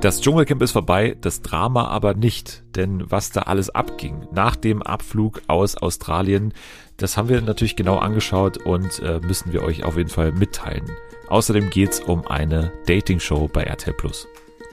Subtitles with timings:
[0.00, 2.62] Das Dschungelcamp ist vorbei, das Drama aber nicht.
[2.76, 6.54] Denn was da alles abging nach dem Abflug aus Australien,
[6.98, 10.84] das haben wir natürlich genau angeschaut und äh, müssen wir euch auf jeden Fall mitteilen.
[11.28, 14.28] Außerdem geht's um eine Dating-Show bei RTL Plus.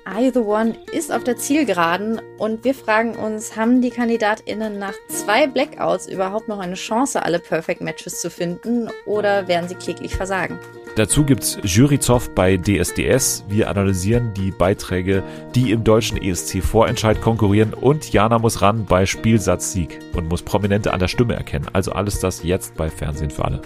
[0.07, 4.77] Are You the One ist auf der Zielgeraden und wir fragen uns, haben die KandidatInnen
[4.77, 9.73] nach zwei Blackouts überhaupt noch eine Chance, alle Perfect Matches zu finden oder werden sie
[9.73, 10.59] kläglich versagen?
[10.95, 13.45] Dazu gibt's Juryzoff bei DSDS.
[13.49, 15.23] Wir analysieren die Beiträge,
[15.55, 20.99] die im deutschen ESC-Vorentscheid konkurrieren und Jana muss ran bei Spielsatzsieg und muss Prominente an
[20.99, 21.65] der Stimme erkennen.
[21.73, 23.61] Also alles das jetzt bei Fernsehen für alle.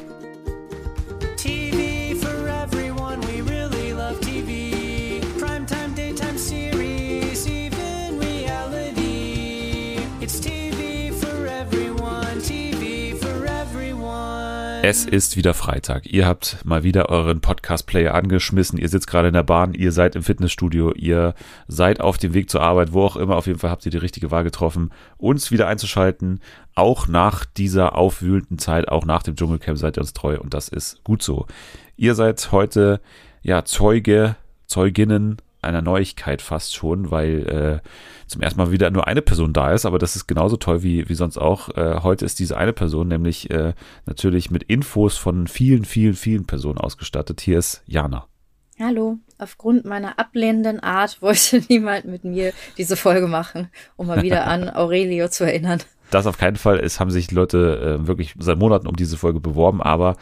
[14.89, 16.11] Es ist wieder Freitag.
[16.11, 18.80] Ihr habt mal wieder euren Podcast-Player angeschmissen.
[18.80, 21.35] Ihr sitzt gerade in der Bahn, ihr seid im Fitnessstudio, ihr
[21.67, 23.35] seid auf dem Weg zur Arbeit, wo auch immer.
[23.35, 26.39] Auf jeden Fall habt ihr die richtige Wahl getroffen, uns wieder einzuschalten.
[26.73, 30.69] Auch nach dieser aufwühlenden Zeit, auch nach dem Dschungelcamp seid ihr uns treu und das
[30.69, 31.45] ist gut so.
[31.95, 33.00] Ihr seid heute
[33.44, 39.21] ja Zeuge, Zeuginnen einer Neuigkeit fast schon, weil äh, zum ersten Mal wieder nur eine
[39.21, 41.69] Person da ist, aber das ist genauso toll wie, wie sonst auch.
[41.75, 43.73] Äh, heute ist diese eine Person nämlich äh,
[44.05, 47.41] natürlich mit Infos von vielen, vielen, vielen Personen ausgestattet.
[47.41, 48.27] Hier ist Jana.
[48.79, 54.47] Hallo, aufgrund meiner ablehnenden Art wollte niemand mit mir diese Folge machen, um mal wieder
[54.47, 55.79] an Aurelio zu erinnern.
[56.11, 56.79] Das auf keinen Fall.
[56.79, 60.16] Es haben sich Leute äh, wirklich seit Monaten um diese Folge beworben, aber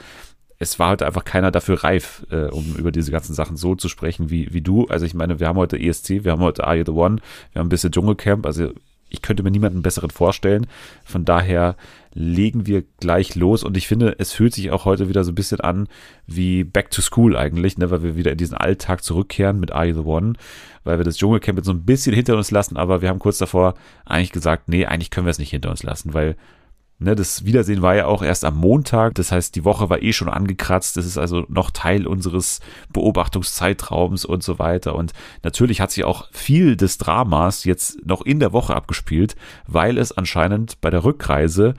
[0.59, 3.89] es war heute einfach keiner dafür reif, äh, um über diese ganzen Sachen so zu
[3.89, 4.87] sprechen wie, wie du.
[4.87, 7.17] Also ich meine, wir haben heute ESC, wir haben heute Are You the One,
[7.51, 8.45] wir haben ein bisschen Dschungelcamp.
[8.45, 8.71] Also
[9.09, 10.67] ich könnte mir niemanden besseren vorstellen.
[11.05, 11.75] Von daher
[12.13, 15.35] legen wir gleich los und ich finde, es fühlt sich auch heute wieder so ein
[15.35, 15.87] bisschen an
[16.25, 19.85] wie Back to School eigentlich, ne, weil wir wieder in diesen Alltag zurückkehren mit Are
[19.85, 20.33] You the One,
[20.83, 23.37] weil wir das Dschungelcamp jetzt so ein bisschen hinter uns lassen, aber wir haben kurz
[23.37, 26.35] davor eigentlich gesagt, nee, eigentlich können wir es nicht hinter uns lassen, weil
[26.99, 29.13] Ne, das Wiedersehen war ja auch erst am Montag.
[29.15, 30.97] Das heißt, die Woche war eh schon angekratzt.
[30.97, 32.59] Das ist also noch Teil unseres
[32.91, 34.95] Beobachtungszeitraums und so weiter.
[34.95, 35.13] Und
[35.43, 39.35] natürlich hat sich auch viel des Dramas jetzt noch in der Woche abgespielt,
[39.67, 41.75] weil es anscheinend bei der Rückreise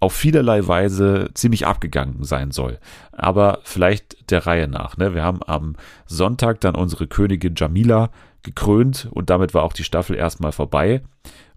[0.00, 2.78] auf vielerlei Weise ziemlich abgegangen sein soll.
[3.12, 4.96] Aber vielleicht der Reihe nach.
[4.96, 5.14] Ne?
[5.14, 5.76] Wir haben am
[6.06, 8.10] Sonntag dann unsere Königin Jamila
[8.42, 11.02] gekrönt und damit war auch die Staffel erstmal vorbei.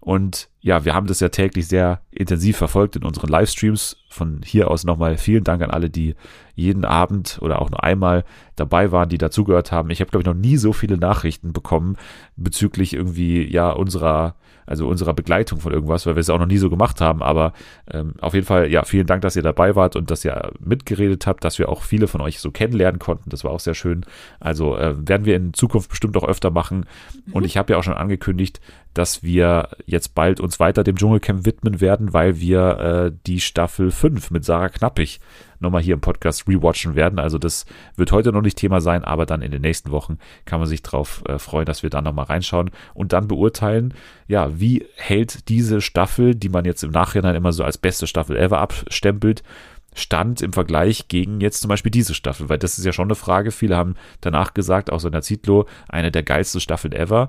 [0.04, 3.98] Und ja, wir haben das ja täglich sehr intensiv verfolgt in unseren Livestreams.
[4.08, 6.16] Von hier aus nochmal vielen Dank an alle, die
[6.54, 8.24] jeden Abend oder auch nur einmal
[8.56, 9.90] dabei waren, die dazugehört haben.
[9.90, 11.96] Ich habe, glaube ich, noch nie so viele Nachrichten bekommen
[12.36, 14.34] bezüglich irgendwie, ja, unserer,
[14.66, 17.22] also unserer Begleitung von irgendwas, weil wir es auch noch nie so gemacht haben.
[17.22, 17.52] Aber
[17.90, 21.26] ähm, auf jeden Fall, ja, vielen Dank, dass ihr dabei wart und dass ihr mitgeredet
[21.26, 23.30] habt, dass wir auch viele von euch so kennenlernen konnten.
[23.30, 24.04] Das war auch sehr schön.
[24.40, 26.86] Also äh, werden wir in Zukunft bestimmt auch öfter machen.
[27.32, 28.60] Und ich habe ja auch schon angekündigt,
[28.94, 33.90] dass wir jetzt bald uns weiter dem Dschungelcamp widmen werden, weil wir äh, die Staffel
[33.90, 35.20] 5 mit Sarah Knappig
[35.60, 37.18] nochmal hier im Podcast rewatchen werden.
[37.18, 37.64] Also das
[37.96, 40.82] wird heute noch nicht Thema sein, aber dann in den nächsten Wochen kann man sich
[40.82, 43.94] darauf äh, freuen, dass wir da nochmal reinschauen und dann beurteilen,
[44.26, 48.36] ja, wie hält diese Staffel, die man jetzt im Nachhinein immer so als beste Staffel
[48.36, 49.42] ever abstempelt,
[49.94, 53.14] stand im Vergleich gegen jetzt zum Beispiel diese Staffel, weil das ist ja schon eine
[53.14, 53.50] Frage.
[53.50, 57.28] Viele haben danach gesagt, auch so in der Zitlo, eine der geilsten Staffeln ever.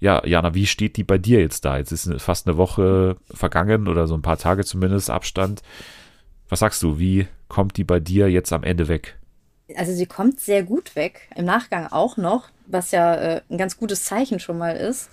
[0.00, 1.76] Ja, Jana, wie steht die bei dir jetzt da?
[1.76, 5.62] Jetzt ist fast eine Woche vergangen oder so ein paar Tage zumindest Abstand.
[6.48, 9.18] Was sagst du, wie kommt die bei dir jetzt am Ende weg?
[9.76, 13.76] Also sie kommt sehr gut weg, im Nachgang auch noch, was ja äh, ein ganz
[13.76, 15.10] gutes Zeichen schon mal ist.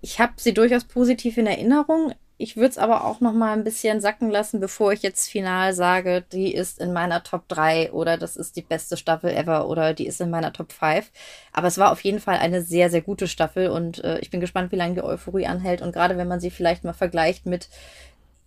[0.00, 2.14] Ich habe sie durchaus positiv in Erinnerung.
[2.42, 5.74] Ich würde es aber auch noch mal ein bisschen sacken lassen, bevor ich jetzt final
[5.74, 9.94] sage, die ist in meiner Top 3 oder das ist die beste Staffel ever oder
[9.94, 11.08] die ist in meiner Top 5.
[11.52, 14.40] Aber es war auf jeden Fall eine sehr, sehr gute Staffel und äh, ich bin
[14.40, 15.82] gespannt, wie lange die Euphorie anhält.
[15.82, 17.68] Und gerade wenn man sie vielleicht mal vergleicht mit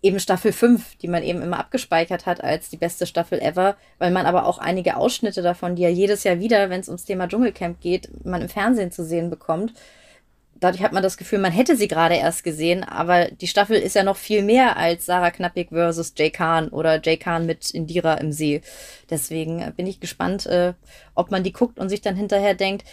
[0.02, 4.10] eben Staffel 5, die man eben immer abgespeichert hat als die beste Staffel ever, weil
[4.10, 7.28] man aber auch einige Ausschnitte davon, die ja jedes Jahr wieder, wenn es ums Thema
[7.28, 9.72] Dschungelcamp geht, man im Fernsehen zu sehen bekommt.
[10.58, 13.94] Dadurch hat man das Gefühl, man hätte sie gerade erst gesehen, aber die Staffel ist
[13.94, 18.14] ja noch viel mehr als Sarah Knappig versus Jay Khan oder Jay Khan mit Indira
[18.14, 18.62] im See.
[19.10, 20.72] Deswegen äh, bin ich gespannt, äh,
[21.14, 22.84] ob man die guckt und sich dann hinterher denkt,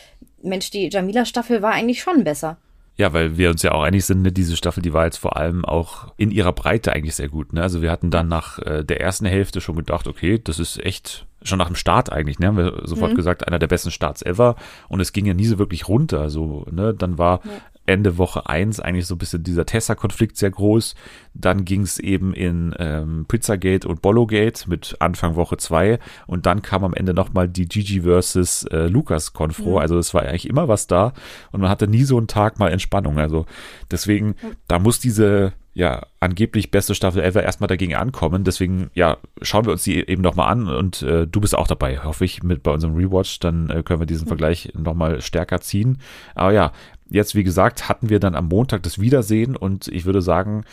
[0.42, 2.58] Mensch, die Jamila-Staffel war eigentlich schon besser.
[2.96, 5.36] Ja, weil wir uns ja auch einig sind, ne, diese Staffel, die war jetzt vor
[5.36, 7.52] allem auch in ihrer Breite eigentlich sehr gut.
[7.52, 7.62] Ne?
[7.62, 11.26] Also wir hatten dann nach äh, der ersten Hälfte schon gedacht, okay, das ist echt
[11.42, 13.16] schon nach dem Start eigentlich, ne, haben wir sofort Mhm.
[13.18, 14.56] gesagt, einer der besten Starts ever.
[14.90, 16.30] Und es ging ja nie so wirklich runter.
[16.30, 17.52] So, ne, dann war Ja.
[17.86, 20.96] Ende Woche 1 eigentlich so ein bisschen dieser Tessa-Konflikt sehr groß.
[21.34, 26.62] Dann ging es eben in ähm, Pizzagate und Bollogate mit Anfang Woche 2 und dann
[26.62, 29.72] kam am Ende nochmal die Gigi versus äh, Lukas Konfro.
[29.72, 29.78] Mhm.
[29.78, 31.14] Also es war eigentlich immer was da
[31.52, 33.20] und man hatte nie so einen Tag mal Entspannung.
[33.20, 33.46] Also
[33.92, 34.36] deswegen,
[34.68, 38.44] da muss diese ja, angeblich beste Staffel ever erstmal dagegen ankommen.
[38.44, 41.98] Deswegen, ja, schauen wir uns die eben nochmal an und äh, du bist auch dabei,
[41.98, 43.40] hoffe ich, mit bei unserem Rewatch.
[43.40, 45.98] Dann äh, können wir diesen Vergleich nochmal stärker ziehen.
[46.36, 46.72] Aber ja,
[47.14, 50.66] jetzt, wie gesagt, hatten wir dann am Montag das Wiedersehen und ich würde sagen,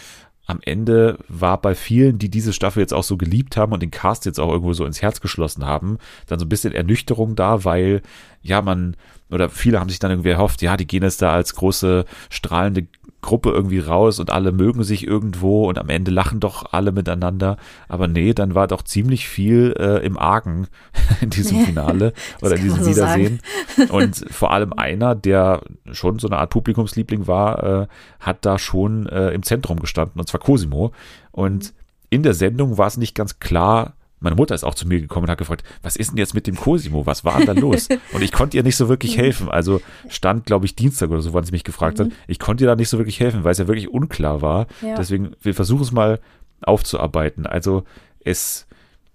[0.46, 3.92] am Ende war bei vielen, die diese Staffel jetzt auch so geliebt haben und den
[3.92, 7.64] Cast jetzt auch irgendwo so ins Herz geschlossen haben, dann so ein bisschen Ernüchterung da,
[7.64, 8.02] weil
[8.42, 8.96] ja man
[9.30, 12.88] oder viele haben sich dann irgendwie erhofft, ja, die gehen jetzt da als große strahlende
[13.20, 17.56] Gruppe irgendwie raus und alle mögen sich irgendwo und am Ende lachen doch alle miteinander.
[17.88, 20.68] Aber nee, dann war doch ziemlich viel äh, im Argen
[21.20, 23.40] in diesem Finale oder in diesem so Wiedersehen.
[23.90, 25.62] Und vor allem einer, der
[25.92, 27.86] schon so eine Art Publikumsliebling war, äh,
[28.20, 30.92] hat da schon äh, im Zentrum gestanden, und zwar Cosimo.
[31.30, 31.72] Und
[32.10, 35.24] in der Sendung war es nicht ganz klar, meine Mutter ist auch zu mir gekommen
[35.24, 37.06] und hat gefragt, was ist denn jetzt mit dem Cosimo?
[37.06, 37.88] Was war denn da los?
[38.12, 39.48] Und ich konnte ihr nicht so wirklich helfen.
[39.48, 42.08] Also stand, glaube ich, Dienstag oder so, wann sie mich gefragt hat.
[42.26, 44.66] Ich konnte ihr da nicht so wirklich helfen, weil es ja wirklich unklar war.
[44.82, 44.94] Ja.
[44.94, 46.20] Deswegen, wir versuchen es mal
[46.60, 47.46] aufzuarbeiten.
[47.46, 47.84] Also
[48.22, 48.66] es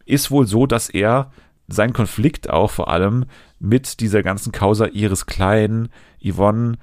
[0.05, 1.31] ist wohl so, dass er
[1.67, 3.25] seinen Konflikt auch vor allem
[3.59, 5.89] mit dieser ganzen Causa ihres Kleinen,
[6.23, 6.77] Yvonne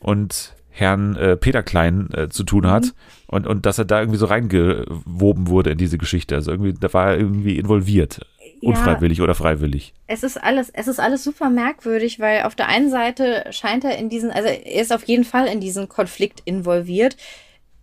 [0.00, 2.92] und Herrn äh, Peter Klein äh, zu tun hat
[3.28, 6.34] und, und dass er da irgendwie so reingewoben wurde in diese Geschichte.
[6.34, 8.20] Also irgendwie, da war er irgendwie involviert.
[8.60, 8.68] Ja.
[8.70, 9.94] Unfreiwillig oder freiwillig.
[10.06, 13.96] Es ist alles, es ist alles super merkwürdig, weil auf der einen Seite scheint er
[13.96, 17.16] in diesen, also er ist auf jeden Fall in diesen Konflikt involviert.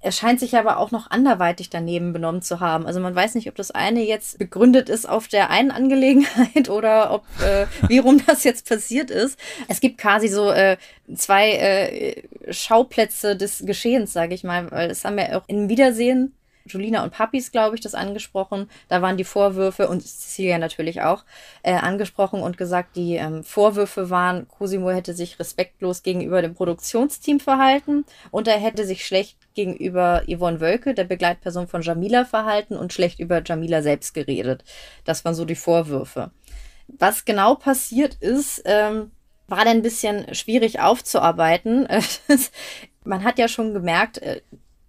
[0.04, 2.86] Er scheint sich aber auch noch anderweitig daneben benommen zu haben.
[2.86, 7.12] Also man weiß nicht, ob das eine jetzt begründet ist auf der einen Angelegenheit oder
[7.14, 9.40] ob äh, wie rum das jetzt passiert ist.
[9.70, 10.76] Es gibt quasi so äh,
[11.16, 16.34] zwei äh, Schauplätze des Geschehens, sage ich mal, weil es haben ja auch im Wiedersehen
[16.66, 18.70] Julina und Papis, glaube ich, das angesprochen.
[18.90, 21.24] Da waren die Vorwürfe und Cecilia natürlich auch
[21.62, 27.40] äh, angesprochen und gesagt, die ähm, Vorwürfe waren, Cosimo hätte sich respektlos gegenüber dem Produktionsteam
[27.40, 32.94] verhalten und er hätte sich schlecht gegenüber Yvonne Wölke, der Begleitperson von Jamila, verhalten und
[32.94, 34.64] schlecht über Jamila selbst geredet.
[35.06, 36.32] Das waren so die Vorwürfe.
[36.88, 39.12] Was genau passiert ist, ähm,
[39.48, 41.88] war dann ein bisschen schwierig aufzuarbeiten.
[43.04, 44.42] Man hat ja schon gemerkt, äh,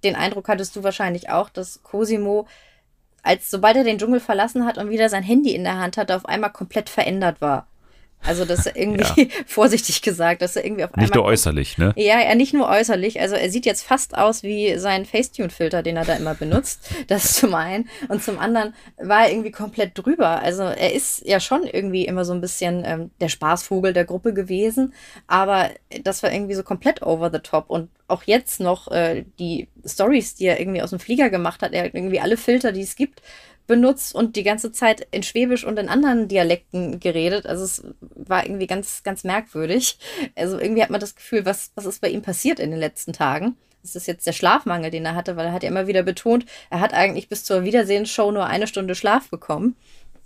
[0.05, 2.46] den Eindruck hattest du wahrscheinlich auch, dass Cosimo,
[3.22, 6.14] als sobald er den Dschungel verlassen hat und wieder sein Handy in der Hand hatte,
[6.14, 7.66] auf einmal komplett verändert war.
[8.26, 11.05] Also das irgendwie, vorsichtig gesagt, dass er irgendwie auf einmal.
[11.05, 11.93] Nicht nur äußerlich, ne?
[11.97, 13.21] Ja, ja, nicht nur äußerlich.
[13.21, 16.81] Also er sieht jetzt fast aus wie sein Facetune-Filter, den er da immer benutzt.
[17.06, 17.88] Das zum einen.
[18.09, 20.41] Und zum anderen war er irgendwie komplett drüber.
[20.41, 24.32] Also er ist ja schon irgendwie immer so ein bisschen ähm, der Spaßvogel der Gruppe
[24.32, 24.94] gewesen.
[25.26, 25.71] Aber
[26.03, 27.69] das war irgendwie so komplett over the top.
[27.69, 31.73] Und auch jetzt noch äh, die Stories, die er irgendwie aus dem Flieger gemacht hat,
[31.73, 33.23] er hat irgendwie alle Filter, die es gibt,
[33.66, 37.46] benutzt und die ganze Zeit in Schwäbisch und in anderen Dialekten geredet.
[37.46, 39.99] Also es war irgendwie ganz, ganz merkwürdig.
[40.37, 43.12] Also irgendwie hat man das Gefühl, was, was ist bei ihm passiert in den letzten
[43.12, 43.56] Tagen?
[43.82, 46.46] Das ist jetzt der Schlafmangel, den er hatte, weil er hat ja immer wieder betont,
[46.70, 49.76] er hat eigentlich bis zur Wiedersehensshow nur eine Stunde Schlaf bekommen.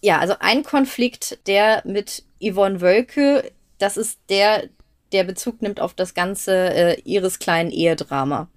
[0.00, 4.69] Ja, also ein Konflikt, der mit Yvonne Wölke, das ist der,
[5.11, 8.49] der Bezug nimmt auf das ganze äh, ihres kleinen Ehedrama.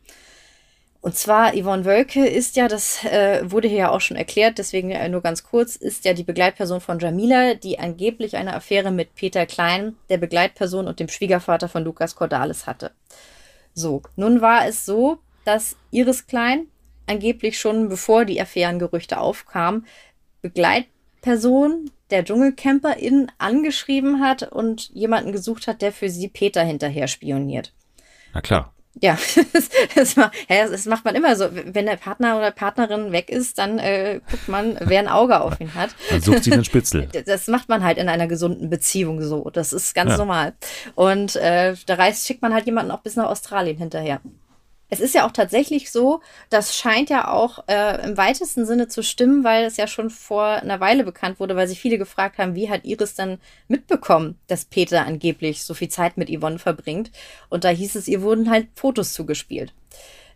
[1.01, 4.91] Und zwar Yvonne Wölke ist ja, das äh, wurde hier ja auch schon erklärt, deswegen
[4.91, 9.15] äh, nur ganz kurz, ist ja die Begleitperson von Jamila, die angeblich eine Affäre mit
[9.15, 12.91] Peter Klein, der Begleitperson und dem Schwiegervater von Lukas Cordalis hatte.
[13.73, 16.67] So, nun war es so, dass Iris Klein
[17.07, 19.87] angeblich schon bevor die Affärengerüchte aufkamen,
[20.43, 27.73] Begleitperson der Dschungelcamperin angeschrieben hat und jemanden gesucht hat, der für sie Peter hinterher spioniert.
[28.33, 28.73] Na klar.
[28.99, 29.17] Ja,
[29.53, 31.47] das, das, das macht man immer so.
[31.51, 35.59] Wenn der Partner oder Partnerin weg ist, dann äh, guckt man, wer ein Auge auf
[35.61, 35.91] ihn hat.
[36.09, 37.07] Dann sucht sie den Spitzel.
[37.25, 39.49] Das macht man halt in einer gesunden Beziehung so.
[39.51, 40.17] Das ist ganz Ja.
[40.17, 40.53] normal.
[40.95, 44.19] Und äh, da reist, schickt man halt jemanden auch bis nach Australien hinterher.
[44.93, 46.19] Es ist ja auch tatsächlich so,
[46.49, 50.43] das scheint ja auch äh, im weitesten Sinne zu stimmen, weil es ja schon vor
[50.43, 54.65] einer Weile bekannt wurde, weil sich viele gefragt haben, wie hat Iris dann mitbekommen, dass
[54.65, 57.09] Peter angeblich so viel Zeit mit Yvonne verbringt.
[57.47, 59.73] Und da hieß es, ihr wurden halt Fotos zugespielt.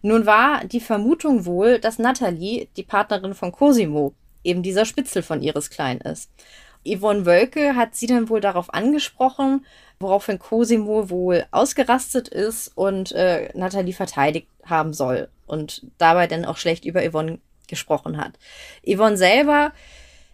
[0.01, 4.13] Nun war die Vermutung wohl, dass Natalie, die Partnerin von Cosimo,
[4.45, 6.31] eben dieser Spitzel von Iris Klein ist.
[6.87, 9.65] Yvonne Wölke hat sie dann wohl darauf angesprochen,
[9.99, 16.57] woraufhin Cosimo wohl ausgerastet ist und äh, Natalie verteidigt haben soll und dabei dann auch
[16.57, 18.33] schlecht über Yvonne gesprochen hat.
[18.85, 19.71] Yvonne selber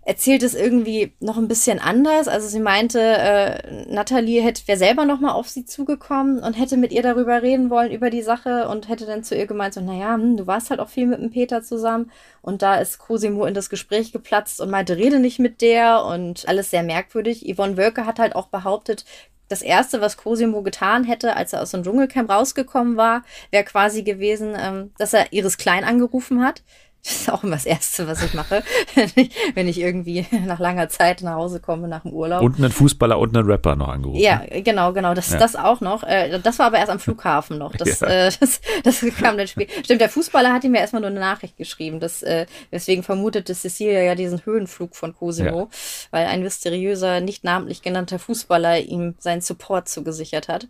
[0.03, 2.27] erzählt es irgendwie noch ein bisschen anders.
[2.27, 6.75] Also sie meinte, äh, Natalie hätte wäre selber noch mal auf sie zugekommen und hätte
[6.75, 9.81] mit ihr darüber reden wollen über die Sache und hätte dann zu ihr gemeint so,
[9.81, 13.45] naja, hm, du warst halt auch viel mit dem Peter zusammen und da ist Cosimo
[13.45, 17.45] in das Gespräch geplatzt und meinte, rede nicht mit der und alles sehr merkwürdig.
[17.53, 19.05] Yvonne Wölke hat halt auch behauptet,
[19.51, 24.03] das erste, was Cosimo getan hätte, als er aus dem Dschungelcamp rausgekommen war, wäre quasi
[24.03, 26.63] gewesen, ähm, dass er Iris Klein angerufen hat.
[27.03, 28.63] Das ist auch immer das Erste, was ich mache,
[28.95, 32.43] wenn ich, wenn ich irgendwie nach langer Zeit nach Hause komme nach dem Urlaub.
[32.43, 34.19] Und einen Fußballer und einen Rapper noch angerufen.
[34.21, 35.13] Ja, genau, genau.
[35.15, 35.37] Das, Ja.
[35.39, 36.03] das auch noch.
[36.03, 37.75] Äh, Das war aber erst am Flughafen noch.
[37.75, 38.07] Das, Ja.
[38.07, 39.73] äh, das, das kam dann später.
[39.83, 41.99] Stimmt, der Fußballer hat ihm ja erstmal nur eine Nachricht geschrieben.
[41.99, 45.69] Das, äh, deswegen vermutete Cecilia ja diesen Höhenflug von Cosimo,
[46.11, 50.67] weil ein mysteriöser, nicht namentlich genannter Fußballer ihm seinen Support zugesichert hat.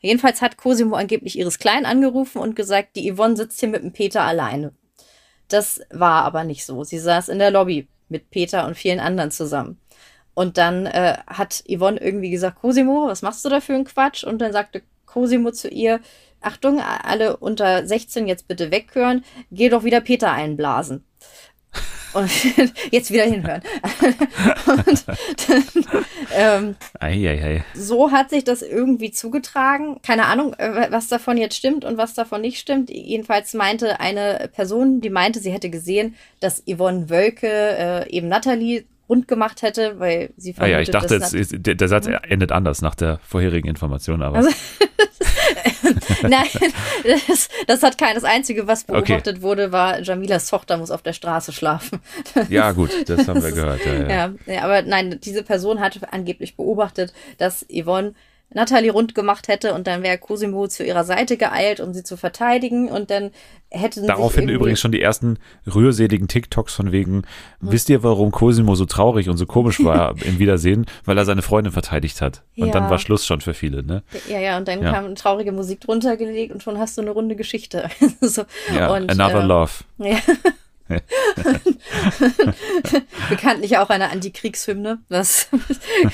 [0.00, 3.92] Jedenfalls hat Cosimo angeblich Iris Klein angerufen und gesagt, die Yvonne sitzt hier mit dem
[3.92, 4.72] Peter alleine.
[5.48, 6.84] Das war aber nicht so.
[6.84, 9.78] Sie saß in der Lobby mit Peter und vielen anderen zusammen.
[10.34, 14.24] Und dann äh, hat Yvonne irgendwie gesagt, Cosimo, was machst du da für einen Quatsch?
[14.24, 16.00] Und dann sagte Cosimo zu ihr,
[16.40, 21.04] Achtung, alle unter 16 jetzt bitte weghören, geh doch wieder Peter einblasen.
[22.14, 22.30] Und
[22.90, 23.60] jetzt wieder hinhören.
[24.66, 25.64] und dann,
[26.36, 27.64] ähm, Eieiei.
[27.74, 30.00] so hat sich das irgendwie zugetragen.
[30.02, 32.90] Keine Ahnung, äh, was davon jetzt stimmt und was davon nicht stimmt.
[32.90, 38.84] Jedenfalls meinte eine Person, die meinte, sie hätte gesehen, dass Yvonne Wölke äh, eben Nathalie
[39.08, 42.94] rund gemacht hätte, weil sie Ah ja, ich dachte, jetzt, der Satz endet anders nach
[42.94, 44.50] der vorherigen Information, aber Also-
[46.28, 46.72] Nein,
[47.26, 48.14] das, das hat kein.
[48.14, 52.00] Das Einzige, was beobachtet wurde, war, Jamilas Tochter muss auf der Straße schlafen.
[52.48, 53.84] ja gut, das haben wir Das gehört.
[53.84, 54.08] Ja, ja.
[54.08, 58.14] Ja, ja, aber nein, diese Person hat angeblich beobachtet, dass Yvonne
[58.50, 62.16] Natalie rund gemacht hätte und dann wäre Cosimo zu ihrer Seite geeilt, um sie zu
[62.16, 63.30] verteidigen und dann
[63.74, 65.38] hätten Daraufhin übrigens schon die ersten
[65.72, 67.24] rührseligen TikToks von wegen, Hm.
[67.60, 70.86] wisst ihr, warum Cosimo so traurig und so komisch war im Wiedersehen?
[71.04, 72.42] Weil er seine Freundin verteidigt hat.
[72.56, 72.72] Und Ja.
[72.72, 74.02] dann war Schluss schon für viele, ne?
[74.28, 74.92] Ja, ja, und dann Ja.
[74.92, 77.88] kam traurige Musik drunter gelegt und schon hast du eine runde Geschichte.
[78.20, 79.72] so, Ja, und, Another ähm, Love.
[79.98, 80.16] Ja.
[83.30, 84.98] Bekanntlich auch eine Antikriegshymne.
[85.08, 85.48] Was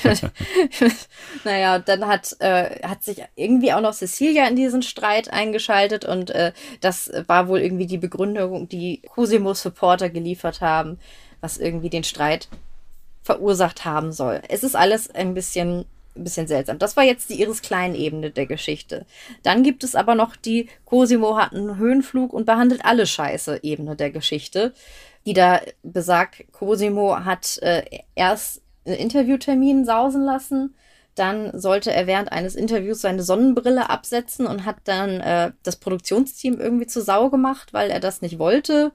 [1.43, 6.29] naja, dann hat, äh, hat sich irgendwie auch noch Cecilia in diesen Streit eingeschaltet und
[6.31, 10.99] äh, das war wohl irgendwie die Begründung, die Cosimos Supporter geliefert haben,
[11.41, 12.47] was irgendwie den Streit
[13.23, 14.41] verursacht haben soll.
[14.47, 16.79] Es ist alles ein bisschen, ein bisschen seltsam.
[16.79, 19.05] Das war jetzt die Iris Klein-Ebene der Geschichte.
[19.43, 23.95] Dann gibt es aber noch die Cosimo hat einen Höhenflug und behandelt alle Scheiße Ebene
[23.95, 24.73] der Geschichte,
[25.25, 27.83] die da besagt, Cosimo hat äh,
[28.15, 30.75] erst einen Interviewtermin sausen lassen,
[31.15, 36.59] dann sollte er während eines Interviews seine Sonnenbrille absetzen und hat dann äh, das Produktionsteam
[36.59, 38.91] irgendwie zu Sau gemacht, weil er das nicht wollte.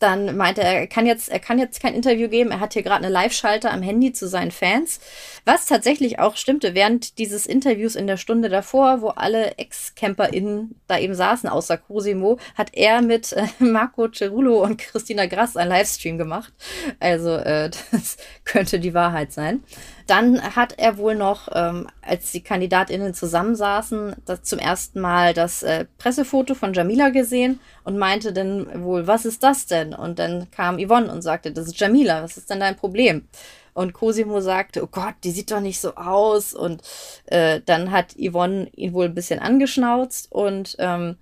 [0.00, 2.50] Dann meinte er, er kann jetzt, er kann jetzt kein Interview geben.
[2.50, 4.98] Er hat hier gerade eine Live-Schalter am Handy zu seinen Fans.
[5.44, 10.98] Was tatsächlich auch stimmte, während dieses Interviews in der Stunde davor, wo alle Ex-CamperInnen da
[10.98, 16.16] eben saßen, außer Cosimo, hat er mit äh, Marco Cerulo und Christina Grass einen Livestream
[16.16, 16.52] gemacht.
[16.98, 19.62] Also, äh, das könnte die Wahrheit sein.
[20.10, 25.62] Dann hat er wohl noch, ähm, als die KandidatInnen zusammensaßen, das zum ersten Mal das
[25.62, 29.94] äh, Pressefoto von Jamila gesehen und meinte dann wohl, was ist das denn?
[29.94, 33.28] Und dann kam Yvonne und sagte, das ist Jamila, was ist denn dein Problem?
[33.72, 36.54] Und Cosimo sagte, oh Gott, die sieht doch nicht so aus.
[36.54, 36.82] Und
[37.26, 41.18] äh, dann hat Yvonne ihn wohl ein bisschen angeschnauzt und ähm,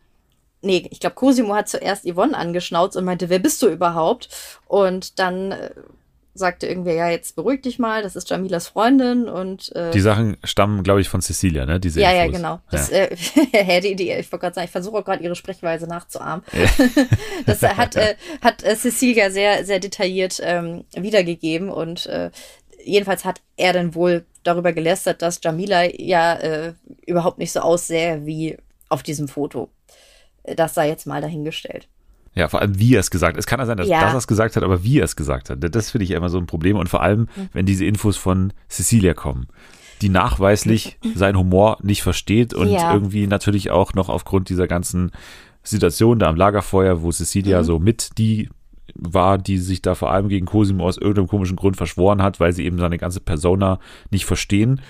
[0.62, 4.30] nee, ich glaube, Cosimo hat zuerst Yvonne angeschnauzt und meinte, wer bist du überhaupt?
[4.66, 5.72] Und dann äh,
[6.38, 10.36] sagte irgendwer, ja, jetzt beruhig dich mal, das ist Jamilas Freundin und äh, Die Sachen
[10.44, 11.80] stammen, glaube ich, von Cecilia, ne?
[11.80, 12.36] Diese ja, ja, Infos.
[12.36, 12.52] genau.
[12.54, 12.62] Ja.
[12.70, 13.16] Das, äh,
[13.52, 16.44] ja, die, die, ich wollte gerade sagen, ich versuche auch gerade ihre Sprechweise nachzuahmen.
[17.46, 22.30] das äh, hat, äh, hat äh, Cecilia sehr, sehr detailliert ähm, wiedergegeben und äh,
[22.84, 26.74] jedenfalls hat er dann wohl darüber gelästert, dass Jamila ja äh,
[27.06, 28.56] überhaupt nicht so aussähe wie
[28.88, 29.68] auf diesem Foto.
[30.44, 31.88] Das sei jetzt mal dahingestellt.
[32.38, 33.38] Ja, vor allem wie er es gesagt hat.
[33.38, 34.00] Es kann ja sein, dass, Ja.
[34.00, 35.58] dass er es gesagt hat, aber wie er es gesagt hat.
[35.74, 36.76] Das finde ich immer so ein Problem.
[36.76, 39.48] Und vor allem, wenn diese Infos von Cecilia kommen,
[40.02, 42.94] die nachweislich seinen Humor nicht versteht und Ja.
[42.94, 45.10] irgendwie natürlich auch noch aufgrund dieser ganzen
[45.64, 48.48] Situation da am Lagerfeuer, wo Cecilia so mit die
[48.94, 52.52] war, die sich da vor allem gegen Cosimo aus irgendeinem komischen Grund verschworen hat, weil
[52.52, 53.78] sie eben seine ganze Persona
[54.10, 54.80] nicht verstehen.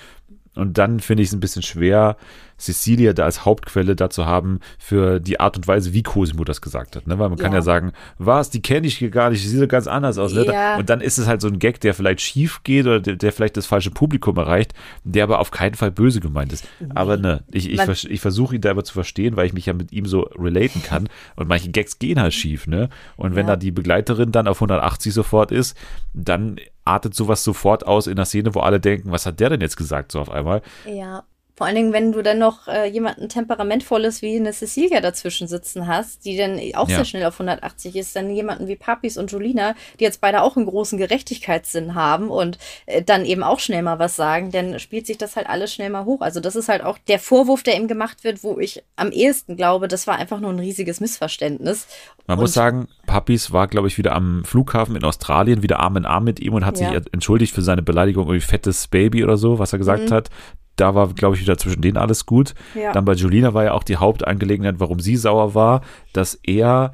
[0.59, 2.17] Und dann finde ich es ein bisschen schwer
[2.57, 6.97] Cecilia da als Hauptquelle dazu haben für die Art und Weise, wie Cosimo das gesagt
[6.97, 7.07] hat.
[7.07, 7.17] Ne?
[7.17, 7.59] Weil man kann Ja.
[7.59, 10.33] ja sagen, was, die kenne ich hier gar nicht, die sieht ganz anders aus.
[10.33, 10.45] Ne?
[10.45, 10.75] Ja.
[10.77, 13.31] Und dann ist es halt so ein Gag, der vielleicht schief geht oder der, der
[13.31, 14.73] vielleicht das falsche Publikum erreicht,
[15.05, 16.67] der aber auf keinen Fall böse gemeint ist.
[16.93, 19.65] Aber ne, ich, ich, vers- ich versuche ihn da aber zu verstehen, weil ich mich
[19.67, 21.07] ja mit ihm so relaten kann.
[21.37, 22.89] Und manche Gags gehen halt schief, ne?
[23.15, 23.53] Und wenn Ja.
[23.53, 25.77] da die Begleiterin dann auf 180 sofort ist,
[26.13, 26.57] dann
[26.89, 29.77] artet sowas sofort aus in der Szene, wo alle denken, was hat der denn jetzt
[29.77, 30.61] gesagt, so auf einmal.
[30.85, 31.23] Ja.
[31.59, 35.87] Vor allen Dingen, wenn du dann noch äh, jemanden temperamentvolles wie eine Cecilia dazwischen sitzen
[35.87, 36.95] hast, die dann auch Ja.
[36.95, 40.55] sehr schnell auf 180 ist, dann jemanden wie Papis und Julina, die jetzt beide auch
[40.55, 45.05] einen großen Gerechtigkeitssinn haben und äh, dann eben auch schnell mal was sagen, dann spielt
[45.05, 46.21] sich das halt alles schnell mal hoch.
[46.21, 49.57] Also das ist halt auch der Vorwurf, der ihm gemacht wird, wo ich am ehesten
[49.57, 51.87] glaube, das war einfach nur ein riesiges Missverständnis.
[52.25, 55.97] Man Und- muss sagen, Papis war, glaube ich, wieder am Flughafen in Australien, wieder Arm
[55.97, 56.93] in Arm mit ihm und hat Ja.
[56.93, 60.29] sich entschuldigt für seine Beleidigung, irgendwie fettes Baby oder so, was er gesagt hat.
[60.79, 62.53] Da war, glaube ich, wieder zwischen denen alles gut.
[62.75, 62.91] Ja.
[62.93, 65.81] Dann bei Julina war ja auch die Hauptangelegenheit, warum sie sauer war,
[66.13, 66.93] dass er,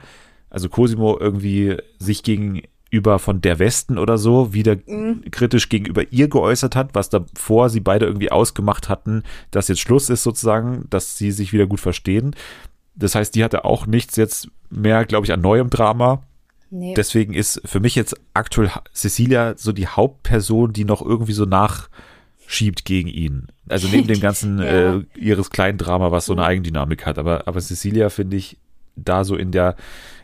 [0.49, 5.23] also Cosimo, irgendwie sich gegenüber von der Westen oder so wieder Mhm.
[5.31, 10.09] kritisch gegenüber ihr geäußert hat, was davor sie beide irgendwie ausgemacht hatten, dass jetzt Schluss
[10.09, 12.35] ist sozusagen, dass sie sich wieder gut verstehen.
[12.95, 16.23] Das heißt, die hatte auch nichts jetzt mehr, glaube ich, an neuem Drama.
[16.71, 16.93] Nee.
[16.95, 22.85] Deswegen ist für mich jetzt aktuell Cecilia so die Hauptperson, die noch irgendwie so nachschiebt
[22.85, 23.47] gegen ihn.
[23.69, 24.95] Also neben dem ganzen Ja.
[24.95, 27.17] Äh, ihres kleinen Drama, was so eine Eigendynamik hat.
[27.17, 28.57] Aber, aber Cecilia finde ich
[28.95, 29.75] da so in der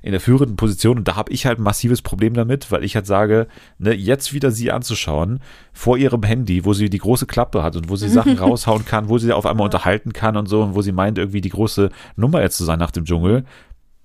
[0.02, 2.96] in der führenden Position und da habe ich halt ein massives Problem damit, weil ich
[2.96, 5.42] halt sage, ne, jetzt wieder sie anzuschauen
[5.74, 9.10] vor ihrem Handy, wo sie die große Klappe hat und wo sie Sachen raushauen kann,
[9.10, 11.92] wo sie auf einmal unterhalten kann und so und wo sie meint irgendwie die große
[12.16, 13.46] Nummer jetzt zu sein nach dem Dschungel.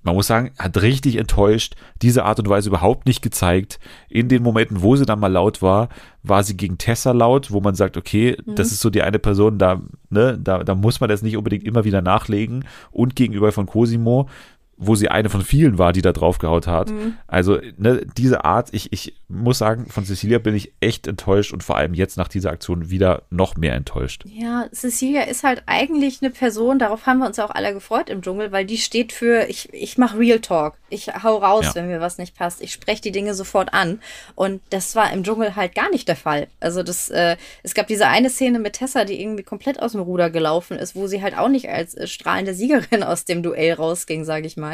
[0.06, 3.80] Man muss sagen, hat richtig enttäuscht, diese Art und Weise überhaupt nicht gezeigt.
[4.08, 5.88] In den Momenten, wo sie dann mal laut war,
[6.22, 9.58] war sie gegen Tessa laut, wo man sagt, okay, das ist so die eine Person,
[9.58, 12.64] da, ne, da, da muss man das nicht unbedingt immer wieder nachlegen.
[12.92, 14.28] Und gegenüber von Cosimo,
[14.78, 16.92] wo sie eine von vielen war, die da draufgehaut hat.
[17.26, 21.62] Also, ne, diese Art, ich, ich muss sagen, von Cecilia bin ich echt enttäuscht und
[21.64, 24.24] vor allem jetzt nach dieser Aktion wieder noch mehr enttäuscht.
[24.26, 28.10] Ja, Cecilia ist halt eigentlich eine Person, darauf haben wir uns ja auch alle gefreut
[28.10, 30.74] im Dschungel, weil die steht für, ich, ich mache Real Talk.
[30.88, 31.74] Ich hau raus, Ja.
[31.74, 32.60] wenn mir was nicht passt.
[32.62, 34.00] Ich spreche die Dinge sofort an.
[34.36, 36.46] Und das war im Dschungel halt gar nicht der Fall.
[36.60, 40.02] Also das, äh, es gab diese eine Szene mit Tessa, die irgendwie komplett aus dem
[40.02, 43.72] Ruder gelaufen ist, wo sie halt auch nicht als äh, strahlende Siegerin aus dem Duell
[43.72, 44.65] rausging, sage ich mal.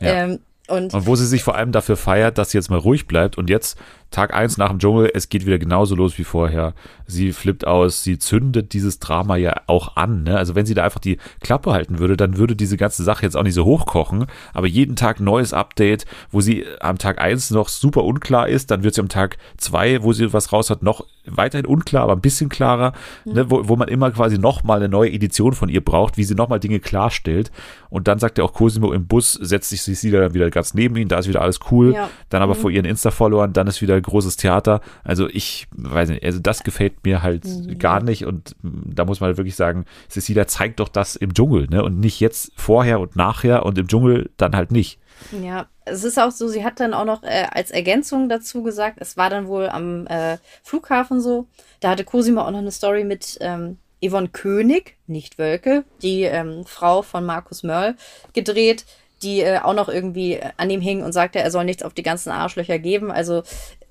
[0.00, 0.24] Ja.
[0.24, 3.06] Ähm, und Und wo sie sich vor allem dafür feiert, dass sie jetzt mal ruhig
[3.06, 3.78] bleibt und jetzt
[4.10, 6.74] Tag eins nach dem Dschungel, es geht wieder genauso los wie vorher.
[7.06, 10.22] Sie flippt aus, sie zündet dieses Drama ja auch an.
[10.22, 10.36] Ne?
[10.36, 13.36] Also wenn sie da einfach die Klappe halten würde, dann würde diese ganze Sache jetzt
[13.36, 14.26] auch nicht so hochkochen.
[14.54, 18.82] Aber jeden Tag neues Update, wo sie am Tag eins noch super unklar ist, dann
[18.82, 22.20] wird sie am Tag zwei, wo sie was raus hat, noch weiterhin unklar, aber ein
[22.20, 22.92] bisschen klarer,
[23.24, 23.50] ne?
[23.50, 26.60] wo, wo man immer quasi nochmal eine neue Edition von ihr braucht, wie sie nochmal
[26.60, 27.50] Dinge klarstellt.
[27.90, 30.96] Und dann sagt ja auch Cosimo im Bus, setzt sich Cecilia dann wieder ganz neben
[30.96, 31.94] ihn, da ist wieder alles cool.
[31.94, 32.10] Ja.
[32.28, 34.80] Dann aber vor ihren Insta-Followern, dann ist wieder großes Theater.
[35.04, 37.44] Also ich weiß nicht, also das gefällt mir halt
[37.78, 41.34] gar nicht und mm, da muss man halt wirklich sagen, Cecilia zeigt doch das im
[41.34, 41.82] Dschungel, ne?
[41.82, 44.98] Und nicht jetzt vorher und nachher und im Dschungel dann halt nicht.
[45.42, 48.98] Ja, es ist auch so, sie hat dann auch noch äh, als Ergänzung dazu gesagt,
[49.00, 51.46] es war dann wohl am äh, Flughafen so,
[51.80, 56.64] da hatte Cosimo auch noch eine Story mit ähm, Yvonne König, nicht Wölke, die ähm,
[56.66, 57.96] Frau von Markus Mörl,
[58.34, 58.84] gedreht,
[59.22, 62.02] die äh, auch noch irgendwie an ihm hing und sagte, er soll nichts auf die
[62.02, 63.10] ganzen Arschlöcher geben.
[63.10, 63.42] Also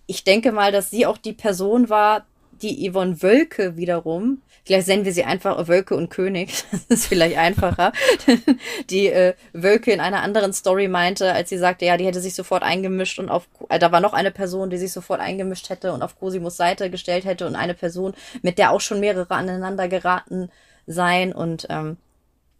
[0.07, 2.25] ich denke mal, dass sie auch die Person war,
[2.61, 7.37] die Yvonne Wölke wiederum, vielleicht nennen wir sie einfach Wölke und König, das ist vielleicht
[7.37, 7.91] einfacher,
[8.89, 12.33] die äh, Wölke in einer anderen Story meinte, als sie sagte, ja, die hätte sich
[12.33, 15.93] sofort eingemischt und auf, äh, da war noch eine Person, die sich sofort eingemischt hätte
[15.93, 19.87] und auf Cosimos Seite gestellt hätte und eine Person, mit der auch schon mehrere aneinander
[19.87, 20.49] geraten
[20.87, 21.97] seien und ähm,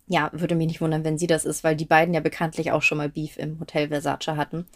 [0.08, 2.84] ja, würde mich nicht wundern, wenn sie das ist, weil die beiden ja bekanntlich auch
[2.84, 4.68] schon mal Beef im Hotel Versace hatten.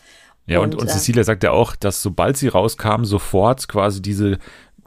[0.47, 4.39] Ja, und, und, äh, Cecilia sagt ja auch, dass sobald sie rauskam, sofort quasi diese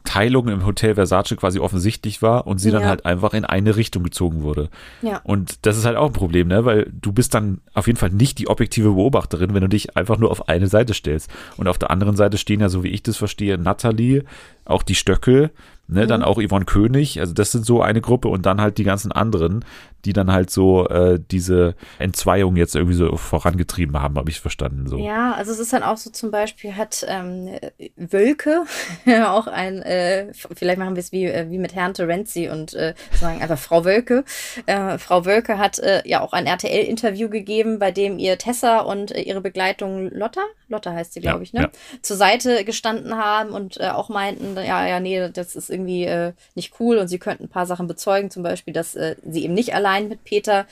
[0.05, 2.89] Teilung im Hotel Versace quasi offensichtlich war und sie dann Ja.
[2.89, 4.69] halt einfach in eine Richtung gezogen wurde.
[5.01, 5.21] Ja.
[5.23, 6.65] Und das ist halt auch ein Problem, ne?
[6.65, 10.17] Weil du bist dann auf jeden Fall nicht die objektive Beobachterin, wenn du dich einfach
[10.17, 11.31] nur auf eine Seite stellst.
[11.55, 14.25] Und auf der anderen Seite stehen ja, so wie ich das verstehe, Natalie,
[14.65, 15.51] auch die Stöckel,
[15.87, 18.83] ne, dann auch Yvonne König, also das sind so eine Gruppe und dann halt die
[18.83, 19.65] ganzen anderen,
[20.05, 24.87] die dann halt so äh, diese Entzweiung jetzt irgendwie so vorangetrieben haben, habe ich verstanden.
[24.87, 24.97] So.
[24.97, 27.49] Ja, also es ist dann auch so zum Beispiel hat ähm,
[27.95, 28.63] Wölke
[29.27, 32.95] auch ein, äh, vielleicht machen wir es wie, äh, wie mit Herrn Terenzi und äh,
[33.13, 34.25] sagen einfach Frau Wölke.
[34.65, 39.11] Äh, Frau Wölke hat äh, ja auch ein RTL-Interview gegeben, bei dem ihr Tessa und
[39.11, 41.61] äh, ihre Begleitung Lotta, Lotte heißt sie, Ja, glaube ich, ne?
[41.61, 41.69] ja.
[42.01, 46.33] Zur Seite gestanden haben und äh, auch meinten, ja, ja, nee, das ist irgendwie äh,
[46.55, 49.53] nicht cool und sie könnten ein paar Sachen bezeugen, zum Beispiel, dass äh, sie eben
[49.53, 50.65] nicht allein mit Peter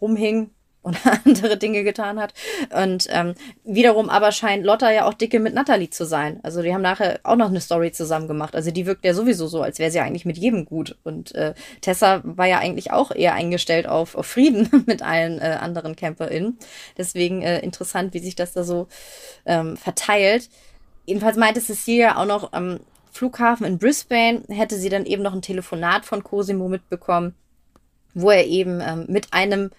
[0.00, 0.50] rumhing
[0.82, 2.32] und andere Dinge getan hat.
[2.70, 6.40] Und ähm, wiederum aber scheint Lotta ja auch dicke mit Natalie zu sein.
[6.42, 8.56] Also die haben nachher auch noch eine Story zusammen gemacht.
[8.56, 10.96] Also die wirkt ja sowieso so, als wäre sie eigentlich mit jedem gut.
[11.04, 11.52] Und äh,
[11.82, 16.58] Tessa war ja eigentlich auch eher eingestellt auf, auf Frieden mit allen äh, anderen CamperInnen.
[16.96, 18.88] Deswegen äh, interessant, wie sich das da so
[19.44, 20.48] ähm, verteilt.
[21.04, 22.80] Jedenfalls meinte Cecilia auch noch am
[23.12, 27.34] Flughafen in Brisbane hätte sie dann eben noch ein Telefonat von Cosimo mitbekommen,
[28.14, 29.70] wo er eben ähm, mit einem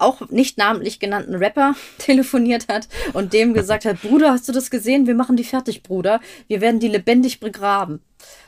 [0.00, 4.70] auch nicht namentlich genannten Rapper telefoniert hat und dem gesagt hat, Bruder, hast du das
[4.70, 5.06] gesehen?
[5.06, 6.20] Wir machen die fertig, Bruder.
[6.48, 8.00] Wir werden die lebendig begraben.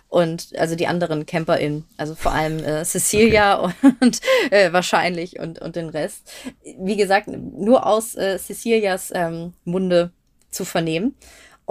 [0.08, 5.74] Und also die anderen CamperInnen, also vor allem äh, Cecilia und äh, wahrscheinlich und, und
[5.74, 6.30] den Rest.
[6.78, 10.12] Wie gesagt, nur aus äh, Cecilias ähm, Munde
[10.50, 11.14] zu vernehmen.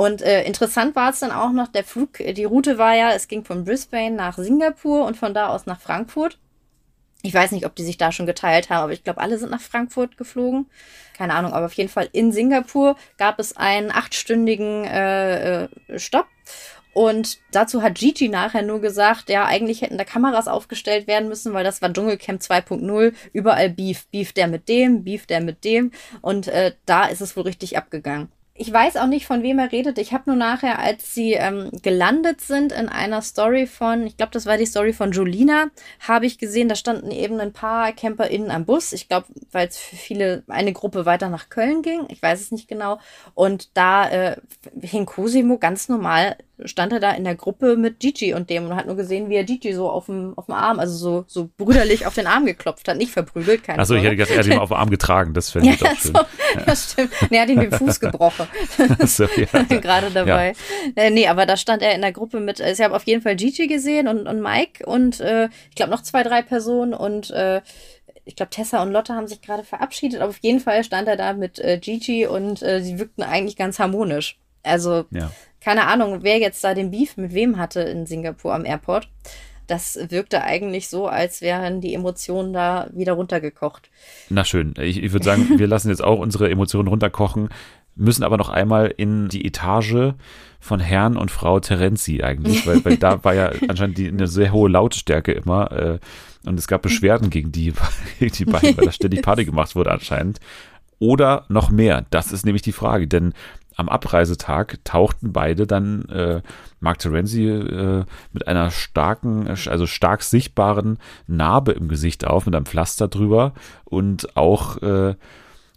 [0.02, 3.28] Und äh, interessant war es dann auch noch, der Flug, die Route war ja, es
[3.28, 6.40] ging von Brisbane nach Singapur und von da aus nach Frankfurt.
[7.22, 9.52] Ich weiß nicht, ob die sich da schon geteilt haben, aber ich glaube, alle sind
[9.52, 10.66] nach Frankfurt geflogen.
[11.16, 16.26] Keine Ahnung, aber auf jeden Fall in Singapur gab es einen achtstündigen äh, äh, Stopp.
[16.94, 21.54] Und dazu hat Gigi nachher nur gesagt, ja, eigentlich hätten da Kameras aufgestellt werden müssen,
[21.54, 24.08] weil das war Dschungelcamp 2.0, überall Beef.
[24.08, 25.92] Beef der mit dem, Beef der mit dem.
[26.22, 28.32] Und äh, da ist es wohl richtig abgegangen.
[28.62, 29.98] Ich weiß auch nicht, von wem er redet.
[29.98, 34.34] Ich habe nur nachher, als sie ähm, gelandet sind in einer Story von, ich glaube,
[34.34, 38.52] das war die Story von Jolina, habe ich gesehen, da standen eben ein paar CamperInnen
[38.52, 38.94] am Bus.
[38.94, 42.02] Ich glaube, weil es für viele eine Gruppe weiter nach Köln ging.
[42.10, 43.00] Ich weiß es nicht genau.
[43.34, 44.36] Und da äh,
[44.80, 48.76] hing Cosimo ganz normal, stand er da in der Gruppe mit Gigi und dem und
[48.76, 51.50] hat nur gesehen, wie er Gigi so auf dem, auf dem Arm, also so, so
[51.58, 52.98] brüderlich auf den Arm geklopft hat.
[52.98, 55.34] Nicht verprügelt, keine Achso, ich hätte er hat ihn auf den Arm getragen.
[55.34, 56.14] Das fände Ja, ich auch schön.
[56.14, 57.12] so, das stimmt.
[57.30, 58.48] Nee, er hat ihm den Fuß gebrochen.
[59.06, 59.64] So, ja.
[59.82, 60.54] Gerade dabei.
[60.96, 63.22] Äh, nee, aber da stand er in der Gruppe mit, also ich habe auf jeden
[63.22, 67.32] Fall Gigi gesehen und, und Mike und äh, ich glaube noch zwei, drei Personen und
[67.32, 67.62] äh,
[68.26, 71.18] ich glaube Tessa und Lotte haben sich gerade verabschiedet, aber auf jeden Fall stand er
[71.18, 74.38] da mit äh, Gigi und äh, sie wirkten eigentlich ganz harmonisch.
[74.64, 75.32] Also Ja.
[75.60, 79.10] keine Ahnung, wer jetzt da den Beef mit wem hatte in Singapur am Airport.
[79.68, 83.90] Das wirkte eigentlich so, als wären die Emotionen da wieder runtergekocht.
[84.30, 84.74] Na schön.
[84.78, 87.48] Ich, ich würde sagen, wir lassen jetzt auch unsere Emotionen runterkochen,
[88.02, 90.14] müssen aber noch einmal in die Etage
[90.60, 94.52] von Herrn und Frau Terenzi eigentlich, weil, weil da war ja anscheinend die, eine sehr
[94.52, 96.00] hohe Lautstärke immer äh,
[96.46, 97.74] und es gab Beschwerden gegen die,
[98.20, 100.40] gegen die beiden, weil da ständig Party gemacht wurde anscheinend.
[101.00, 102.06] Oder noch mehr?
[102.12, 103.34] Das ist nämlich die Frage, denn
[103.76, 106.42] am Abreisetag tauchten beide dann äh,
[106.80, 112.66] Mark Terenzi äh, mit einer starken, also stark sichtbaren Narbe im Gesicht auf, mit einem
[112.66, 113.54] Pflaster drüber
[113.86, 115.16] und auch äh,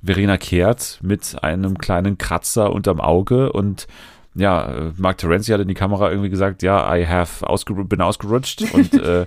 [0.05, 3.87] Verena Kehrt mit einem kleinen Kratzer unterm Auge und
[4.35, 8.62] ja, Mark Terenzi hat in die Kamera irgendwie gesagt, ja, I have ausgeru bin ausgerutscht
[8.73, 9.27] und äh,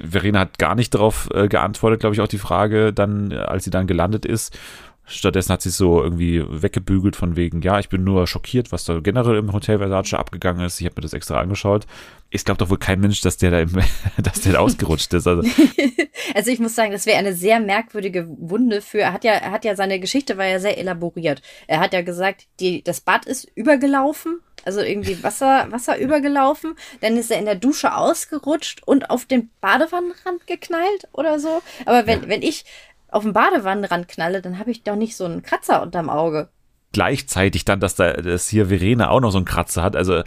[0.00, 3.64] Verena hat gar nicht darauf äh, geantwortet, glaube ich, auf die Frage, dann, äh, als
[3.64, 4.58] sie dann gelandet ist.
[5.04, 8.84] Stattdessen hat sie es so irgendwie weggebügelt von wegen, ja, ich bin nur schockiert, was
[8.84, 10.80] da generell im Hotel Versace abgegangen ist.
[10.80, 11.86] Ich habe mir das extra angeschaut.
[12.30, 13.72] Ich glaube doch wohl kein Mensch, dass der da, im,
[14.22, 15.26] dass der da ausgerutscht ist.
[15.26, 15.42] Also,
[16.34, 19.00] Also ich muss sagen, das wäre eine sehr merkwürdige Wunde für.
[19.00, 21.42] Er hat ja, er hat ja seine Geschichte war ja sehr elaboriert.
[21.66, 26.74] Er hat ja gesagt, die, das Bad ist übergelaufen, also irgendwie Wasser, Wasser übergelaufen.
[27.00, 31.62] Dann ist er in der Dusche ausgerutscht und auf den Badewannenrand geknallt oder so.
[31.86, 32.64] Aber wenn, wenn ich
[33.12, 36.48] auf den Badewannenrand knalle, dann habe ich doch nicht so einen Kratzer unterm Auge.
[36.92, 39.96] gleichzeitig dann, dass da, dass hier Verena auch noch so einen Kratzer hat.
[39.96, 40.22] Also,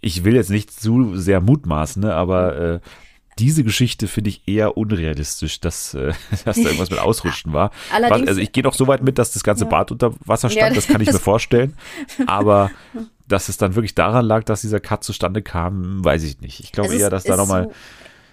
[0.00, 2.80] ich will jetzt nicht zu sehr mutmaßen, ne, aber äh,
[3.38, 6.12] diese Geschichte finde ich eher unrealistisch, dass, äh,
[6.44, 7.70] dass da irgendwas mit Ausrutschen war.
[7.92, 9.70] Allerdings- also ich gehe doch so weit mit, dass das ganze Ja.
[9.70, 11.74] Bad unter Wasser stand, Ja, das kann ich mir vorstellen.
[12.26, 12.70] Aber
[13.28, 16.60] dass es dann wirklich daran lag, dass dieser Cut zustande kam, weiß ich nicht.
[16.60, 17.72] Ich glaube eher, dass da nochmal so-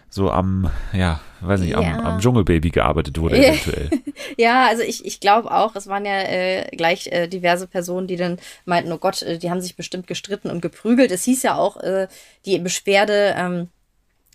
[0.10, 2.00] so am, ja, weiß nicht, am, Ja.
[2.00, 3.89] am Dschungelbaby gearbeitet wurde eventuell.
[4.38, 8.15] Ja, also ich, ich glaube auch, es waren ja äh, gleich äh, diverse Personen, die
[8.17, 11.12] dann meinten, oh Gott, äh, die haben sich bestimmt gestritten und geprügelt.
[11.12, 12.08] Es hieß ja auch, äh,
[12.45, 13.69] die Beschwerde ähm,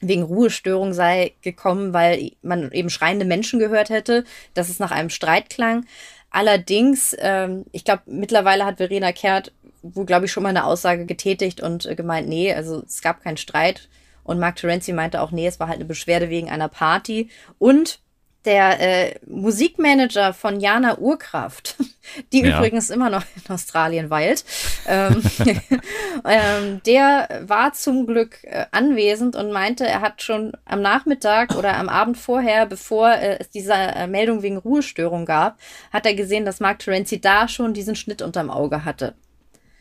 [0.01, 5.11] wegen Ruhestörung sei gekommen, weil man eben schreiende Menschen gehört hätte, dass es nach einem
[5.11, 5.87] Streit klang.
[6.31, 11.05] Allerdings, ähm, ich glaube, mittlerweile hat Verena Kehrt wohl, glaube ich, schon mal eine Aussage
[11.07, 13.89] getätigt und äh, gemeint, nee, also es gab keinen Streit.
[14.25, 17.29] Und Mark Terenzi meinte auch, nee, es war halt eine Beschwerde wegen einer Party.
[17.59, 18.01] Und
[18.45, 21.77] der äh, Musikmanager von Jana Urkraft,
[22.33, 22.59] die Ja.
[22.59, 24.45] übrigens immer noch in Australien weilt,
[24.87, 25.23] ähm,
[26.25, 31.77] ähm, der war zum Glück äh, anwesend und meinte, er hat schon am Nachmittag oder
[31.77, 35.59] am Abend vorher, bevor äh, es diese äh, Meldung wegen Ruhestörung gab,
[35.93, 39.15] hat er gesehen, dass Mark Terenzi da schon diesen Schnitt unterm Auge hatte.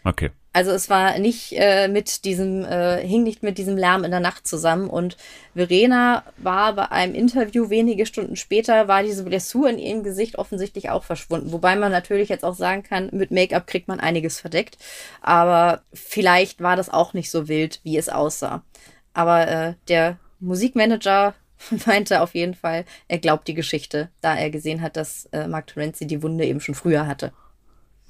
[0.05, 0.31] Okay.
[0.55, 4.19] Also es war nicht äh, mit diesem, äh, hing nicht mit diesem Lärm in der
[4.19, 4.87] Nacht zusammen.
[4.87, 5.17] Und
[5.55, 10.91] Verena war bei einem Interview wenige Stunden später, war diese Blessur in ihrem Gesicht offensichtlich
[10.91, 11.51] auch verschwunden.
[11.51, 14.77] Wobei man natürlich jetzt auch sagen kann, mit Make-up kriegt man einiges verdeckt.
[15.21, 18.63] Aber vielleicht war das auch nicht so wild, wie es aussah.
[19.15, 21.33] Aber äh, der Musikmanager
[21.87, 25.67] meinte auf jeden Fall, er glaubt die Geschichte, da er gesehen hat, dass äh, Mark
[25.67, 27.33] Terenzi die Wunde eben schon früher hatte.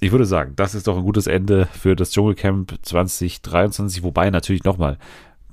[0.04, 4.66] Ich würde sagen, das ist doch ein gutes Ende für das Dschungelcamp 2023, wobei natürlich
[4.66, 4.98] nochmal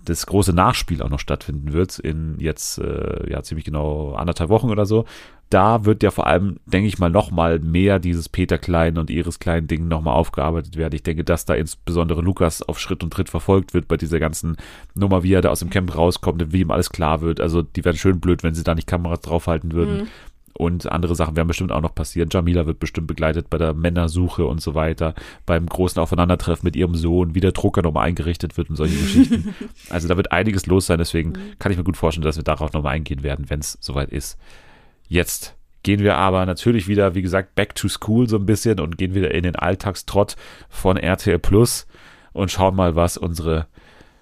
[0.04, 4.70] das große Nachspiel auch noch stattfinden wird in jetzt äh, ja ziemlich genau anderthalb Wochen
[4.70, 5.04] oder so.
[5.50, 9.38] Da wird ja vor allem, denke ich mal, nochmal mehr dieses Peter Klein und Iris
[9.38, 10.96] Klein Ding nochmal aufgearbeitet werden.
[10.96, 14.56] Ich denke, dass da insbesondere Lukas auf Schritt und Tritt verfolgt wird bei dieser ganzen
[14.96, 17.40] Nummer, wie er da aus dem Camp rauskommt und wie ihm alles klar wird.
[17.40, 20.08] Also die wären schön blöd, wenn sie da nicht Kameras draufhalten würden.
[20.54, 22.28] Und andere Sachen werden bestimmt auch noch passieren.
[22.30, 25.14] Jamila wird bestimmt begleitet bei der Männersuche und so weiter.
[25.46, 29.54] Beim großen Aufeinandertreffen mit ihrem Sohn, wie der Drucker nochmal eingerichtet wird und solche Geschichten.
[29.88, 30.98] Also da wird einiges los sein.
[30.98, 34.10] Deswegen kann ich mir gut vorstellen, dass wir darauf nochmal eingehen werden, wenn es soweit
[34.10, 34.38] ist.
[35.08, 38.98] Jetzt gehen wir aber natürlich wieder, wie gesagt, back to school so ein bisschen und
[38.98, 40.36] gehen wieder in den Alltagstrott
[40.68, 41.86] von RTL Plus
[42.32, 43.66] und schauen mal, was unsere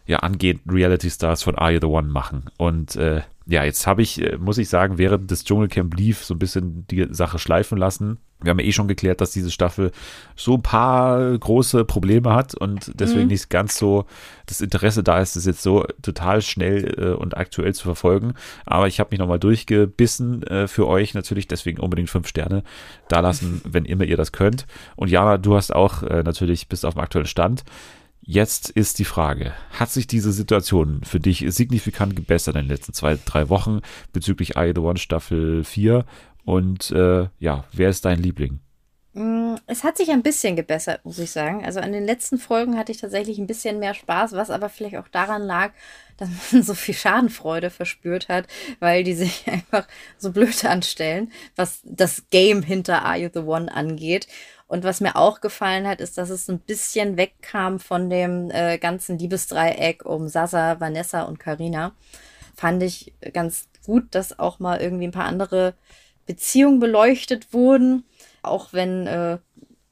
[0.07, 2.45] ja angehenden Reality Stars von Are You the One machen.
[2.57, 6.35] Und äh, ja, jetzt habe ich, äh, muss ich sagen, während das Dschungelcamp lief, so
[6.35, 8.19] ein bisschen die Sache schleifen lassen.
[8.43, 9.91] Wir haben ja eh schon geklärt, dass diese Staffel
[10.37, 13.29] so ein paar große Probleme hat und deswegen Mhm.
[13.29, 14.05] nicht ganz so
[14.47, 18.35] das Interesse da ist, das jetzt so total schnell äh, und aktuell zu verfolgen.
[18.67, 22.63] Aber ich habe mich nochmal durchgebissen äh, für euch natürlich, deswegen unbedingt fünf Sterne
[23.09, 24.67] da lassen, wenn immer ihr das könnt.
[24.95, 27.65] Und Jana, du hast auch äh, natürlich bist auf dem aktuellen Stand.
[28.31, 32.93] Jetzt ist die Frage, hat sich diese Situation für dich signifikant gebessert in den letzten
[32.93, 33.81] zwei, drei Wochen
[34.13, 36.05] bezüglich I The One Staffel 4?
[36.45, 38.61] Und äh, ja, wer ist dein Liebling?
[39.15, 41.65] Mm, Es hat sich ein bisschen gebessert, muss ich sagen.
[41.65, 44.97] Also an den letzten Folgen hatte ich tatsächlich ein bisschen mehr Spaß, was aber vielleicht
[44.97, 45.73] auch daran lag,
[46.19, 48.47] dass man so viel Schadenfreude verspürt hat,
[48.79, 49.89] weil die sich einfach
[50.19, 54.29] so blöd anstellen, was das Game hinter Are You the One angeht.
[54.69, 58.79] Und was mir auch gefallen hat, ist, dass es ein bisschen wegkam von dem äh,
[58.79, 61.93] ganzen Liebesdreieck um Sasa, Vanessa und Karina.
[62.55, 65.75] Fand ich ganz gut, dass auch mal irgendwie ein paar andere
[66.27, 68.05] Beziehungen beleuchtet wurden,
[68.43, 69.39] auch wenn äh,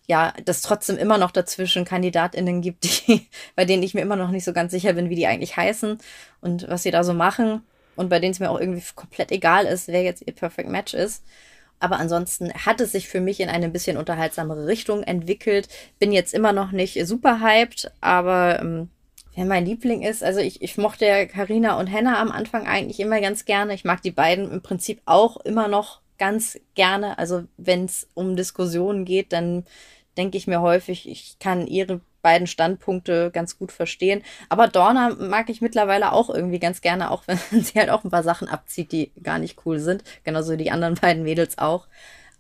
[0.07, 4.31] ja das trotzdem immer noch dazwischen KandidatInnen gibt, die, bei denen ich mir immer noch
[4.31, 5.99] nicht so ganz sicher bin, wie die eigentlich heißen
[6.43, 7.63] und was sie da so machen
[7.97, 10.93] und bei denen es mir auch irgendwie komplett egal ist, wer jetzt ihr Perfect Match
[10.93, 11.25] ist.
[11.79, 15.69] Aber ansonsten hat es sich für mich in eine ein bisschen unterhaltsamere Richtung entwickelt.
[15.99, 18.89] Bin jetzt immer noch nicht super hyped, aber ähm,
[19.35, 23.01] wer mein Liebling ist, also ich, ich mochte ja Carina und Henna am Anfang eigentlich
[23.01, 23.75] immer ganz gerne.
[23.75, 27.19] Ich mag die beiden im Prinzip auch immer noch ganz gerne.
[27.19, 29.65] Also wenn es um Diskussionen geht, dann
[30.17, 34.21] denke ich mir häufig, ich kann ihre beiden Standpunkte ganz gut verstehen.
[34.49, 38.11] Aber Dorna mag ich mittlerweile auch irgendwie ganz gerne, auch wenn sie halt auch ein
[38.11, 40.03] paar Sachen abzieht, die gar nicht cool sind.
[40.25, 41.87] Genauso die anderen beiden Mädels auch.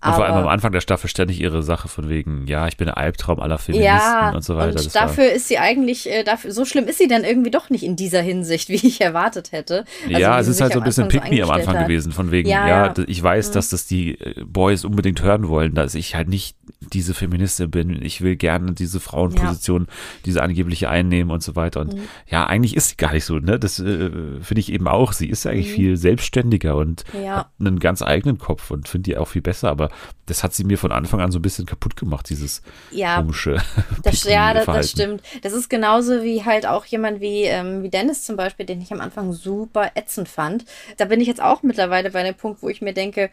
[0.04, 2.87] Und vor allem am Anfang der Staffel ständig ihre Sache von wegen, ja, ich bin
[2.87, 4.76] der Albtraum aller Feministen ja, und so weiter.
[4.78, 7.50] Und Das war- dafür ist sie eigentlich, äh, dafür, so schlimm ist sie dann irgendwie
[7.50, 9.85] doch nicht in dieser Hinsicht, wie ich erwartet hätte.
[10.06, 11.87] Also, ja, es ist halt so ein bisschen Anfang Pick me am Anfang hat.
[11.88, 13.04] gewesen, von wegen, ja, Ja, ja.
[13.06, 16.56] ich weiß, dass das die äh, Boys unbedingt hören wollen, dass ich halt nicht
[16.92, 18.00] diese Feministin bin.
[18.02, 19.87] Ich will gerne diese Frauenposition,
[20.24, 21.80] diese angebliche einnehmen und so weiter.
[21.80, 22.00] Und Mhm.
[22.28, 23.59] ja, eigentlich ist sie gar nicht so, ne?
[23.59, 25.12] Das äh, finde ich eben auch.
[25.14, 27.22] Sie ist eigentlich viel selbstständiger und Mhm.
[27.24, 27.37] Ja.
[27.38, 29.70] hat einen ganz eigenen Kopf und finde die auch viel besser.
[29.70, 29.86] Aber
[30.27, 33.62] das hat sie mir von Anfang an so ein bisschen kaputt gemacht, dieses Ja, komische
[34.03, 35.22] Das, ja, das, das stimmt.
[35.42, 38.92] Das ist genauso wie halt auch jemand wie, ähm, wie Dennis zum Beispiel, den ich
[38.92, 40.64] am Anfang super ätzend fand.
[40.96, 43.31] Da bin ich jetzt auch mittlerweile bei einem Punkt, wo ich mir denke,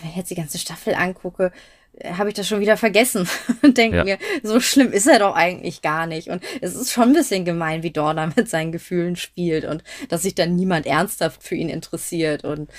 [0.00, 1.52] wenn ich jetzt die ganze Staffel angucke,
[2.04, 3.28] habe ich das schon wieder vergessen
[3.62, 4.04] und denke Ja.
[4.04, 6.28] mir, so schlimm ist er doch eigentlich gar nicht.
[6.28, 10.22] Und es ist schon ein bisschen gemein, wie Dorna mit seinen Gefühlen spielt und dass
[10.22, 12.44] sich dann niemand ernsthaft für ihn interessiert.
[12.44, 12.70] Und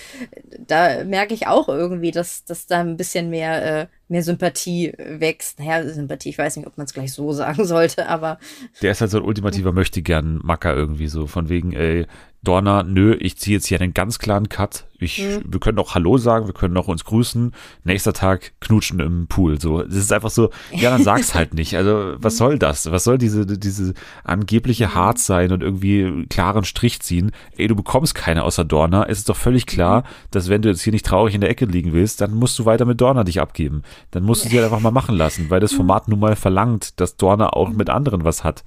[0.67, 5.59] da merke ich auch irgendwie, dass, dass da ein bisschen mehr, äh, mehr Sympathie wächst.
[5.59, 8.39] Naja, Sympathie, ich weiß nicht, ob man es gleich so sagen sollte, aber
[8.81, 12.05] Der ist halt so ein ultimativer Möchtegern-Macker irgendwie so, von wegen, ey,
[12.43, 14.85] Dorna, nö, ich ziehe jetzt hier einen ganz klaren Cut.
[14.99, 17.53] Ich, Wir können auch Hallo sagen, wir können auch uns grüßen.
[17.83, 19.59] Nächster Tag knutschen im Pool.
[19.59, 21.75] So, das ist einfach so, ja, dann sag's halt nicht.
[21.75, 22.91] Also, was soll das?
[22.91, 27.31] Was soll diese, diese angebliche Hart sein und irgendwie klaren Strich ziehen?
[27.57, 29.05] Ey, du bekommst keine außer Dorna.
[29.07, 31.65] Es ist doch völlig klar, dass wenn du jetzt hier nicht traurig in der Ecke
[31.65, 33.83] liegen willst, dann musst du weiter mit Dorna dich abgeben.
[34.11, 36.99] Dann musst du sie halt einfach mal machen lassen, weil das Format nun mal verlangt,
[36.99, 38.63] dass Dorna auch mit anderen was hat.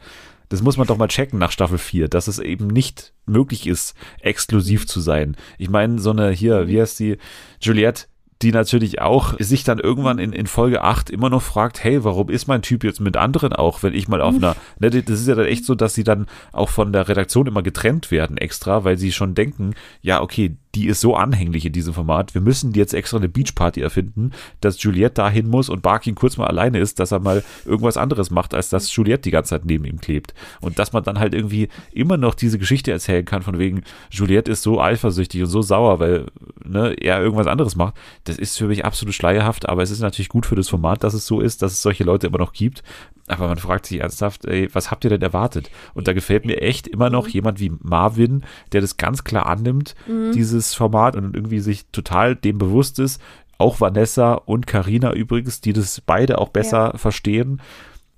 [0.49, 3.95] Das muss man doch mal checken nach Staffel 4, dass es eben nicht möglich ist,
[4.21, 5.37] exklusiv zu sein.
[5.59, 7.19] Ich meine, so eine hier, wie heißt die,
[7.61, 8.07] Juliette,
[8.43, 12.29] die natürlich auch sich dann irgendwann in, in Folge 8 immer noch fragt, hey, warum
[12.29, 15.29] ist mein Typ jetzt mit anderen auch, wenn ich mal auf einer, ne, das ist
[15.29, 18.85] ja dann echt so, dass sie dann auch von der Redaktion immer getrennt werden extra,
[18.85, 22.75] weil sie schon denken, ja, okay, die ist so anhänglich in diesem Format, wir müssen
[22.75, 27.01] jetzt extra eine Beachparty erfinden, dass Juliette dahin muss und Barkin kurz mal alleine ist,
[27.01, 30.35] dass er mal irgendwas anderes macht, als dass Juliette die ganze Zeit neben ihm klebt.
[30.61, 34.53] Und dass man dann halt irgendwie immer noch diese Geschichte erzählen kann, von wegen, Juliette
[34.53, 36.27] ist so eifersüchtig und so sauer, weil
[36.63, 40.29] ne, er irgendwas anderes macht, das ist für mich absolut schleierhaft, aber es ist natürlich
[40.29, 42.83] gut für das Format, dass es so ist, dass es solche Leute immer noch gibt.
[43.29, 45.71] Aber man fragt sich ernsthaft, ey, was habt ihr denn erwartet?
[45.95, 49.97] Und da gefällt mir echt immer noch jemand wie Marvin, der das ganz klar annimmt,
[50.35, 53.21] dieses Format und irgendwie sich total dem bewusst ist.
[53.59, 57.61] Auch Vanessa und Karina übrigens, die das beide auch besser verstehen,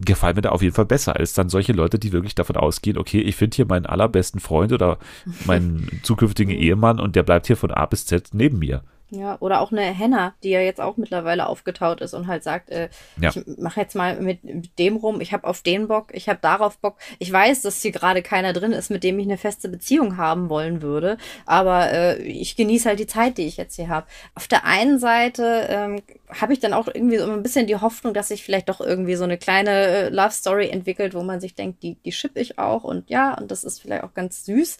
[0.00, 2.98] gefallen mir da auf jeden Fall besser als dann solche Leute, die wirklich davon ausgehen,
[2.98, 4.98] okay, ich finde hier meinen allerbesten Freund oder
[5.44, 8.82] meinen zukünftigen Ehemann und der bleibt hier von A bis Z neben mir.
[9.10, 12.68] Ja, oder auch eine Henna, die ja jetzt auch mittlerweile aufgetaut ist und halt sagt,
[12.68, 13.30] äh, Ja.
[13.30, 16.40] ich mache jetzt mal mit, mit dem rum, ich habe auf den Bock, ich habe
[16.42, 16.98] darauf Bock.
[17.18, 20.50] Ich weiß, dass hier gerade keiner drin ist, mit dem ich eine feste Beziehung haben
[20.50, 21.16] wollen würde,
[21.46, 24.06] aber äh, ich genieße halt die Zeit, die ich jetzt hier habe.
[24.34, 28.12] Auf der einen Seite ähm, habe ich dann auch irgendwie so ein bisschen die Hoffnung,
[28.12, 31.54] dass sich vielleicht doch irgendwie so eine kleine äh, Love Story entwickelt, wo man sich
[31.54, 34.76] denkt, die, die ship ich auch und ja, und das ist vielleicht auch ganz süß.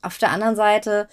[0.00, 1.08] Auf der anderen Seite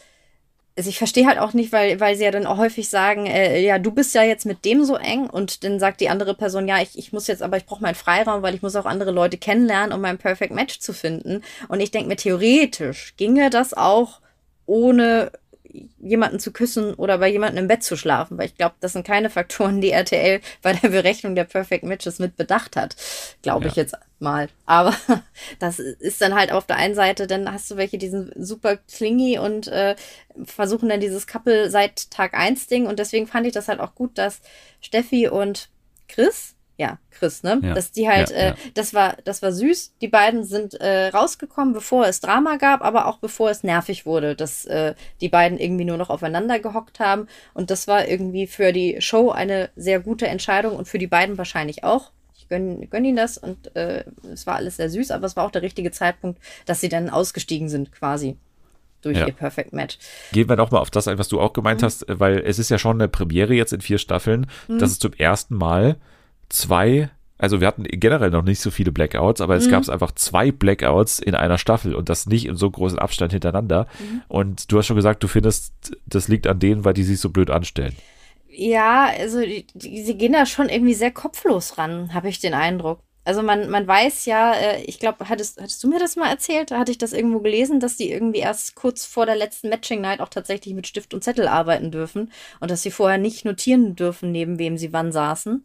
[0.75, 3.59] also ich verstehe halt auch nicht, weil, weil sie ja dann auch häufig sagen, äh,
[3.61, 6.67] ja, du bist ja jetzt mit dem so eng und dann sagt die andere Person,
[6.67, 9.11] ja, ich, ich muss jetzt, aber ich brauche meinen Freiraum, weil ich muss auch andere
[9.11, 11.43] Leute kennenlernen, um mein Perfect Match zu finden.
[11.67, 14.19] Und ich denke mir, theoretisch ginge das auch
[14.65, 15.31] ohne
[15.99, 19.05] jemanden zu küssen oder bei jemandem im Bett zu schlafen, weil ich glaube, das sind
[19.07, 22.95] keine Faktoren, die RTL bei der Berechnung der Perfect Matches mit bedacht hat.
[23.41, 23.83] Glaube ich Ja.
[23.83, 24.49] jetzt mal.
[24.65, 24.95] Aber
[25.59, 28.77] das ist dann halt auf der einen Seite, dann hast du welche, die sind super
[28.77, 29.95] clingy und äh,
[30.43, 33.95] versuchen dann dieses Couple seit Tag 1 Ding und deswegen fand ich das halt auch
[33.95, 34.41] gut, dass
[34.81, 35.69] Steffi und
[36.07, 37.59] Chris, ja, Chris, ne?
[37.63, 37.73] Ja.
[37.73, 38.55] Dass die halt, Ja, äh, ja.
[38.73, 39.93] das war, das war süß.
[40.01, 44.35] Die beiden sind äh, rausgekommen, bevor es Drama gab, aber auch bevor es nervig wurde,
[44.35, 47.27] dass äh, die beiden irgendwie nur noch aufeinander gehockt haben.
[47.53, 51.37] Und das war irgendwie für die Show eine sehr gute Entscheidung und für die beiden
[51.37, 52.11] wahrscheinlich auch.
[52.37, 55.45] Ich gönn, gönn ihnen das und äh, es war alles sehr süß, aber es war
[55.45, 58.35] auch der richtige Zeitpunkt, dass sie dann ausgestiegen sind quasi
[59.01, 59.27] durch Ja.
[59.27, 59.97] ihr Perfect Match.
[60.31, 62.69] Gehen wir nochmal auf das ein, was du auch gemeint hast, äh, weil es ist
[62.69, 65.97] ja schon eine Premiere jetzt in vier Staffeln, dass es zum ersten Mal
[66.53, 70.51] zwei, also wir hatten generell noch nicht so viele Blackouts, aber es gab einfach zwei
[70.51, 73.87] Blackouts in einer Staffel und das nicht in so großen Abstand hintereinander.
[74.27, 75.73] Und du hast schon gesagt, du findest,
[76.05, 77.95] das liegt an denen, weil die sich so blöd anstellen.
[78.49, 82.53] Ja, also die, die, sie gehen da schon irgendwie sehr kopflos ran, habe ich den
[82.53, 82.99] Eindruck.
[83.25, 86.71] Also man, man weiß ja, äh, ich glaube, hattest, hattest du mir das mal erzählt?
[86.71, 90.19] Hatte ich das irgendwo gelesen, dass die irgendwie erst kurz vor der letzten Matching Night
[90.19, 94.31] auch tatsächlich mit Stift und Zettel arbeiten dürfen und dass sie vorher nicht notieren dürfen,
[94.31, 95.63] neben wem sie wann saßen.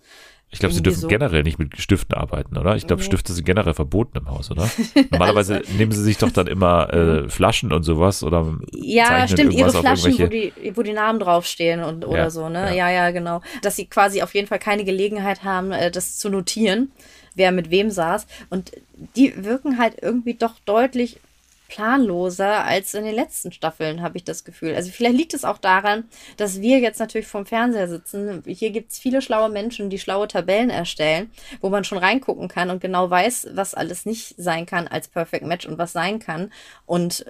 [0.51, 1.09] Ich glaube, sie dürfen so.
[1.09, 2.75] generell nicht mit Stiften arbeiten, oder?
[2.75, 3.07] Ich glaube, Nee.
[3.07, 4.69] Stifte sind generell verboten im Haus, oder?
[5.11, 6.93] Normalerweise nehmen sie sich doch dann immer
[7.25, 11.83] äh, Flaschen und sowas oder Ja, stimmt, ihre Flaschen, wo die, wo die Namen draufstehen
[11.83, 12.69] und oder Ja, so, ne?
[12.69, 12.89] ja.
[12.89, 12.91] Ja.
[12.91, 13.43] ja, genau.
[13.63, 16.93] Dass sie quasi auf jeden Fall keine Gelegenheit haben, äh, das zu notieren,
[17.35, 18.27] wer mit wem saß.
[18.49, 18.73] Und
[19.17, 21.21] die wirken halt irgendwie doch deutlich
[21.69, 24.75] planloser als in den letzten Staffeln, habe ich das Gefühl.
[24.75, 26.05] Also vielleicht liegt es auch daran,
[26.39, 28.43] dass wir jetzt natürlich vorm Fernseher sitzen.
[28.47, 32.71] Hier gibt es viele schlaue Menschen, die schlaue Tabellen erstellen, wo man schon reingucken kann
[32.71, 36.51] und genau weiß, was alles nicht sein kann als Perfect Match und was sein kann.
[36.87, 37.27] Und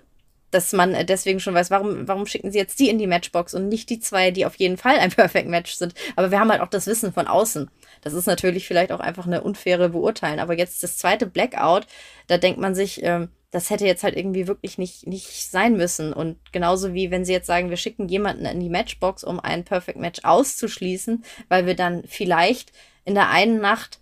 [0.51, 3.68] dass man deswegen schon weiß, warum, warum schicken sie jetzt die in die Matchbox und
[3.68, 5.94] nicht die zwei, die auf jeden Fall ein Perfect Match sind.
[6.16, 7.70] Aber wir haben halt auch das Wissen von außen.
[8.03, 10.38] Das ist natürlich vielleicht auch einfach eine unfaire Beurteilen.
[10.38, 11.87] Aber jetzt das zweite Blackout,
[12.29, 16.12] da denkt man sich, ähm, das hätte jetzt halt irgendwie wirklich nicht, nicht sein müssen.
[16.12, 19.64] Und genauso wie wenn sie jetzt sagen, wir schicken jemanden in die Matchbox, um ein
[19.64, 22.72] Perfect Match auszuschließen, weil wir dann vielleicht
[23.04, 24.00] in der einen Nacht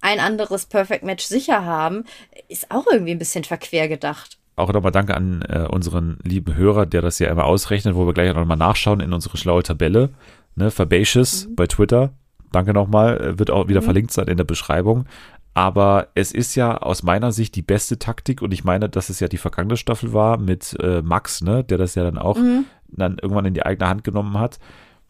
[0.00, 2.04] ein anderes Perfect Match sicher haben,
[2.48, 4.38] ist auch irgendwie ein bisschen verquer gedacht.
[4.56, 8.14] Auch nochmal danke an äh, unseren lieben Hörer, der das ja immer ausrechnet, wo wir
[8.14, 10.10] gleich nochmal nachschauen in unsere schlaue Tabelle.
[10.54, 12.12] Ne, Fabacious bei Twitter.
[12.52, 15.06] Danke nochmal, äh, wird auch wieder verlinkt sein in der Beschreibung.
[15.54, 19.20] Aber es ist ja aus meiner Sicht die beste Taktik und ich meine, dass es
[19.20, 22.36] ja die vergangene Staffel war mit äh, Max, ne, der das ja dann auch
[22.88, 24.58] dann irgendwann in die eigene Hand genommen hat.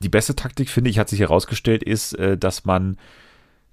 [0.00, 2.98] Die beste Taktik, finde ich, hat sich herausgestellt, ist, äh, dass man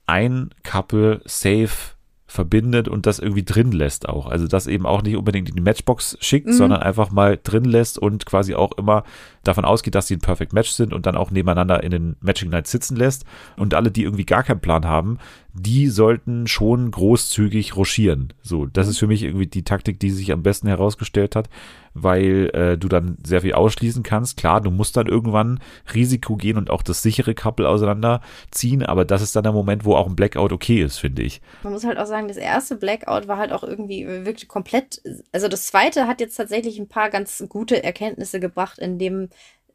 [0.05, 4.27] ein Couple safe verbindet und das irgendwie drin lässt auch.
[4.27, 7.99] Also das eben auch nicht unbedingt in die Matchbox schickt, sondern einfach mal drin lässt
[7.99, 9.03] und quasi auch immer
[9.43, 12.49] davon ausgeht, dass sie ein Perfect Match sind und dann auch nebeneinander in den Matching
[12.49, 13.25] Nights sitzen lässt.
[13.57, 15.17] Und alle, die irgendwie gar keinen Plan haben,
[15.53, 18.33] die sollten schon großzügig rochieren.
[18.41, 21.49] So, das ist für mich irgendwie die Taktik, die sich am besten herausgestellt hat,
[21.93, 24.37] weil äh, du dann sehr viel ausschließen kannst.
[24.37, 25.59] Klar, du musst dann irgendwann
[25.93, 29.95] Risiko gehen und auch das sichere Couple auseinanderziehen, aber das ist dann der Moment, wo
[29.95, 31.41] auch ein Blackout okay ist, finde ich.
[31.63, 35.01] Man muss halt auch sagen, das erste Blackout war halt auch irgendwie wirklich komplett.
[35.33, 39.27] Also das zweite hat jetzt tatsächlich ein paar ganz gute Erkenntnisse gebracht, indem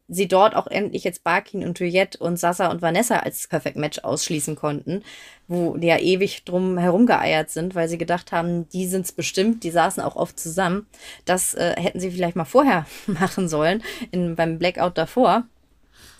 [0.09, 3.99] sie dort auch endlich jetzt Barkin und Juliette und Sasa und Vanessa als Perfect Match
[3.99, 5.03] ausschließen konnten,
[5.47, 9.71] wo die ja ewig drum herumgeeiert sind, weil sie gedacht haben, die sind's bestimmt, die
[9.71, 10.87] saßen auch oft zusammen.
[11.25, 15.43] Das äh, hätten sie vielleicht mal vorher machen sollen, in, beim Blackout davor.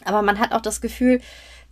[0.03, 1.21] Aber man hat auch das Gefühl,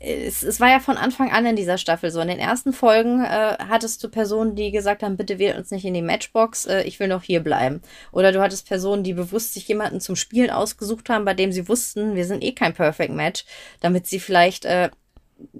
[0.06, 2.22] es, es war ja von Anfang an in dieser Staffel so.
[2.22, 5.86] In den ersten Folgen äh, hattest du Personen, die gesagt haben, bitte wählt uns nicht
[5.86, 7.82] in die Matchbox, äh, ich will noch hier bleiben.
[8.12, 11.68] Oder du hattest Personen, die bewusst sich jemanden zum Spielen ausgesucht haben, bei dem sie
[11.68, 13.46] wussten, wir sind eh kein Perfect Match,
[13.80, 14.90] damit sie vielleicht äh,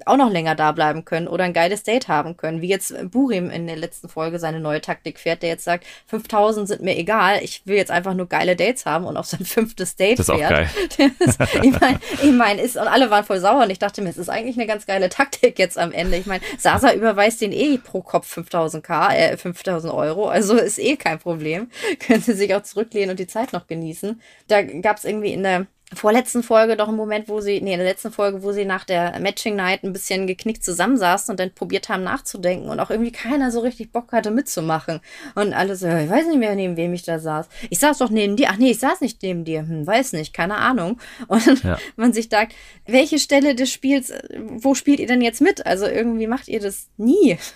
[0.06, 2.62] auch noch länger da bleiben können oder ein geiles Date haben können.
[2.62, 6.68] Wie jetzt Burim in der letzten Folge seine neue Taktik fährt, der jetzt sagt, 5000
[6.68, 9.96] sind mir egal, ich will jetzt einfach nur geile Dates haben und auf sein fünftes
[9.96, 10.50] Date Das ist auch fährt.
[10.52, 10.70] geil.
[11.20, 14.10] Das, ich meine, ich mein, ist, und alle waren voll sauer und ich dachte mir,
[14.10, 16.18] es ist eigentlich eine ganz geile Taktik jetzt am Ende.
[16.18, 20.80] Ich meine, Sasa überweist den eh pro Kopf 5000 K, äh, 5000 Euro, also ist
[20.80, 21.70] eh kein Problem.
[22.00, 24.22] Können sie sich auch zurücklehnen und die Zeit noch genießen.
[24.48, 27.80] Da gab es irgendwie in der vorletzten Folge doch einen Moment, wo sie, nee, in
[27.80, 31.52] der letzten Folge, wo sie nach der Matching Night ein bisschen geknickt zusammensaßen und dann
[31.54, 35.00] probiert haben nachzudenken und auch irgendwie keiner so richtig Bock hatte mitzumachen.
[35.36, 37.48] Und alle so, ich weiß nicht mehr, neben wem ich da saß.
[37.70, 38.48] Ich saß doch neben dir.
[38.50, 39.60] Ach nee, ich saß nicht neben dir.
[39.60, 41.00] Hm, weiß nicht, keine Ahnung.
[41.28, 41.78] Und Ja.
[41.96, 42.56] man sich sagt,
[42.88, 45.66] welche Stelle des Spiels, wo spielt ihr denn jetzt mit?
[45.68, 47.38] Also irgendwie macht ihr das nie.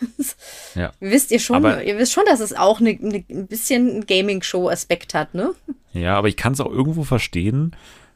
[0.75, 0.91] Ja.
[0.99, 5.13] Wisst ihr schon, Aber- ihr wisst schon, dass es auch eine, eine, ein bisschen Gaming-Show-Aspekt
[5.13, 5.53] hat, ne?
[5.93, 7.75] Ja, aber ich kann es auch irgendwo verstehen,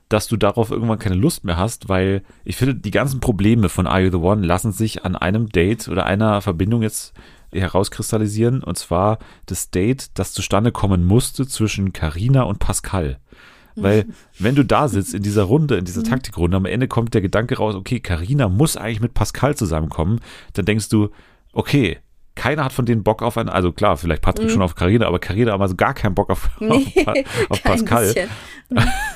[0.10, 3.88] dass du darauf irgendwann keine Lust mehr hast, weil ich finde, die ganzen Probleme von
[3.88, 7.14] Are You the One lassen sich an einem Date oder einer Verbindung jetzt
[7.51, 8.64] herauskristallisieren.
[8.64, 13.18] Und zwar das Date, das zustande kommen musste zwischen Carina und Pascal.
[13.76, 14.06] Weil,
[14.39, 17.58] wenn du da sitzt in dieser Runde, in dieser Taktikrunde, am Ende kommt der Gedanke
[17.58, 20.20] raus, okay, Carina muss eigentlich mit Pascal zusammenkommen,
[20.54, 21.10] dann denkst du,
[21.54, 21.97] okay,
[22.36, 25.20] keiner hat von denen Bock auf einen, also klar, vielleicht Patrick schon auf Carina, aber
[25.20, 27.14] Carina hat also gar keinen Bock auf, auf, Pa-
[27.49, 28.14] auf Pascal.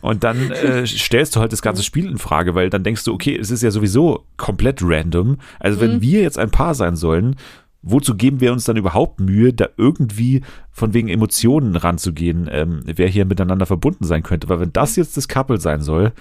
[0.00, 3.12] Und dann äh, stellst du halt das ganze Spiel in Frage, weil dann denkst du,
[3.12, 5.38] okay, es ist ja sowieso komplett random.
[5.60, 7.36] Also wenn wir jetzt ein Paar sein sollen,
[7.82, 10.42] wozu geben wir uns dann überhaupt Mühe, da irgendwie
[10.72, 14.48] von wegen Emotionen ranzugehen, ähm, wer hier miteinander verbunden sein könnte?
[14.48, 16.12] Weil wenn das jetzt das Couple sein soll,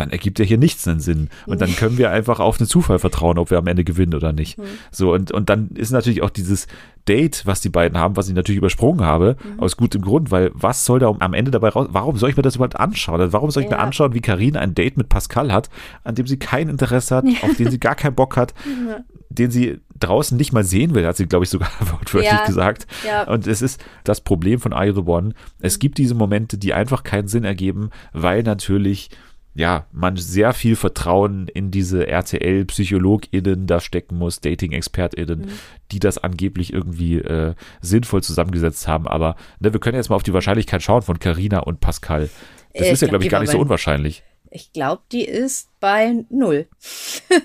[0.00, 1.28] dann ergibt ja hier nichts einen Sinn.
[1.46, 4.32] Und dann können wir einfach auf einen Zufall vertrauen, ob wir am Ende gewinnen oder
[4.32, 4.58] nicht.
[4.90, 6.66] So, und, und dann ist natürlich auch dieses
[7.06, 10.84] Date, was die beiden haben, was ich natürlich übersprungen habe, aus gutem Grund, weil was
[10.84, 11.88] soll da am Ende dabei raus?
[11.90, 13.20] Warum soll ich mir das überhaupt anschauen?
[13.20, 13.82] Also Warum soll ich mir Ja.
[13.82, 15.70] anschauen, wie Karina ein Date mit Pascal hat,
[16.04, 18.52] an dem sie kein Interesse hat, auf den sie gar keinen Bock hat,
[19.30, 22.44] den sie draußen nicht mal sehen will, hat sie, glaube ich, sogar wortwörtlich Ja.
[22.46, 22.86] gesagt.
[23.06, 23.24] Ja.
[23.24, 25.32] Und es ist das Problem von Are You the One.
[25.60, 29.10] Es gibt diese Momente, die einfach keinen Sinn ergeben, weil natürlich
[29.58, 35.48] ja, man sehr viel Vertrauen in diese RTL-PsychologInnen da stecken muss, Dating-ExpertInnen, Mhm.
[35.90, 39.08] die das angeblich irgendwie äh, sinnvoll zusammengesetzt haben.
[39.08, 42.30] Aber ne, wir können jetzt mal auf die Wahrscheinlichkeit schauen von Carina und Pascal.
[42.74, 44.22] Das Äh, ist ja, ich glaube ich, gar nicht so unwahrscheinlich.
[44.50, 46.66] Ich glaube, die ist bei null.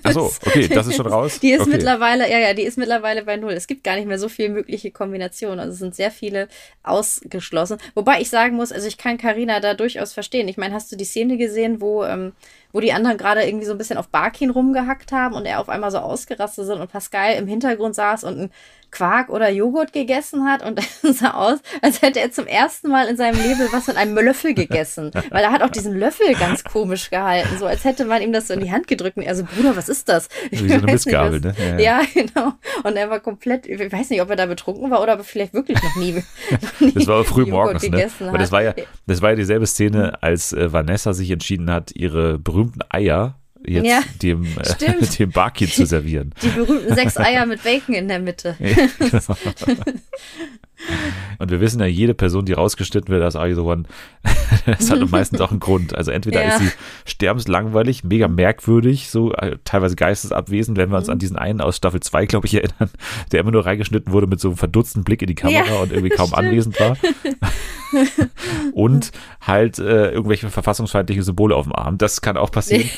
[0.02, 1.38] Ach so, okay, das ist schon raus.
[1.40, 1.70] Die ist okay.
[1.70, 3.52] mittlerweile, ja, ja, die ist mittlerweile bei null.
[3.52, 5.60] Es gibt gar nicht mehr so viele mögliche Kombinationen.
[5.60, 6.48] Also es sind sehr viele
[6.82, 7.78] ausgeschlossen.
[7.94, 10.48] Wobei ich sagen muss, also ich kann Karina da durchaus verstehen.
[10.48, 12.32] Ich meine, hast du die Szene gesehen, wo, ähm,
[12.72, 15.68] wo die anderen gerade irgendwie so ein bisschen auf Barkin rumgehackt haben und er auf
[15.68, 18.50] einmal so ausgerastet sind und Pascal im Hintergrund saß und einen
[18.94, 23.06] Quark oder Joghurt gegessen hat und es sah aus, als hätte er zum ersten Mal
[23.08, 25.10] in seinem Leben was mit einem Löffel gegessen.
[25.30, 28.48] Weil er hat auch diesen Löffel ganz komisch gehalten, so als hätte man ihm das
[28.48, 30.28] so in die Hand gedrückt und er so, Bruder, was ist das?
[30.50, 31.54] Ich Wie so eine nicht, was- ne?
[31.58, 32.00] Ja, Ja, ja.
[32.14, 32.52] genau.
[32.84, 35.54] Und er war komplett, ich weiß nicht, ob er da betrunken war oder er vielleicht
[35.54, 36.12] wirklich noch nie.
[36.60, 38.08] noch nie Das war aber früh morgens, ne?
[38.20, 38.74] Weil das war ja,
[39.06, 43.36] das war ja dieselbe Szene, als äh, Vanessa sich entschieden hat, ihre berühmten Eier
[43.66, 46.32] jetzt Ja, dem, äh, dem Barkeep zu servieren.
[46.42, 48.56] Die berühmten sechs Eier mit Bacon in der Mitte.
[48.98, 49.34] Genau.
[51.38, 53.84] Und wir wissen ja, jede Person, die rausgeschnitten wird als Are One,
[54.66, 55.94] das hat meistens auch einen Grund.
[55.96, 56.48] Also entweder Ja.
[56.56, 56.70] ist sie
[57.06, 61.02] sterbenslangweilig, mega merkwürdig, so äh, teilweise geistesabwesend, wenn wir Mhm.
[61.02, 62.90] uns an diesen einen aus Staffel 2, glaube ich, erinnern,
[63.32, 65.90] der immer nur reingeschnitten wurde mit so einem verdutzten Blick in die Kamera Ja, und
[65.92, 66.44] irgendwie kaum stimmt.
[66.46, 66.96] anwesend war.
[68.72, 69.10] und
[69.40, 71.96] halt äh, irgendwelche verfassungsfeindliche Symbole auf dem Arm.
[71.96, 72.90] Das kann auch passieren.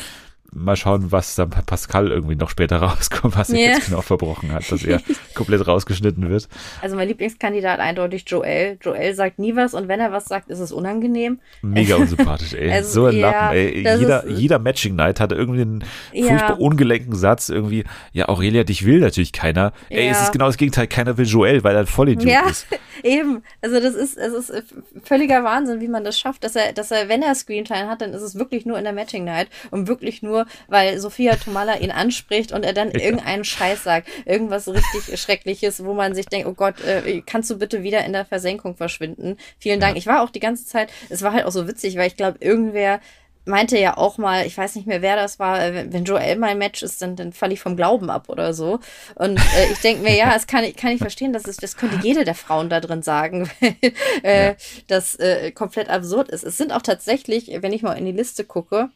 [0.57, 3.68] Mal schauen, was dann bei Pascal irgendwie noch später rauskommt, was er Ja.
[3.72, 5.00] jetzt genau verbrochen hat, dass er
[5.34, 6.48] komplett rausgeschnitten wird.
[6.82, 8.78] Also mein Lieblingskandidat eindeutig Joel.
[8.82, 11.40] Joel sagt nie was und wenn er was sagt, ist es unangenehm.
[11.62, 12.72] Mega unsympathisch, ey.
[12.72, 13.76] Also, so ein ja, Lappen, ey.
[13.98, 16.26] Jeder, ist- jeder Matching Night hatte irgendwie einen Ja.
[16.28, 17.84] furchtbar ungelenken Satz irgendwie.
[18.12, 19.72] Ja, Aurelia, dich will natürlich keiner.
[19.90, 20.22] Ey, es Ja.
[20.24, 20.86] ist genau das Gegenteil.
[20.86, 22.66] Keiner will Joel, weil er ein Vollidiot Ja, ist.
[23.02, 23.42] eben.
[23.61, 27.09] Also das ist, es ist völliger Wahnsinn, wie man das schafft, dass er, dass er,
[27.09, 30.22] wenn er Screentime hat, dann ist es wirklich nur in der Matching Night und wirklich
[30.22, 35.84] nur, weil Sophia Tomala ihn anspricht und er dann irgendeinen Scheiß sagt, irgendwas richtig Schreckliches,
[35.84, 39.36] wo man sich denkt, oh Gott, äh, kannst du bitte wieder in der Versenkung verschwinden?
[39.59, 39.97] Vielen Dank.
[39.97, 42.38] Ich war auch die ganze Zeit, es war halt auch so witzig, weil ich glaube,
[42.40, 43.01] irgendwer
[43.49, 46.59] meinte ja auch mal, ich weiß nicht mehr, wer das war, äh, wenn- Joel mein
[46.59, 48.80] Match ist, dann, dann falle ich vom Glauben ab oder so.
[49.14, 51.76] Und äh, ich denke mir, ja, das kann ich, kann ich verstehen, das, ist, das
[51.76, 53.76] könnte jede der Frauen da drin sagen, weil
[54.24, 54.55] äh, Ja.
[54.88, 56.42] das äh, komplett absurd ist.
[56.42, 58.88] Es sind auch tatsächlich, wenn ich mal in die Liste gucke,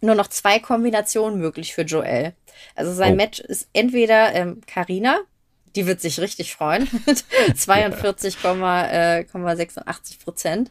[0.00, 2.34] nur noch zwei Kombinationen möglich für Joel.
[2.74, 3.16] Also sein Oh.
[3.16, 5.20] Match ist entweder ähm, Carina,
[5.76, 7.24] die wird sich richtig freuen, mit
[7.56, 10.70] 42,86 Prozent.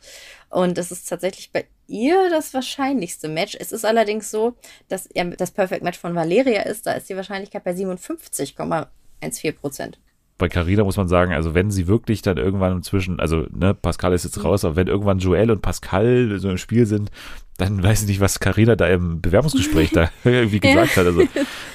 [0.50, 3.58] Und es ist tatsächlich bei ihr das wahrscheinlichste Match.
[3.60, 4.56] Es ist allerdings so,
[4.88, 6.86] dass ja, das Perfect Match von Valeria ist.
[6.86, 10.00] Da ist die Wahrscheinlichkeit bei 57,14 Prozent.
[10.38, 14.14] Bei Carina muss man sagen, also wenn sie wirklich dann irgendwann inzwischen, also ne, Pascal
[14.14, 17.12] ist jetzt raus, aber wenn irgendwann Joel und Pascal so im Spiel sind,
[17.58, 21.06] dann weiß ich nicht, was Carina da im Bewerbungsgespräch da irgendwie gesagt hat.
[21.06, 21.24] Also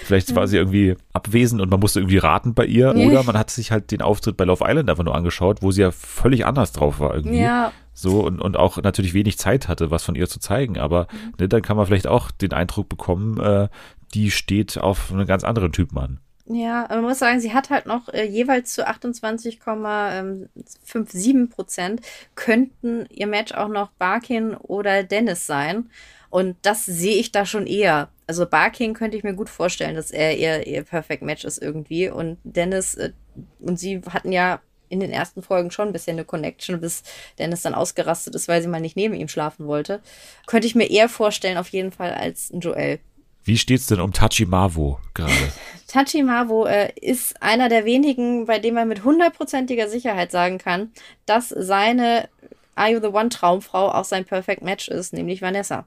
[0.04, 3.50] vielleicht war sie irgendwie abwesend und man musste irgendwie raten bei ihr oder man hat
[3.50, 6.72] sich halt den Auftritt bei Love Island einfach nur angeschaut, wo sie ja völlig anders
[6.72, 7.40] drauf war irgendwie.
[7.40, 10.78] Ja, So und, und auch natürlich wenig Zeit hatte, was von ihr zu zeigen.
[10.78, 11.06] Aber
[11.38, 13.68] ne, dann kann man vielleicht auch den Eindruck bekommen, äh,
[14.14, 16.20] die steht auf einen ganz anderen Typ Mann.
[16.50, 22.00] Ja, man muss sagen, sie hat halt noch äh, jeweils zu 28,57 Prozent
[22.36, 25.90] könnten ihr Match auch noch Barkin oder Dennis sein.
[26.30, 28.08] Und das sehe ich da schon eher.
[28.26, 32.08] Also Barkin könnte ich mir gut vorstellen, dass er ihr, ihr Perfect Match ist irgendwie.
[32.08, 33.12] Und Dennis äh,
[33.60, 37.02] und sie hatten ja in den ersten Folgen schon ein bisschen eine Connection, bis
[37.38, 40.00] Dennis dann ausgerastet ist, weil sie mal nicht neben ihm schlafen wollte.
[40.46, 43.00] Könnte ich mir eher vorstellen, auf jeden Fall, als ein Joel.
[43.48, 45.32] Wie steht's denn um Tachimavo gerade?
[45.88, 50.92] Tachimavo äh, ist einer der wenigen, bei dem man mit hundertprozentiger Sicherheit sagen kann,
[51.24, 52.28] dass seine
[52.74, 55.86] Are You the One Traumfrau auch sein Perfect Match ist, nämlich Vanessa.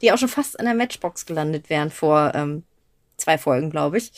[0.00, 2.62] Die auch schon fast in der Matchbox gelandet wären vor ähm,
[3.16, 4.12] zwei Folgen, glaube ich.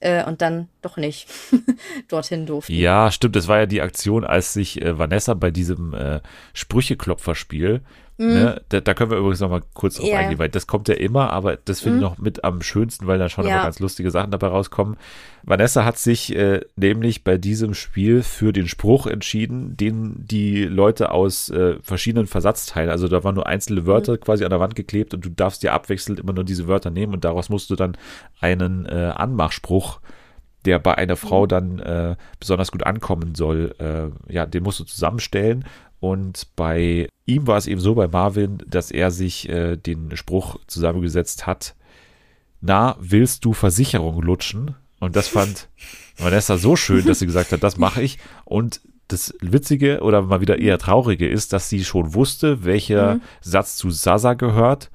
[0.00, 1.28] Äh, und dann doch nicht
[2.08, 2.72] dorthin durften.
[2.72, 3.36] Ja, stimmt.
[3.36, 6.22] Das war ja die Aktion, als sich äh, Vanessa bei diesem äh,
[8.18, 10.12] Sprücheklopferspiel, ne, da, da können wir übrigens noch mal kurz drauf Mhm.
[10.12, 10.18] Ja.
[10.18, 13.18] eingehen, weil das kommt ja immer, aber das finde ich noch mit am schönsten, weil
[13.18, 13.54] da schon Ja.
[13.54, 14.96] immer ganz lustige Sachen dabei rauskommen.
[15.44, 21.12] Vanessa hat sich äh, nämlich bei diesem Spiel für den Spruch entschieden, den die Leute
[21.12, 24.20] aus äh, verschiedenen Versatzteilen, also da waren nur einzelne Wörter Mhm.
[24.20, 27.14] quasi an der Wand geklebt und du darfst dir abwechselnd immer nur diese Wörter nehmen
[27.14, 27.96] und daraus musst du dann
[28.40, 30.00] einen äh, Anmachspruch
[30.64, 34.84] der bei einer Frau dann äh, besonders gut ankommen soll, äh, ja, den musst du
[34.84, 35.64] zusammenstellen.
[36.00, 40.58] Und bei ihm war es eben so, bei Marvin, dass er sich äh, den Spruch
[40.66, 41.74] zusammengesetzt hat,
[42.60, 44.74] na, willst du Versicherung lutschen?
[45.00, 45.68] Und das fand
[46.16, 48.18] Vanessa so schön, dass sie gesagt hat, das mache ich.
[48.44, 53.76] Und das Witzige oder mal wieder eher Traurige ist, dass sie schon wusste, welcher Satz
[53.76, 54.90] zu Sasa gehört.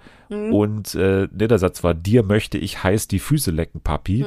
[0.51, 4.25] Und äh, ne, der Satz war, dir möchte ich heiß die Füße lecken, Papi.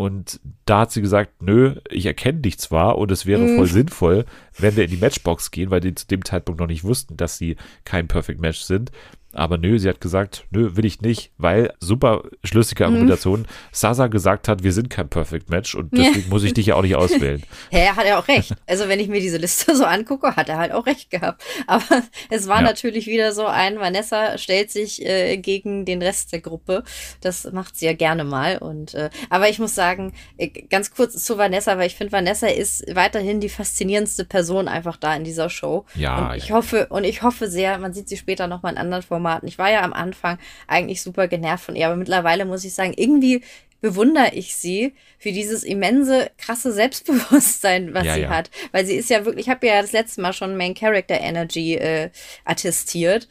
[0.00, 4.24] Und da hat sie gesagt, nö, ich erkenne dich zwar und es wäre voll sinnvoll,
[4.56, 7.36] wenn wir in die Matchbox gehen, weil die zu dem Zeitpunkt noch nicht wussten, dass
[7.36, 8.92] sie kein Perfect Match sind.
[9.32, 14.48] Aber nö, sie hat gesagt, nö, will ich nicht, weil super schlüssige Argumentation, Sasa gesagt
[14.48, 16.04] hat, wir sind kein Perfect Match und Ja.
[16.04, 17.42] deswegen muss ich dich ja auch nicht auswählen.
[17.70, 18.54] Hä, hat er auch recht.
[18.66, 21.42] Also wenn ich mir diese Liste so angucke, hat er halt auch recht gehabt.
[21.68, 21.84] Aber
[22.30, 22.62] es war Ja.
[22.62, 26.82] natürlich wieder so ein, Vanessa stellt sich äh, gegen den Rest der Gruppe.
[27.20, 28.58] Das macht sie ja gerne mal.
[28.58, 32.48] Und äh, aber ich muss sagen, äh, ganz kurz zu Vanessa, weil ich finde, Vanessa
[32.48, 35.84] ist weiterhin die faszinierendste Person einfach da in dieser Show.
[35.94, 36.56] Ja, und ich ja.
[36.56, 39.48] hoffe, und ich hoffe sehr, man sieht sie später noch mal in anderen Formaten.
[39.48, 42.94] Ich war ja am Anfang eigentlich super genervt von ihr, aber mittlerweile muss ich sagen,
[42.96, 43.42] irgendwie
[43.82, 48.28] bewundere ich sie für dieses immense, krasse Selbstbewusstsein, was Ja, sie ja.
[48.30, 48.50] hat.
[48.72, 51.74] Weil sie ist ja wirklich, ich habe ja das letzte Mal schon Main Character Energy
[51.76, 52.10] äh,
[52.44, 53.28] attestiert.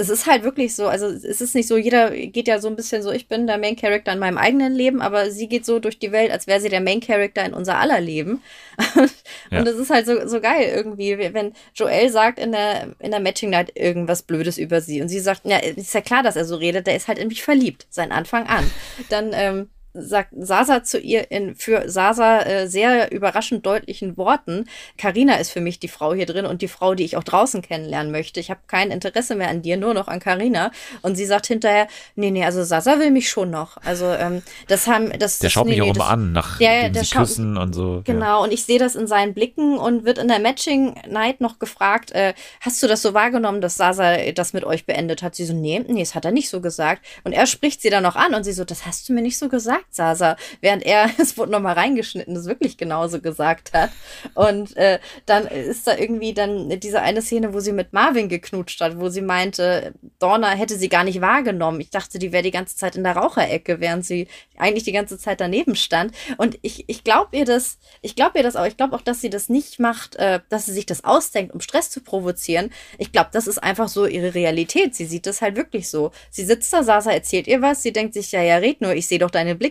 [0.00, 2.76] Es ist halt wirklich so, also es ist nicht so, jeder geht ja so ein
[2.76, 5.78] bisschen so, ich bin der Main Character in meinem eigenen Leben, aber sie geht so
[5.78, 8.42] durch die Welt, als wäre sie der Main Character in unser aller Leben.
[9.50, 9.58] Ja.
[9.58, 13.18] Und das ist halt so, so geil irgendwie, wenn Joel sagt in der, in der
[13.18, 16.44] Matching Night irgendwas Blödes über sie und sie sagt, ja, ist ja klar, dass er
[16.44, 18.70] so redet, der ist halt in mich verliebt, sein Anfang an.
[19.08, 24.66] Dann, ähm, sagt Sasa zu ihr in für Sasa äh, sehr überraschend deutlichen Worten,
[24.96, 27.62] Karina ist für mich die Frau hier drin und die Frau, die ich auch draußen
[27.62, 28.40] kennenlernen möchte.
[28.40, 30.70] Ich habe kein Interesse mehr an dir, nur noch an Karina.
[31.02, 33.76] Und sie sagt hinterher, nee, nee, also Sasa will mich schon noch.
[33.84, 36.60] Also ähm, das haben das Der schaut nee, mich auch nee, immer das, an, nach
[36.60, 37.96] Ja, ja, dem der sie küssen und so.
[37.96, 38.02] Ja.
[38.04, 41.58] Genau, und ich sehe das in seinen Blicken und wird in der Matching Night noch
[41.58, 45.34] gefragt, äh, hast du das so wahrgenommen, dass Sasa das mit euch beendet hat?
[45.34, 47.04] Sie so, nee, nee, das hat er nicht so gesagt.
[47.24, 49.38] Und er spricht sie dann noch an und sie so, das hast du mir nicht
[49.38, 50.36] so gesagt, Sasa.
[50.60, 53.90] Während er, es wurde nochmal reingeschnitten, das wirklich genauso gesagt hat.
[54.34, 58.80] Und äh, dann ist da irgendwie dann diese eine Szene, wo sie mit Marvin geknutscht
[58.80, 61.80] hat, wo sie meinte, Dorna hätte sie gar nicht wahrgenommen.
[61.80, 64.28] Ich dachte, die wäre die ganze Zeit in der Raucherecke, während sie
[64.58, 66.14] eigentlich die ganze Zeit daneben stand.
[66.36, 68.66] Und ich, ich glaube ihr das, ich glaube ihr das auch.
[68.66, 71.60] Ich glaube auch, dass sie das nicht macht, äh, dass sie sich das ausdenkt, um
[71.60, 72.70] Stress zu provozieren.
[72.98, 74.94] Ich glaube, das ist einfach so ihre Realität.
[74.94, 76.12] Sie sieht das halt wirklich so.
[76.30, 79.06] Sie sitzt da, Sasa erzählt ihr was, sie denkt sich, ja, ja, red nur, ich
[79.06, 79.69] sehe doch deine Blicke.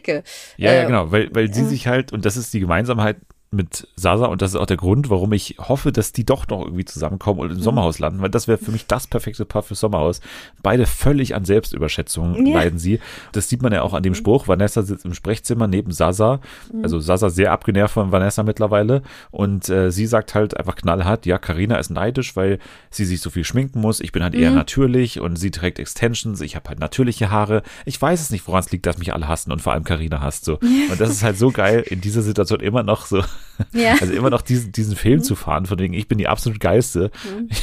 [0.57, 3.17] Ja, ja, Äh, genau, weil, weil sie sich halt, und das ist die Gemeinsamkeit
[3.51, 6.63] mit Sasa und das ist auch der Grund, warum ich hoffe, dass die doch noch
[6.63, 9.73] irgendwie zusammenkommen und im Sommerhaus landen, weil das wäre für mich das perfekte Paar für
[9.73, 10.21] Sommerhaus.
[10.61, 12.53] Beide völlig an Selbstüberschätzung Ja.
[12.59, 12.99] leiden sie.
[13.31, 14.47] Das sieht man ja auch an dem Spruch.
[14.47, 16.41] Vanessa sitzt im Sprechzimmer neben Sasa,
[16.83, 21.39] also Sasa sehr abgenervt von Vanessa mittlerweile und äh, sie sagt halt einfach knallhart, ja,
[21.39, 22.59] Karina ist neidisch, weil
[22.91, 23.99] sie sich so viel schminken muss.
[23.99, 27.63] Ich bin halt eher natürlich und sie trägt Extensions, ich habe halt natürliche Haare.
[27.85, 30.21] Ich weiß es nicht, woran es liegt, dass mich alle hassen und vor allem Karina
[30.21, 30.59] hasst so.
[30.59, 33.23] Und das ist halt so geil, in dieser Situation immer noch so,
[33.73, 33.95] Ja.
[33.99, 37.11] also immer noch diesen, diesen Film zu fahren, von wegen, ich bin die absolut geilste.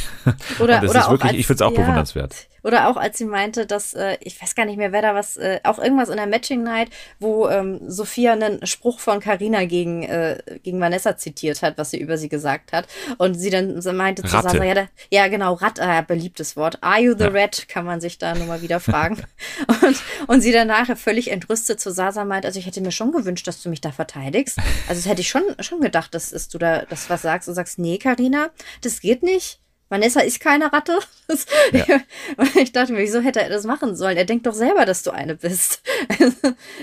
[0.58, 1.80] Oder, und das oder ist wirklich, ich finde es auch ja.
[1.80, 2.48] bewundernswert.
[2.66, 5.36] Oder auch als sie meinte, dass, äh, ich weiß gar nicht mehr, wer da was,
[5.36, 6.90] äh, auch irgendwas in der Matching Night,
[7.20, 12.00] wo ähm, Sophia einen Spruch von Carina gegen, äh, gegen Vanessa zitiert hat, was sie
[12.00, 12.88] über sie gesagt hat.
[13.18, 14.48] Und sie dann meinte zu Ratte.
[14.50, 16.82] Sasa, ja, da, ja genau, Rat, äh, beliebtes Wort.
[16.82, 17.30] Are you the Ja.
[17.30, 17.68] rat?
[17.68, 19.22] Kann man sich da nur mal wieder fragen.
[19.82, 23.12] und, und sie dann nachher völlig entrüstet zu Sasa meint, also ich hätte mir schon
[23.12, 24.58] gewünscht, dass du mich da verteidigst.
[24.88, 27.54] Also das hätte ich schon, schon gedacht, dass, dass du da das was sagst und
[27.54, 28.50] sagst, nee, Carina,
[28.82, 29.60] das geht nicht.
[29.88, 30.98] Vanessa ist keine Ratte.
[31.28, 31.44] Das,
[32.36, 34.16] Und ich dachte mir, wieso hätte er das machen sollen?
[34.16, 35.82] Er denkt doch selber, dass du eine bist.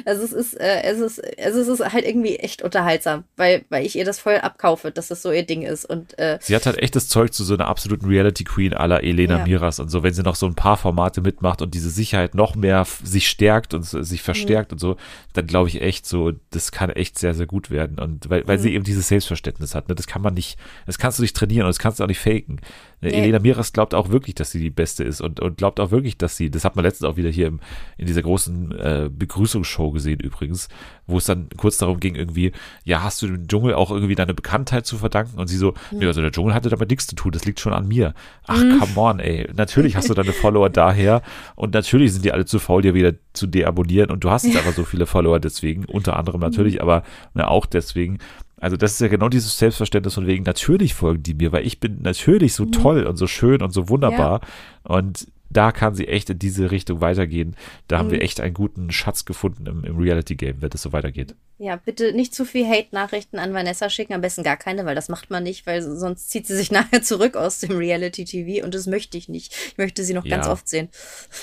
[0.05, 3.85] Also es ist, äh, es ist, also es ist halt irgendwie echt unterhaltsam, weil, weil
[3.85, 5.85] ich ihr das voll abkaufe, dass das so ihr Ding ist.
[5.85, 9.01] Und äh, Sie hat halt echt das Zeug zu so einer absoluten Reality Queen aller
[9.01, 9.45] Elena Ja.
[9.45, 12.55] Miras und so, wenn sie noch so ein paar Formate mitmacht und diese Sicherheit noch
[12.55, 14.75] mehr sich stärkt und sich verstärkt Mhm.
[14.75, 14.97] und so,
[15.31, 17.97] dann glaube ich echt so, das kann echt sehr, sehr gut werden.
[17.97, 18.47] Und weil, Mhm.
[18.49, 21.35] weil sie eben dieses Selbstverständnis hat, ne, das kann man nicht, das kannst du nicht
[21.37, 22.59] trainieren und das kannst du auch nicht faken.
[23.03, 23.19] Ne, Nee.
[23.19, 26.17] Elena Miras glaubt auch wirklich, dass sie die Beste ist und, und glaubt auch wirklich,
[26.17, 27.59] dass sie, das hat man letztens auch wieder hier im,
[27.97, 30.69] in dieser großen äh, Begrüßungsshow gesehen übrigens,
[31.05, 32.53] wo es dann kurz darum ging, irgendwie,
[32.85, 35.37] ja, hast du dem Dschungel auch irgendwie deine Bekanntheit zu verdanken?
[35.37, 37.73] Und sie so, nee, also der Dschungel hatte damit nichts zu tun, das liegt schon
[37.73, 38.13] an mir.
[38.47, 39.49] Ach, come on, ey.
[39.53, 41.21] Natürlich hast du deine Follower daher
[41.55, 44.57] und natürlich sind die alle zu faul, dir wieder zu deabonnieren und du hast jetzt
[44.57, 48.19] einfach so viele Follower deswegen, unter anderem natürlich, aber ne, auch deswegen.
[48.63, 51.81] Also das ist ja genau dieses Selbstverständnis von wegen, natürlich folgen die mir, weil ich
[51.81, 54.39] bin natürlich so toll und so schön und so wunderbar.
[54.83, 57.57] Und da kann sie echt in diese Richtung weitergehen.
[57.89, 61.35] Da haben wir echt einen guten Schatz gefunden im, im Reality-Game, wenn das so weitergeht.
[61.63, 65.07] Ja, bitte nicht zu viel Hate-Nachrichten an Vanessa schicken, am besten gar keine, weil das
[65.09, 68.85] macht man nicht, weil sonst zieht sie sich nachher zurück aus dem Reality-TV und das
[68.87, 69.53] möchte ich nicht.
[69.67, 70.35] Ich möchte sie noch Ja.
[70.37, 70.89] ganz oft sehen.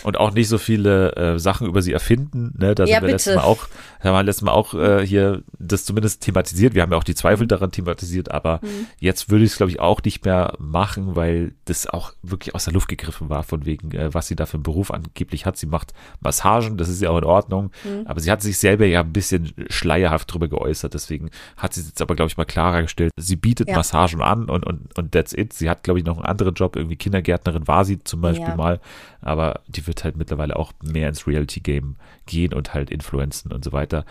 [0.05, 2.55] Und auch nicht so viele äh, Sachen über sie erfinden.
[2.59, 2.75] Ne?
[2.75, 3.37] Da Ja, sind wir letztes.
[3.37, 3.68] Mal auch,
[4.01, 6.75] haben wir letztes Mal auch äh, hier das zumindest thematisiert.
[6.75, 8.61] Wir haben ja auch die Zweifel daran thematisiert, aber
[8.99, 12.64] jetzt würde ich es, glaube ich, auch nicht mehr machen, weil das auch wirklich aus
[12.64, 15.57] der Luft gegriffen war, von wegen, äh, was sie da für einen Beruf angeblich hat.
[15.57, 17.71] Sie macht Massagen, das ist ja auch in Ordnung,
[18.05, 19.53] aber sie hat sich selber ja ein bisschen
[20.11, 20.94] schleierhaft drüber geäußert.
[20.94, 23.12] Deswegen hat sie es jetzt aber, glaube ich, mal klarer gestellt.
[23.16, 23.76] Sie bietet Ja.
[23.76, 25.52] Massagen an und, und, und that's it.
[25.52, 28.56] Sie hat, glaube ich, noch einen anderen Job, irgendwie Kindergärtnerin war sie zum Beispiel Ja.
[28.56, 28.80] mal,
[29.20, 31.96] aber die wird halt mittlerweile auch mehr ins Reality-Game
[32.26, 34.04] gehen und halt influenzen und so weiter.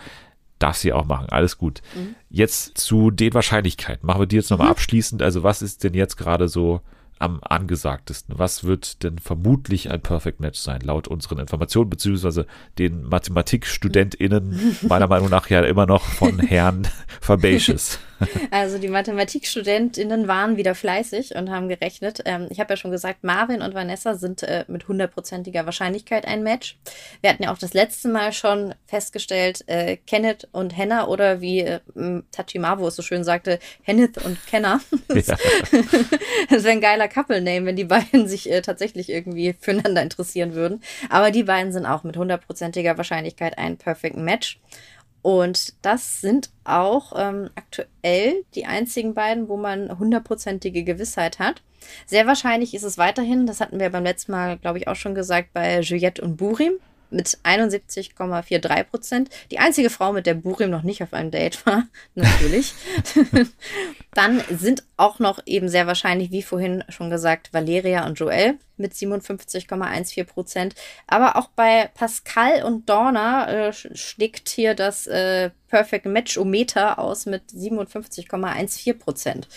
[0.58, 1.80] Darf sie auch machen, alles gut.
[2.28, 4.06] Jetzt zu den Wahrscheinlichkeiten.
[4.06, 5.22] Machen wir die jetzt nochmal abschließend.
[5.22, 6.82] Also was ist denn jetzt gerade so
[7.20, 8.38] am angesagtesten?
[8.38, 12.46] Was wird denn vermutlich ein Perfect Match sein, laut unseren Informationen, beziehungsweise
[12.78, 16.88] den MathematikstudentInnen, meiner Meinung nach ja immer noch von Herrn
[17.20, 17.98] Fabacious.
[18.50, 22.22] Also die Mathematikstudentinnen waren wieder fleißig und haben gerechnet.
[22.24, 26.42] Ähm, ich habe ja schon gesagt, Marvin und Vanessa sind äh, mit hundertprozentiger Wahrscheinlichkeit ein
[26.42, 26.78] Match.
[27.20, 31.60] Wir hatten ja auch das letzte Mal schon festgestellt, äh, Kenneth und Henna oder wie
[31.60, 31.80] äh,
[32.32, 34.80] Tachimavo es so schön sagte, Henneth und Kenner.
[35.08, 35.36] Das, Ja.
[36.50, 40.82] das wäre ein geiler Couple-Name, wenn die beiden sich äh, tatsächlich irgendwie füreinander interessieren würden.
[41.08, 44.58] Aber die beiden sind auch mit hundertprozentiger Wahrscheinlichkeit ein Perfect Match.
[45.22, 51.62] Und das sind auch ähm, aktuell die einzigen beiden, wo man hundertprozentige Gewissheit hat.
[52.06, 55.14] Sehr wahrscheinlich ist es weiterhin, das hatten wir beim letzten Mal, glaube ich, auch schon
[55.14, 56.74] gesagt, bei Juliette und Burim.
[57.12, 59.30] Mit 71,43 Prozent.
[59.50, 61.84] Die einzige Frau, mit der Burim noch nicht auf einem Date war,
[62.14, 62.74] natürlich.
[64.14, 68.92] Dann sind auch noch eben sehr wahrscheinlich, wie vorhin schon gesagt, Valeria und Joel mit
[68.94, 70.74] 57,14 Prozent.
[71.06, 77.50] Aber auch bei Pascal und Dorna äh, schlägt hier das äh, Perfect Match-O-Meter aus mit
[77.50, 79.48] 57,14 Prozent.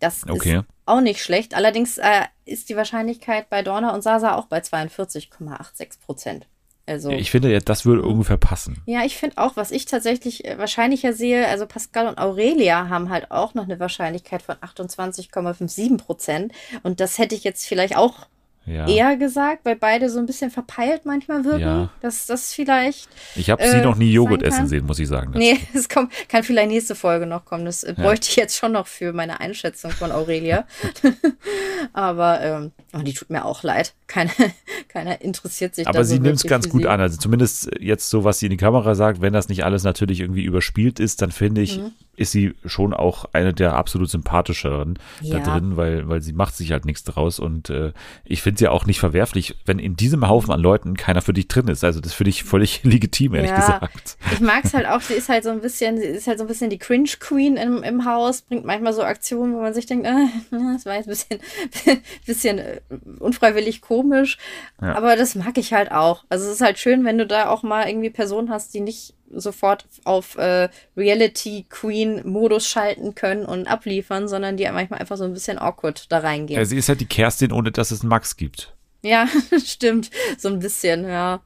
[0.00, 0.58] Das Okay.
[0.58, 1.54] ist auch nicht schlecht.
[1.54, 6.46] Allerdings äh, ist die Wahrscheinlichkeit bei Dorna und Sasa auch bei 42,86 Prozent.
[6.88, 8.82] Also, Ich finde, ja, das würde ungefähr passen.
[8.86, 13.10] ja, ich finde auch, was ich tatsächlich äh, wahrscheinlicher sehe, also Pascal und Aurelia haben
[13.10, 16.52] halt auch noch eine Wahrscheinlichkeit von 28,57 Prozent.
[16.82, 18.26] Und das hätte ich jetzt vielleicht auch
[18.68, 18.86] Ja.
[18.86, 21.60] eher gesagt, weil beide so ein bisschen verpeilt manchmal wirken.
[21.60, 21.90] Ja.
[22.00, 23.08] Dass das vielleicht.
[23.34, 25.32] Ich habe äh, sie noch nie Joghurt essen sehen, muss ich sagen.
[25.34, 27.64] Nee, es kommt, kann vielleicht nächste Folge noch kommen.
[27.64, 30.66] Das äh, bräuchte ich jetzt schon noch für meine Einschätzung von Aurelia.
[31.92, 33.94] Aber ähm, oh, die tut mir auch leid.
[34.06, 34.32] Keiner,
[34.88, 36.88] keiner interessiert sich Aber so sie nimmt es ganz gut sie.
[36.88, 37.00] an.
[37.00, 40.20] Also zumindest jetzt so, was sie in die Kamera sagt, wenn das nicht alles natürlich
[40.20, 41.92] irgendwie überspielt ist, dann finde ich, Mhm.
[42.18, 45.38] Ist sie schon auch eine der absolut sympathischeren Ja.
[45.38, 47.38] da drin, weil, weil sie macht sich halt nichts draus.
[47.38, 47.92] Und äh,
[48.24, 51.48] ich finde sie auch nicht verwerflich, wenn in diesem Haufen an Leuten keiner für dich
[51.48, 51.84] drin ist.
[51.84, 53.56] Also das finde ich völlig legitim, ehrlich Ja.
[53.56, 54.16] gesagt.
[54.32, 56.44] Ich mag es halt auch, sie ist halt so ein bisschen, sie ist halt so
[56.44, 60.06] ein bisschen die Cringe-Queen im, im Haus, bringt manchmal so Aktionen, wo man sich denkt,
[60.08, 62.80] äh, das war jetzt ein bisschen, bisschen äh,
[63.20, 64.38] unfreiwillig komisch.
[64.82, 64.94] Ja.
[64.96, 66.24] Aber das mag ich halt auch.
[66.28, 69.14] Also es ist halt schön, wenn du da auch mal irgendwie Personen hast, die nicht
[69.30, 75.58] sofort auf äh, Reality-Queen-Modus schalten können und abliefern, sondern die manchmal einfach so ein bisschen
[75.58, 76.58] awkward da reingehen.
[76.58, 78.74] Ja, sie ist halt die Kerstin, ohne dass es einen Max gibt.
[79.02, 79.28] Ja,
[79.64, 80.10] stimmt.
[80.38, 81.40] So ein bisschen, ja.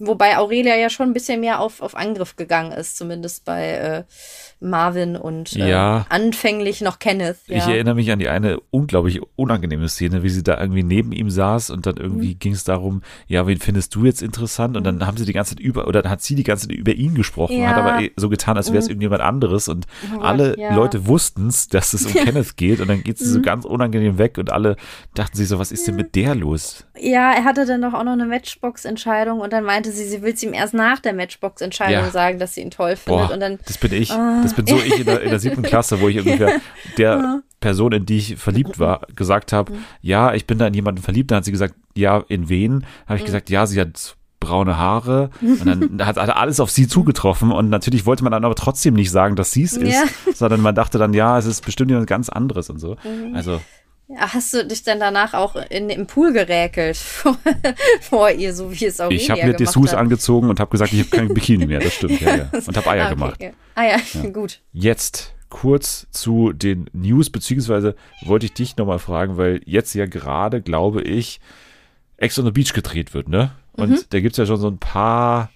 [0.00, 4.04] Wobei Aurelia ja schon ein bisschen mehr auf, auf Angriff gegangen ist, zumindest bei äh,
[4.64, 6.06] Marvin und äh, Ja.
[6.08, 7.36] anfänglich noch Kenneth.
[7.46, 7.58] Ja.
[7.58, 11.30] Ich erinnere mich an die eine unglaublich unangenehme Szene, wie sie da irgendwie neben ihm
[11.30, 12.00] saß und dann Mhm.
[12.02, 14.76] irgendwie ging es darum, ja, wen findest du jetzt interessant?
[14.76, 16.76] Und dann haben sie die ganze Zeit über, oder dann hat sie die ganze Zeit
[16.76, 17.68] über ihn gesprochen, Ja.
[17.68, 19.86] hat aber eh so getan, als wäre es irgendjemand anderes und
[20.16, 20.56] Oh alle.
[20.74, 24.18] Leute wussten es, dass es um Kenneth geht und dann geht sie so ganz unangenehm
[24.18, 24.76] weg und alle
[25.14, 26.84] dachten sich so, was ist denn mit der los?
[26.98, 30.32] ja, er hatte dann doch auch noch eine Matchbox-Entscheidung und dann meinte sie, sie will
[30.32, 33.28] es ihm erst nach der Matchbox-Entscheidung sagen, dass sie ihn toll findet.
[33.28, 34.10] Boah, und dann, das bin ich.
[34.12, 34.40] Ah.
[34.42, 36.60] Das bin so ich in der, in der siebten Klasse, wo ich ungefähr
[36.98, 39.78] der Person, in die ich verliebt war, gesagt habe, Mhm.
[40.02, 41.30] ja, ich bin da in jemanden verliebt.
[41.30, 42.84] Dann hat sie gesagt, ja, in wen?
[43.06, 43.16] Habe Mhm.
[43.18, 45.30] ich gesagt, ja, sie hat braune Haare.
[45.40, 47.50] Und dann hat, hat alles auf sie zugetroffen.
[47.52, 50.04] Und natürlich wollte man dann aber trotzdem nicht sagen, dass sie es ist, Ja.
[50.34, 52.96] sondern man dachte dann, ja, es ist bestimmt jemand ganz anderes und so.
[53.04, 53.34] Mhm.
[53.34, 53.60] Also,
[54.16, 59.00] hast du dich dann danach auch in, im Pool geräkelt vor, ihr, so wie es
[59.00, 59.98] Aurelia ich habe mir Dessous hat?
[59.98, 61.80] angezogen und habe gesagt, ich habe kein Bikini mehr.
[61.80, 62.50] Das stimmt, ja, ja.
[62.66, 63.42] Und habe Eier Ah, okay, gemacht.
[63.42, 63.50] ja.
[63.74, 64.60] Ah ja, gut.
[64.72, 67.94] Jetzt kurz zu den News, beziehungsweise
[68.24, 71.40] wollte ich dich nochmal fragen, weil jetzt ja gerade, glaube ich,
[72.16, 73.52] Ex on the Beach gedreht wird, ne?
[73.72, 73.98] Und Mhm.
[74.10, 75.50] da gibt's ja schon so ein paar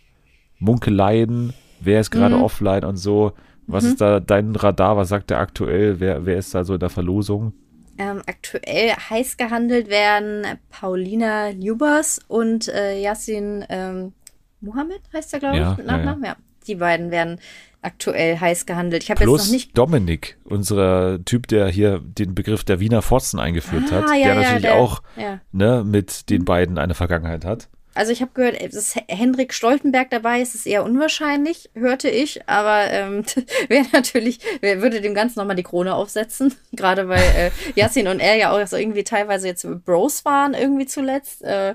[0.59, 2.43] Munkeleien, wer ist gerade Mhm.
[2.43, 3.33] offline und so.
[3.67, 4.97] Was ist da dein Radar?
[4.97, 6.01] Was sagt der aktuell?
[6.01, 7.53] Wer, wer ist da so in der Verlosung?
[7.99, 14.13] Ähm, aktuell heiß gehandelt werden Paulina Ljubers und äh, Yassin ähm,
[14.61, 15.97] Mohammed, heißt er, glaube ich, Ja, mit ja, ja.
[15.99, 16.25] Nachnamen.
[16.25, 16.37] Ja,
[16.67, 17.41] Die beiden werden
[17.83, 19.05] aktuell heiß gehandelt.
[19.05, 19.77] Ich habe jetzt noch nicht.
[19.79, 24.35] Dominik, unserer Typ, der hier den Begriff der Wiener Fotzen eingeführt hat, Ah, ja, der
[24.35, 25.41] ja, natürlich der- auch Ja.
[25.53, 27.69] ne, mit den beiden eine Vergangenheit hat.
[27.99, 32.49] Also ich habe gehört, es ist Hendrik Stoltenberg dabei, es ist eher unwahrscheinlich, hörte ich,
[32.49, 33.25] aber ähm,
[33.69, 38.21] wäre natürlich, wer würde dem Ganzen nochmal die Krone aufsetzen, gerade weil äh, Yassin und
[38.21, 41.75] er ja auch so irgendwie teilweise jetzt Bros waren irgendwie zuletzt äh,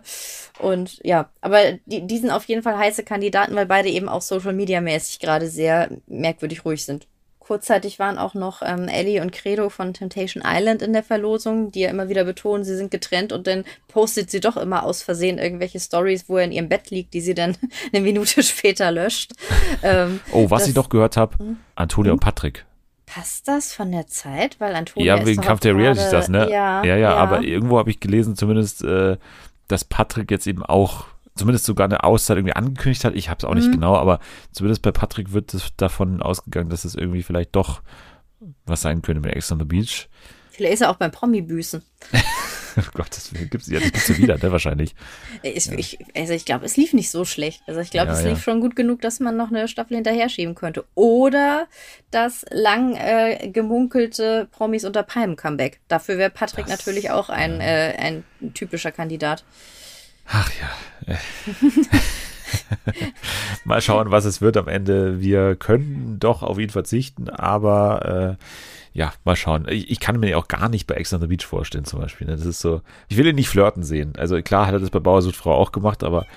[0.60, 4.22] und ja, aber die, die sind auf jeden Fall heiße Kandidaten, weil beide eben auch
[4.22, 7.06] Social Media mäßig gerade sehr merkwürdig ruhig sind.
[7.46, 11.82] Kurzzeitig waren auch noch ähm, Ellie und Credo von Temptation Island in der Verlosung, die
[11.82, 15.38] ja immer wieder betonen, sie sind getrennt und dann postet sie doch immer aus Versehen
[15.40, 17.58] irgendwelche Stories, wo er in ihrem Bett liegt, die sie dann
[17.94, 19.34] eine Minute später löscht.
[19.82, 21.58] Ähm, Oh, was das- ich doch gehört habe, Hm?
[21.76, 22.66] Antonia und Patrick.
[23.06, 24.60] Passt das von der Zeit?
[24.60, 26.50] Weil Antonia Ja, wegen Kampf der Realities das, ne?
[26.50, 29.18] Ja, ja, ja, aber irgendwo habe ich gelesen, zumindest, äh,
[29.68, 31.06] dass Patrick jetzt eben auch,
[31.36, 33.16] zumindest sogar eine Auszeit irgendwie angekündigt hat.
[33.16, 33.74] Ich habe es auch nicht Mhm.
[33.74, 34.20] genau, aber
[34.52, 37.82] zumindest bei Patrick wird es davon ausgegangen, dass es irgendwie vielleicht doch
[38.66, 40.10] was sein könnte mit Ex on the Beach.
[40.52, 41.82] Vielleicht ist er auch beim Promi-Büßen.
[42.76, 44.96] Oh Gott, das gibt's ja, das gibt's ja wieder, ne, wahrscheinlich.
[45.44, 47.62] Ich, ich, also ich glaube, es lief nicht so schlecht.
[47.68, 48.30] Also ich glaube, Ja, es ja.
[48.32, 50.84] lief schon gut genug, dass man noch eine Staffel hinterher schieben könnte.
[50.96, 51.68] Oder
[52.10, 55.82] das lang äh, gemunkelte Promis unter Palmen Comeback.
[55.88, 58.24] Dafür wäre Patrick Das- natürlich auch ein, äh, ein
[58.56, 59.44] typischer Kandidat.
[60.26, 61.18] Ach ja.
[63.66, 65.20] Mal schauen, was es wird am Ende.
[65.22, 68.44] Wir können doch auf ihn verzichten, aber äh,
[68.94, 69.66] ja, mal schauen.
[69.70, 72.28] Ich, ich kann mir auch gar nicht bei Ex on the Beach vorstellen, zum Beispiel.
[72.28, 72.36] ne?
[72.36, 74.14] Das ist so, ich will ihn nicht flirten sehen.
[74.18, 76.28] Also klar hat er das bei Bauersucht Frau auch gemacht, aber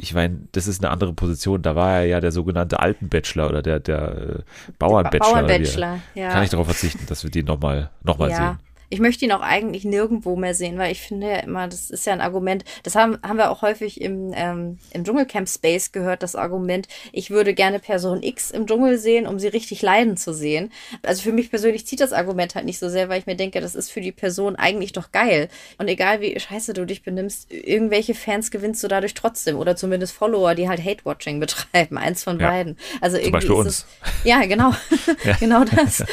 [0.00, 1.62] ich meine, das ist eine andere Position.
[1.62, 4.38] Da war er ja der sogenannte Alpenbachelor oder der, der äh,
[4.78, 5.34] Bauernbachelor.
[5.34, 6.30] Bauernbachelor, ja.
[6.30, 8.36] Kann ich darauf verzichten, dass wir den nochmal noch mal ja.
[8.36, 8.58] sehen.
[8.94, 12.06] Ich möchte ihn auch eigentlich nirgendwo mehr sehen, weil ich finde ja immer, das ist
[12.06, 16.22] ja ein Argument, das haben, haben wir auch häufig im, ähm, im Dschungelcamp Space gehört,
[16.22, 20.32] das Argument, ich würde gerne Person X im Dschungel sehen, um sie richtig leiden zu
[20.32, 20.70] sehen.
[21.02, 23.60] Also für mich persönlich zieht das Argument halt nicht so sehr, weil ich mir denke,
[23.60, 25.48] das ist für die Person eigentlich doch geil.
[25.78, 30.12] Und egal wie scheiße du dich benimmst, irgendwelche Fans gewinnst du dadurch trotzdem oder zumindest
[30.14, 32.48] Follower, die halt Hate-Watching betreiben, eins von Ja.
[32.48, 32.78] beiden.
[33.00, 33.66] Also irgendwie Beispiel uns.
[33.66, 33.86] Es,
[34.24, 34.72] ja, genau.
[35.40, 36.04] genau das.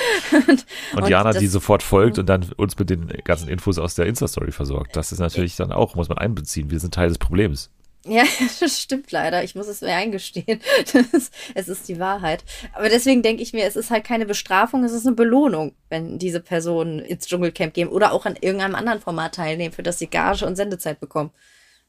[0.47, 0.65] und,
[0.95, 4.05] Und, Jana, das- die sofort folgt und dann uns mit den ganzen Infos aus der
[4.05, 4.95] Insta-Story versorgt.
[4.95, 6.71] Das ist natürlich dann auch, muss man einbeziehen.
[6.71, 7.69] Wir sind Teil des Problems.
[8.05, 8.23] Ja,
[8.59, 9.43] das stimmt leider.
[9.43, 10.59] Ich muss es mir eingestehen.
[11.11, 12.43] Das, es ist die Wahrheit.
[12.73, 16.19] Aber deswegen denke ich mir, es ist halt keine Bestrafung, es ist eine Belohnung, wenn
[16.19, 20.07] diese Personen ins Dschungelcamp gehen oder auch an irgendeinem anderen Format teilnehmen, für das sie
[20.07, 21.31] Gage und Sendezeit bekommen.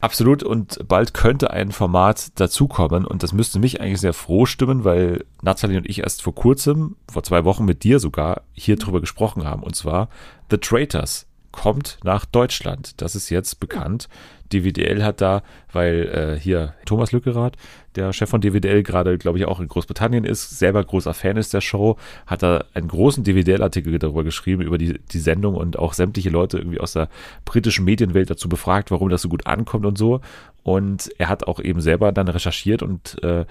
[0.02, 0.42] Absolut.
[0.42, 3.06] Und bald könnte ein Format dazukommen.
[3.06, 6.96] Und das müsste mich eigentlich sehr froh stimmen, weil Nathalie und ich erst vor kurzem,
[7.08, 9.62] vor zwei Wochen mit dir sogar, hier drüber gesprochen haben.
[9.62, 10.08] Und zwar
[10.50, 13.00] The Traitors kommt nach Deutschland.
[13.00, 14.08] Das ist jetzt bekannt.
[14.52, 15.42] DWDL hat da,
[15.72, 17.56] weil äh, hier Thomas Lückerath,
[17.94, 21.54] der Chef von DWDL, gerade, glaube ich, auch in Großbritannien ist, selber großer Fan ist
[21.54, 21.96] der Show,
[22.26, 26.58] hat da einen großen DWDL-Artikel darüber geschrieben, über die, die Sendung und auch sämtliche Leute
[26.58, 27.08] irgendwie aus der
[27.44, 30.20] britischen Medienwelt dazu befragt, warum das so gut ankommt und so.
[30.62, 33.44] Und er hat auch eben selber dann recherchiert und äh,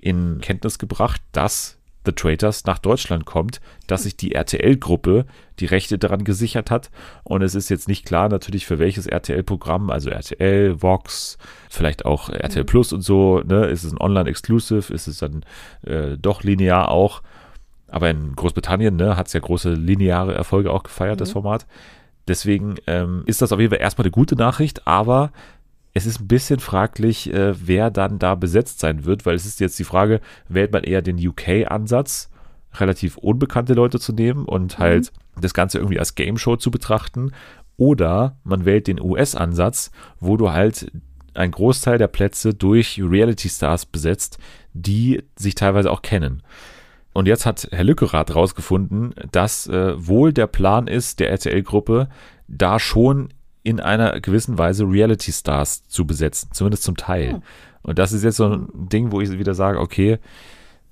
[0.00, 5.26] in Kenntnis gebracht, dass The Traitors nach Deutschland kommt, dass sich die RTL-Gruppe
[5.58, 6.90] die Rechte daran gesichert hat.
[7.24, 11.36] Und es ist jetzt nicht klar natürlich für welches RTL-Programm, also RTL, Vox,
[11.68, 13.40] vielleicht auch RTL Plus und so.
[13.40, 13.66] Ne?
[13.66, 14.92] Ist es ein Online-Exclusive?
[14.92, 15.44] Ist es dann
[15.86, 17.22] äh, doch linear auch?
[17.88, 21.66] Aber in Großbritannien ne, hat es ja große lineare Erfolge auch gefeiert, das Format.
[22.28, 25.32] Deswegen ähm, ist das auf jeden Fall erstmal eine gute Nachricht, aber
[25.92, 29.60] es ist ein bisschen fraglich, äh, wer dann da besetzt sein wird, weil es ist
[29.60, 32.30] jetzt die Frage, wählt man eher den UK-Ansatz,
[32.74, 37.32] relativ unbekannte Leute zu nehmen und halt das Ganze irgendwie als Game Show zu betrachten,
[37.76, 40.92] oder man wählt den US-Ansatz, wo du halt
[41.32, 44.38] einen Großteil der Plätze durch Reality-Stars besetzt,
[44.74, 46.42] die sich teilweise auch kennen.
[47.14, 52.10] Und jetzt hat Herr Lückerath rausgefunden, dass äh, wohl der Plan ist, der RTL-Gruppe,
[52.48, 53.30] da schon
[53.62, 57.42] in einer gewissen Weise Reality-Stars zu besetzen, zumindest zum Teil.
[57.82, 60.18] Und das ist jetzt so ein Ding, wo ich wieder sage, okay,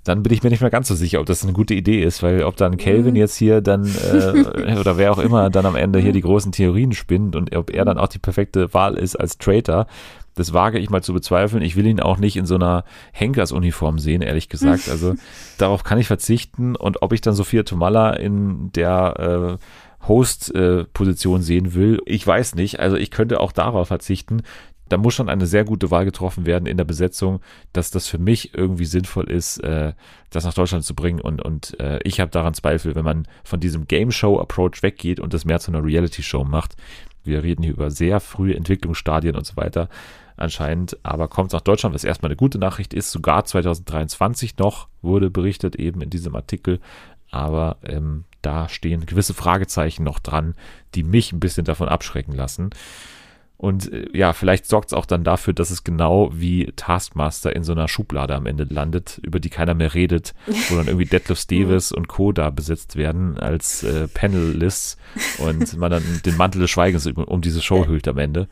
[0.05, 2.23] dann bin ich mir nicht mehr ganz so sicher, ob das eine gute Idee ist,
[2.23, 5.99] weil ob dann Calvin jetzt hier dann äh, oder wer auch immer dann am Ende
[5.99, 9.37] hier die großen Theorien spinnt und ob er dann auch die perfekte Wahl ist als
[9.37, 9.87] Traitor,
[10.35, 11.63] das wage ich mal zu bezweifeln.
[11.63, 14.89] Ich will ihn auch nicht in so einer Henkersuniform sehen, ehrlich gesagt.
[14.89, 15.15] Also
[15.59, 19.65] darauf kann ich verzichten und ob ich dann Sophia Tomalla in der äh,
[20.07, 22.81] Host-Position sehen will, ich weiß nicht.
[22.81, 24.43] Also ich könnte auch darauf verzichten.
[24.89, 27.41] Da muss schon eine sehr gute Wahl getroffen werden in der Besetzung,
[27.73, 29.93] dass das für mich irgendwie sinnvoll ist, äh,
[30.31, 31.21] das nach Deutschland zu bringen.
[31.21, 35.35] Und, und äh, ich habe daran Zweifel, wenn man von diesem Game Show-Approach weggeht und
[35.35, 36.77] das mehr zu einer Reality-Show macht.
[37.23, 39.91] Wir reden hier über sehr frühe Entwicklungsstadien und so weiter
[40.39, 45.31] anscheinend, aber kommt nach Deutschland, was erstmal eine gute Nachricht ist, sogar 2023 noch, wurde
[45.31, 46.81] berichtet eben in diesem Artikel,
[47.31, 50.55] aber ähm, da stehen gewisse Fragezeichen noch dran,
[50.95, 52.71] die mich ein bisschen davon abschrecken lassen.
[53.59, 57.65] Und äh, ja, vielleicht sorgt es auch dann dafür, dass es genau wie Taskmaster in
[57.65, 60.33] so einer Schublade am Ende landet, über die keiner mehr redet,
[60.69, 62.31] wo dann irgendwie Detlef Steves und Co.
[62.31, 64.97] da besetzt werden als äh, Panelists
[65.39, 68.49] und man dann den Mantel des Schweigens um, um diese Show hüllt am Ende.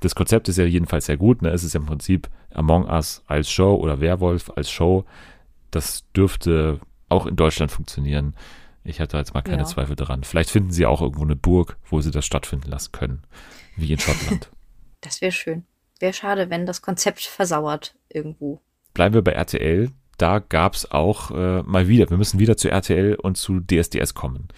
[0.00, 1.40] Das Konzept ist ja jedenfalls sehr gut.
[1.40, 1.48] Ne?
[1.48, 5.06] Es ist ja im Prinzip Among Us als Show oder Werwolf als Show.
[5.70, 8.34] Das dürfte auch in Deutschland funktionieren.
[8.84, 9.64] Ich hatte jetzt mal keine Ja.
[9.64, 10.22] Zweifel daran.
[10.24, 13.22] Vielleicht finden sie auch irgendwo eine Burg, wo sie das stattfinden lassen können.
[13.76, 14.50] Wie in Schottland.
[15.02, 15.64] Das wäre schön.
[16.00, 18.60] Wäre schade, wenn das Konzept versauert irgendwo.
[18.92, 19.90] Bleiben wir bei RTL.
[20.18, 24.14] Da gab es auch äh, mal wieder, wir müssen wieder zu RTL und zu DSDS
[24.14, 24.48] kommen.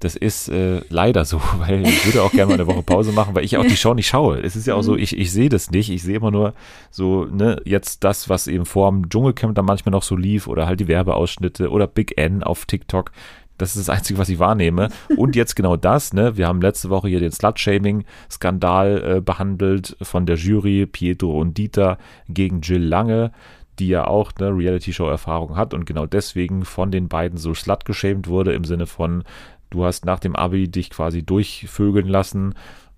[0.00, 3.34] Das ist äh, leider so, weil ich würde auch gerne mal eine Woche Pause machen,
[3.34, 4.40] weil ich auch die Show nicht schaue.
[4.40, 5.90] Es ist ja auch so, ich, ich sehe das nicht.
[5.90, 6.54] Ich sehe immer nur
[6.90, 10.66] so, ne, jetzt das, was eben vor dem Dschungelcamp dann manchmal noch so lief oder
[10.66, 13.10] halt die Werbeausschnitte oder Big N auf TikTok.
[13.58, 14.88] Das ist das Einzige, was ich wahrnehme.
[15.16, 16.36] Und jetzt genau das, ne?
[16.36, 21.98] Wir haben letzte Woche hier den Slut-Shaming-Skandal äh, behandelt von der Jury, Pietro und Dieter
[22.28, 23.32] gegen Jill Lange,
[23.80, 28.28] die ja auch eine Reality-Show-Erfahrung hat und genau deswegen von den beiden so slut geschämt
[28.28, 29.24] wurde, im Sinne von,
[29.70, 32.54] du hast nach dem Abi dich quasi durchvögeln lassen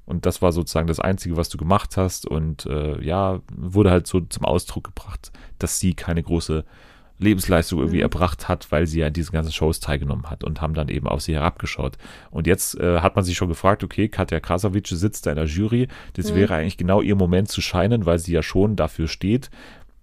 [0.06, 4.06] und das war sozusagen das Einzige, was du gemacht hast und äh, ja, wurde halt
[4.06, 6.64] so zum Ausdruck gebracht, dass sie keine große
[7.20, 10.74] Lebensleistung irgendwie erbracht hat, weil sie ja in diesen ganzen Shows teilgenommen hat und haben
[10.74, 11.96] dann eben auf sie herabgeschaut.
[12.30, 15.44] Und jetzt äh, hat man sich schon gefragt, okay, Katja Krasavic sitzt da in der
[15.44, 19.50] Jury, das wäre eigentlich genau ihr Moment zu scheinen, weil sie ja schon dafür steht,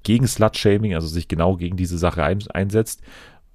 [0.03, 3.01] gegen Slut-Shaming, also sich genau gegen diese Sache ein, einsetzt.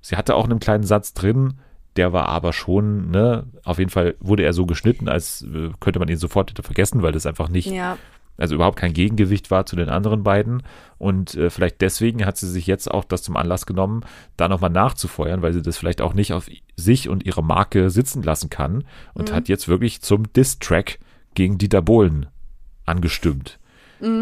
[0.00, 1.54] Sie hatte auch einen kleinen Satz drin,
[1.96, 5.98] der war aber schon, ne, auf jeden Fall wurde er so geschnitten, als äh, könnte
[5.98, 7.98] man ihn sofort wieder vergessen, weil das einfach nicht Ja,
[8.38, 10.62] also überhaupt kein Gegengewicht war zu den anderen beiden.
[10.98, 14.04] Und äh, vielleicht deswegen hat sie sich jetzt auch das zum Anlass genommen,
[14.36, 18.22] da nochmal nachzufeuern, weil sie das vielleicht auch nicht auf sich und ihre Marke sitzen
[18.22, 18.84] lassen kann
[19.14, 20.98] und hat jetzt wirklich zum Diss-Track
[21.34, 22.26] gegen Dieter Bohlen
[22.84, 23.58] angestimmt.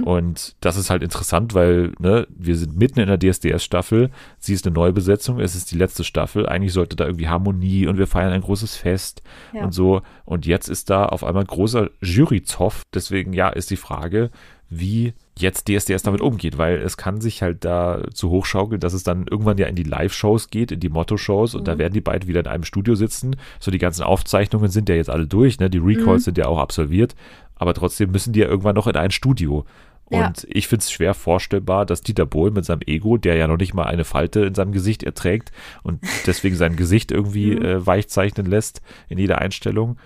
[0.04, 4.10] Und das ist halt interessant, weil ne, wir sind mitten in der DSDS-Staffel.
[4.38, 6.46] Sie ist eine Neubesetzung, es ist die letzte Staffel.
[6.46, 9.22] Eigentlich sollte da irgendwie Harmonie und wir feiern ein großes Fest
[9.54, 9.64] Ja.
[9.64, 10.02] und so.
[10.24, 12.82] Und jetzt ist da auf einmal großer Juryzoff.
[12.94, 14.30] Deswegen, ja, ist die Frage,
[14.68, 19.02] wie jetzt DSDS damit umgeht, weil es kann sich halt da zu hochschaukeln, dass es
[19.02, 22.28] dann irgendwann ja in die Live-Shows geht, in die Motto-Shows und da werden die beiden
[22.28, 23.34] wieder in einem Studio sitzen.
[23.58, 25.70] So die ganzen Aufzeichnungen sind ja jetzt alle durch, ne?
[25.70, 27.14] Die Recalls sind ja auch absolviert,
[27.60, 29.66] aber trotzdem müssen die ja irgendwann noch in ein Studio.
[30.08, 30.26] Ja.
[30.26, 33.58] Und ich finde es schwer vorstellbar, dass Dieter Bohlen mit seinem Ego, der ja noch
[33.58, 35.52] nicht mal eine Falte in seinem Gesicht erträgt
[35.82, 38.80] und deswegen sein Gesicht irgendwie äh, weich zeichnen lässt
[39.10, 39.98] in jeder Einstellung,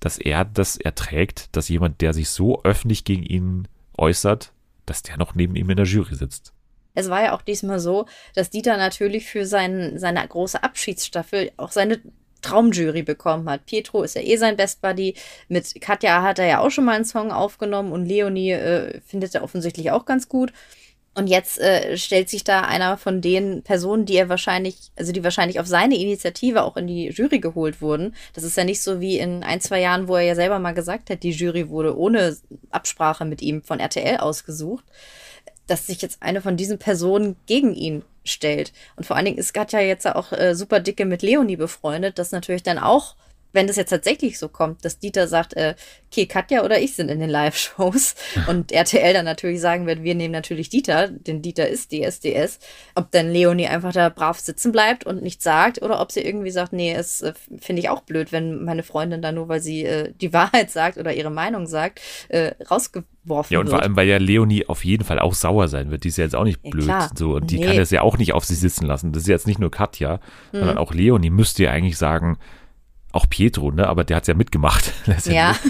[0.00, 3.68] dass er das erträgt, dass jemand, der sich so öffentlich gegen ihn
[3.98, 4.52] äußert,
[4.86, 6.54] dass der noch neben ihm in der Jury sitzt.
[6.94, 11.70] Es war ja auch diesmal so, dass Dieter natürlich für sein, seine große Abschiedsstaffel auch
[11.70, 12.00] seine
[12.42, 13.66] Traumjury bekommen hat.
[13.66, 15.14] Pietro ist ja eh sein Best Buddy.
[15.48, 19.34] Mit Katja hat er ja auch schon mal einen Song aufgenommen und Leonie äh, findet
[19.34, 20.52] er offensichtlich auch ganz gut.
[21.14, 25.24] Und jetzt äh, stellt sich da einer von den Personen, die er wahrscheinlich, also die
[25.24, 28.14] wahrscheinlich auf seine Initiative auch in die Jury geholt wurden.
[28.34, 30.74] Das ist ja nicht so wie in ein, zwei Jahren, wo er ja selber mal
[30.74, 32.36] gesagt hat, die Jury wurde ohne
[32.70, 34.84] Absprache mit ihm von RTL ausgesucht
[35.68, 38.72] dass sich jetzt eine von diesen Personen gegen ihn stellt.
[38.96, 42.32] Und vor allen Dingen ist Katja jetzt auch äh, super dicke mit Leonie befreundet, dass
[42.32, 43.14] natürlich dann auch,
[43.52, 45.74] wenn das jetzt tatsächlich so kommt, dass Dieter sagt, äh,
[46.10, 48.14] okay, Katja oder ich sind in den Live-Shows
[48.46, 52.58] und RTL dann natürlich sagen wird, wir nehmen natürlich Dieter, denn Dieter ist DSDS,
[52.94, 56.50] ob dann Leonie einfach da brav sitzen bleibt und nichts sagt oder ob sie irgendwie
[56.50, 59.84] sagt, nee, es äh, finde ich auch blöd, wenn meine Freundin da nur, weil sie
[59.84, 63.74] äh, die Wahrheit sagt oder ihre Meinung sagt, äh, rausgeworfen Ja, und wird.
[63.76, 66.04] vor allem, weil ja Leonie auf jeden Fall auch sauer sein wird.
[66.04, 66.84] Die ist ja jetzt auch nicht Ja, blöd.
[66.84, 67.10] klar.
[67.16, 67.64] So, und die Nee.
[67.66, 69.12] kann das ja auch nicht auf sich sitzen lassen.
[69.12, 70.16] Das ist jetzt nicht nur Katja,
[70.52, 70.58] Mhm.
[70.58, 72.38] sondern auch Leonie müsste ja eigentlich sagen,
[73.12, 73.86] auch Pietro, ne?
[73.88, 74.92] Aber der hat's ja mitgemacht.
[75.26, 75.54] Ja.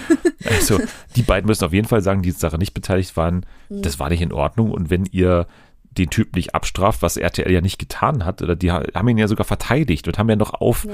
[0.49, 0.81] Also,
[1.17, 3.83] die beiden müssen auf jeden Fall sagen, die daran nicht beteiligt waren, Mhm.
[3.83, 4.71] das war nicht in Ordnung.
[4.71, 5.47] Und wenn ihr
[5.91, 9.19] den Typ nicht abstraft, was RTL ja nicht getan hat, oder die ha- haben ihn
[9.19, 10.93] ja sogar verteidigt und haben ja noch auf Ja.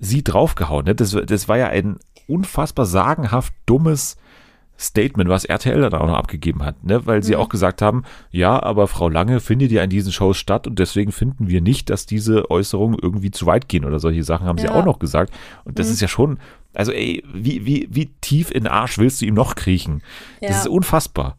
[0.00, 0.84] sie draufgehauen.
[0.84, 0.94] Ne?
[0.96, 4.16] Das, das war ja ein unfassbar sagenhaft dummes
[4.82, 7.06] Statement, was RTL dann auch noch abgegeben hat, ne?
[7.06, 10.66] weil sie auch gesagt haben, ja, aber Frau Lange findet ja in diesen Shows statt
[10.66, 14.46] und deswegen finden wir nicht, dass diese Äußerungen irgendwie zu weit gehen oder solche Sachen
[14.46, 14.74] haben sie Ja.
[14.74, 15.32] auch noch gesagt.
[15.64, 16.38] Und das ist ja schon,
[16.74, 20.02] also ey, wie, wie, wie tief in den Arsch willst du ihm noch kriechen?
[20.40, 20.56] Das Ja.
[20.58, 21.36] ist unfassbar.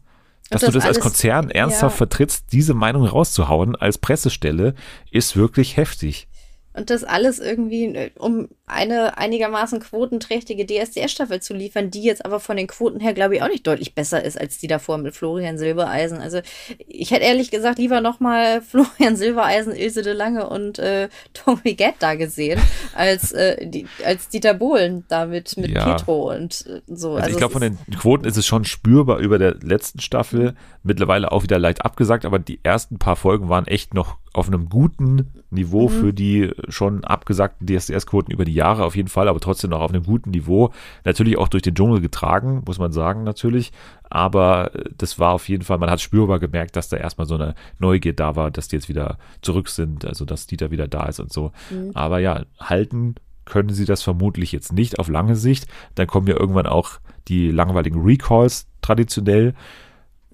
[0.50, 1.98] Dass das du das als alles- Konzern ernsthaft ja.
[1.98, 4.74] vertrittst, diese Meinung rauszuhauen als Pressestelle,
[5.10, 6.28] ist wirklich heftig.
[6.76, 12.40] Und das alles irgendwie, äh, um eine einigermaßen quotenträchtige DSDS-Staffel zu liefern, die jetzt aber
[12.40, 15.14] von den Quoten her, glaube ich, auch nicht deutlich besser ist als die davor mit
[15.14, 16.18] Florian Silbereisen.
[16.18, 16.40] Also
[16.88, 21.94] ich hätte ehrlich gesagt lieber nochmal Florian Silbereisen, Ilse de Lange und äh, Tommy Gett
[22.00, 22.60] da gesehen,
[22.94, 25.84] als, äh, die, als Dieter Bohlen da mit, mit Ja.
[25.84, 27.14] Pietro und äh, so.
[27.14, 30.54] Also, ich es glaube, von den Quoten ist es schon spürbar über der letzten Staffel.
[30.82, 34.68] Mittlerweile auch wieder leicht abgesagt, aber die ersten paar Folgen waren echt noch auf einem
[34.68, 39.70] guten Niveau für die schon abgesagten DSDS-Quoten über die Jahre auf jeden Fall, aber trotzdem
[39.70, 40.72] noch auf einem guten Niveau.
[41.04, 43.72] Natürlich auch durch den Dschungel getragen, muss man sagen, natürlich.
[44.10, 47.36] Aber äh, das war auf jeden Fall, man hat spürbar gemerkt, dass da erstmal so
[47.36, 51.06] eine Neugier da war, dass die jetzt wieder zurück sind, also dass Dieter wieder da
[51.06, 51.52] ist und so.
[51.94, 53.14] Aber ja, halten
[53.44, 55.68] können sie das vermutlich jetzt nicht auf lange Sicht.
[55.94, 59.54] Dann kommen ja irgendwann auch die langweiligen Recalls traditionell.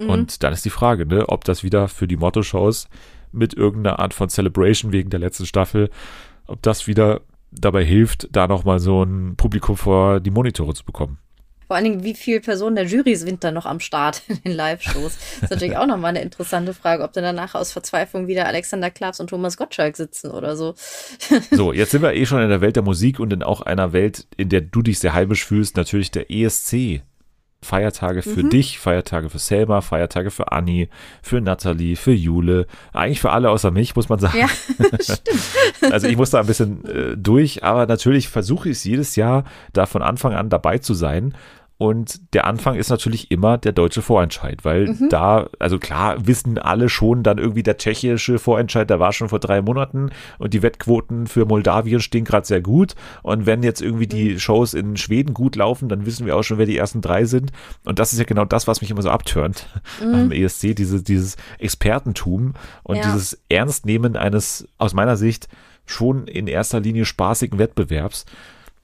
[0.09, 2.89] Und dann ist die Frage, ne, ob das wieder für die Motto-Shows
[3.33, 5.91] mit irgendeiner Art von Celebration wegen der letzten Staffel,
[6.47, 7.21] ob das wieder
[7.53, 11.19] dabei hilft, da nochmal so ein Publikum vor die Monitore zu bekommen.
[11.71, 14.53] Vor allen Dingen, wie viele Personen der Jury sind da noch am Start in den
[14.57, 15.17] Live-Shows?
[15.17, 18.91] Das ist natürlich auch nochmal eine interessante Frage, ob dann danach aus Verzweiflung wieder Alexander
[18.91, 20.75] Klaps und Thomas Gottschalk sitzen oder so.
[21.53, 23.93] So, jetzt sind wir eh schon in der Welt der Musik und in auch einer
[23.93, 27.03] Welt, in der du dich sehr heimisch fühlst, natürlich der ESC.
[27.63, 30.89] Feiertage für dich, Feiertage für Selma, Feiertage für Anni,
[31.23, 34.39] für Natalie, für Jule, eigentlich für alle außer mich, muss man sagen.
[34.41, 34.49] Ja,
[35.01, 35.41] stimmt.
[35.93, 39.45] Also ich muss da ein bisschen äh, durch, aber natürlich versuche ich es jedes Jahr,
[39.73, 41.35] da von Anfang an dabei zu sein.
[41.81, 45.09] Und der Anfang ist natürlich immer der deutsche Vorentscheid, weil Mhm.
[45.09, 49.39] da, also klar, wissen alle schon dann irgendwie der tschechische Vorentscheid, der war schon vor
[49.39, 52.97] drei Monaten und die Wettquoten für Moldawien stehen gerade sehr gut.
[53.23, 54.39] Und wenn jetzt irgendwie die Mhm.
[54.41, 57.51] Shows in Schweden gut laufen, dann wissen wir auch schon, wer die ersten drei sind.
[57.87, 59.67] Und das ist ja genau das, was mich immer so abtönt
[60.03, 62.53] am ESC, diese, dieses Expertentum
[62.83, 63.03] und Mhm.
[63.03, 63.07] Ja.
[63.11, 65.49] dieses Ernstnehmen eines, aus meiner Sicht,
[65.87, 68.27] schon in erster Linie spaßigen Wettbewerbs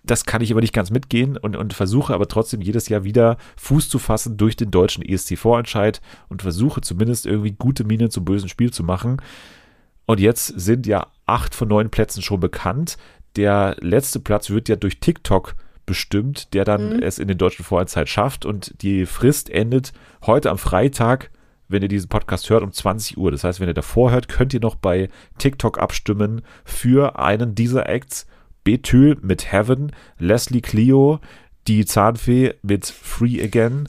[0.07, 3.37] das kann ich aber nicht ganz mitgehen und, und versuche aber trotzdem jedes Jahr wieder
[3.57, 8.49] Fuß zu fassen durch den deutschen ESC-Vorentscheid und versuche zumindest irgendwie gute Miene zum bösen
[8.49, 9.21] Spiel zu machen.
[10.07, 12.97] Und jetzt sind ja acht von neun Plätzen schon bekannt.
[13.35, 18.09] Der letzte Platz wird ja durch TikTok bestimmt, der dann es in den deutschen Vorentscheid
[18.09, 19.93] schafft und die Frist endet
[20.25, 21.31] heute am Freitag,
[21.69, 23.31] wenn ihr diesen Podcast hört, um 20 Uhr.
[23.31, 27.89] Das heißt, wenn ihr davor hört, könnt ihr noch bei TikTok abstimmen für einen dieser
[27.89, 28.27] Acts.
[28.67, 31.21] Betül mit Heaven, Leslie Clio,
[31.69, 33.87] die Zahnfee mit Free Again,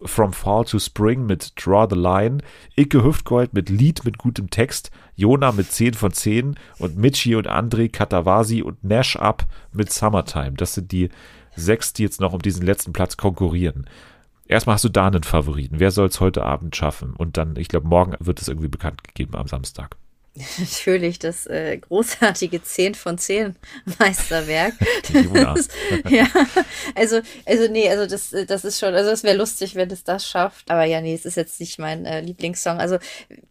[0.00, 2.38] From Fall to Spring mit Draw the Line,
[2.76, 7.50] Icke Hüftgold mit Lied mit gutem Text, Jona mit 10 von 10 und Michi und
[7.50, 10.52] André Katawasi und Nash Up mit Summertime.
[10.52, 11.08] Das sind die
[11.56, 13.88] sechs, die jetzt noch um diesen letzten Platz konkurrieren.
[14.46, 15.80] Erstmal hast du da einen Favoriten.
[15.80, 17.14] Wer soll es heute Abend schaffen?
[17.14, 19.96] Und dann, ich glaube, morgen wird es irgendwie bekannt gegeben am Samstag.
[20.58, 23.56] Natürlich das äh, großartige 10 von 10
[23.98, 24.74] Meisterwerk.
[25.34, 25.68] Das-
[26.08, 26.26] ja,
[26.94, 30.04] also, also nee, also das, äh, das ist schon, also es wäre lustig, wenn es
[30.04, 30.70] das schafft.
[30.70, 32.78] Aber ja, nee, es ist jetzt nicht mein äh, Lieblingssong.
[32.78, 32.98] Also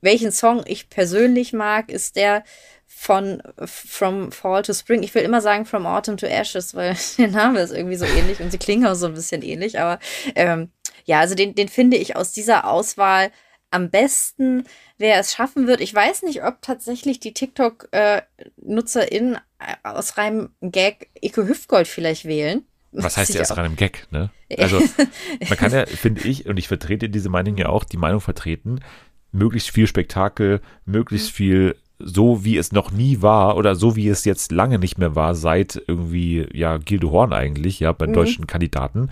[0.01, 2.43] welchen Song ich persönlich mag, ist der
[2.88, 5.03] von From Fall to Spring.
[5.03, 8.39] Ich will immer sagen From Autumn to Ashes, weil der Name ist irgendwie so ähnlich
[8.39, 9.79] und sie klingen auch so ein bisschen ähnlich.
[9.79, 9.99] Aber
[10.36, 10.71] ähm,
[11.05, 13.32] ja, also den, den finde ich aus dieser Auswahl
[13.72, 14.65] am besten,
[14.97, 15.82] wer es schaffen wird.
[15.82, 22.63] Ich weiß nicht, ob tatsächlich die TikTok-NutzerInnen äh, aus reinem Gag Ike Hüftgold vielleicht wählen.
[22.91, 24.30] Was heißt ich erst auch- an einem Gag, ne?
[24.57, 24.80] Also,
[25.49, 28.82] man kann ja, finde ich, und ich vertrete diese Meinung ja auch, die Meinung vertreten,
[29.32, 31.34] möglichst viel Spektakel, möglichst Mhm.
[31.36, 35.15] viel so, wie es noch nie war oder so, wie es jetzt lange nicht mehr
[35.15, 37.97] war, seit irgendwie, ja, Gilde Horn eigentlich, ja, Mhm.
[37.97, 39.09] bei deutschen Kandidaten.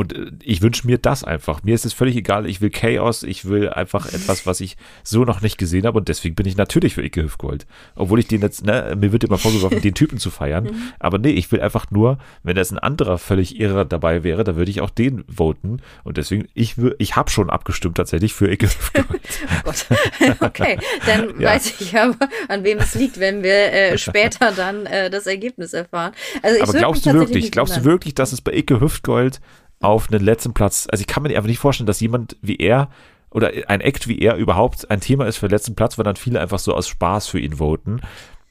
[0.00, 1.62] Und äh, ich wünsche mir das einfach.
[1.62, 2.46] Mir ist es völlig egal.
[2.46, 3.22] Ich will Chaos.
[3.22, 5.98] Ich will einfach etwas, was ich so noch nicht gesehen habe.
[5.98, 7.66] Und deswegen bin ich natürlich für Icke Hüftgold.
[7.96, 10.64] Obwohl ich den jetzt, ne, mir wird immer vorgeworfen, den Typen zu feiern.
[10.64, 10.92] Mhm.
[10.98, 14.42] Aber nee, ich will einfach nur, wenn da jetzt ein anderer völlig irrer dabei wäre,
[14.42, 15.82] dann würde ich auch den voten.
[16.02, 19.20] Und deswegen, ich, ich habe schon abgestimmt tatsächlich für Icke Hüftgold.
[19.66, 19.72] Oh.
[20.40, 21.50] Okay, dann Ja.
[21.50, 22.16] weiß ich aber,
[22.48, 26.12] an wem es liegt, wenn wir äh, später dann äh, das Ergebnis erfahren.
[26.42, 29.40] Also ich Aber glaubst du wirklich, glaubst du wirklich, dass es bei Icke Hüftgold
[29.80, 32.90] auf einen letzten Platz, also ich kann mir einfach nicht vorstellen, dass jemand wie er
[33.30, 36.16] oder ein Act wie er überhaupt ein Thema ist für den letzten Platz, weil dann
[36.16, 38.00] viele einfach so aus Spaß für ihn voten.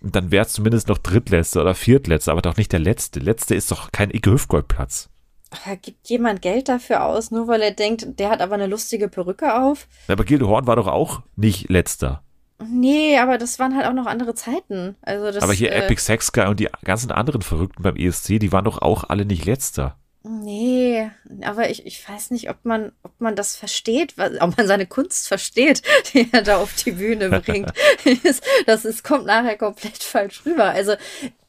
[0.01, 3.19] Und dann wäre es zumindest noch Drittletzter oder Viertletzter, aber doch nicht der Letzte.
[3.19, 5.09] Letzte ist doch kein Icke Hüftgold-Platz.
[5.51, 9.09] Aber Gibt jemand Geld dafür aus, nur weil er denkt, der hat aber eine lustige
[9.09, 9.87] Perücke auf?
[10.07, 12.23] Aber Gilde Horn war doch auch nicht Letzter.
[12.65, 14.95] Nee, aber das waren halt auch noch andere Zeiten.
[15.01, 18.39] Also das, aber hier äh, Epic Sex Guy und die ganzen anderen Verrückten beim ESC,
[18.39, 19.97] die waren doch auch alle nicht Letzter.
[20.21, 21.09] Nee,
[21.43, 24.85] aber ich, ich weiß nicht, ob man, ob man das versteht, was, ob man seine
[24.85, 25.81] Kunst versteht,
[26.13, 27.71] die er da auf die Bühne bringt.
[28.65, 30.65] Das- ist, kommt nachher komplett falsch rüber.
[30.65, 30.95] Also,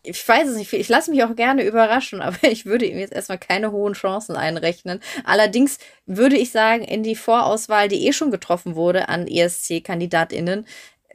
[0.03, 3.13] ich weiß es nicht, ich lasse mich auch gerne überraschen, aber ich würde ihm jetzt
[3.13, 5.01] erstmal keine hohen Chancen einrechnen.
[5.25, 10.65] Allerdings würde ich sagen, in die Vorauswahl, die eh schon getroffen wurde an ESC-KandidatInnen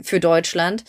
[0.01, 0.83] für Deutschland,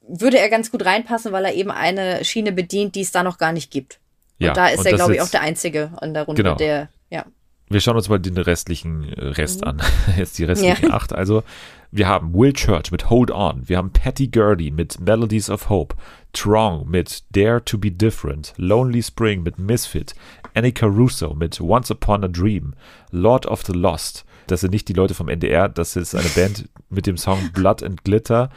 [0.00, 3.38] würde er ganz gut reinpassen, weil er eben eine Schiene bedient, die es da noch
[3.38, 3.98] gar nicht gibt.
[4.38, 6.56] Ja, und da ist und er, glaube ich, auch der Einzige an der Runde, Genau.
[6.56, 7.24] der, ja.
[7.68, 9.82] Wir schauen uns mal den restlichen äh, Rest an.
[10.16, 10.94] Jetzt die restlichen Ja.
[10.94, 11.12] acht.
[11.12, 11.42] Also,
[11.90, 13.68] wir haben Will Church mit Hold On.
[13.68, 15.96] Wir haben Patty Gurdy mit Melodies of Hope.
[16.32, 18.52] Trong mit Dare to be Different.
[18.56, 20.14] Lonely Spring mit Misfit.
[20.54, 22.74] Annika Russo mit Once Upon a Dream.
[23.10, 24.24] Lord of the Lost.
[24.46, 27.82] Das sind nicht die Leute vom NDR, das ist eine Band mit dem Song Blood
[27.82, 28.50] and Glitter.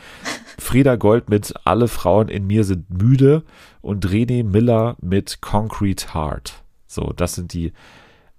[0.60, 3.44] Frieda Gold mit Alle Frauen in mir sind müde
[3.82, 6.64] und René Miller mit Concrete Heart.
[6.86, 7.74] So, das sind die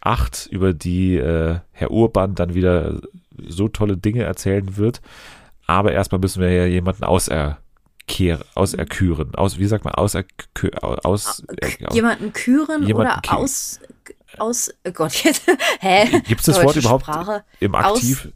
[0.00, 3.00] acht, über die äh, Herr Urban dann wieder
[3.46, 5.00] so tolle Dinge erzählen wird.
[5.66, 9.34] Aber erstmal müssen wir ja jemanden auserkehren, auserküren.
[9.34, 13.80] Aus, wie sagt man, auserkü aus, äh, Jemanden küren Jemanden oder aus,
[14.38, 15.42] aus, oh Gott, jetzt,
[15.80, 16.20] hä?
[16.26, 17.44] Gibt es das Wort überhaupt Sprache.
[17.60, 18.28] im Aus- Aktiv?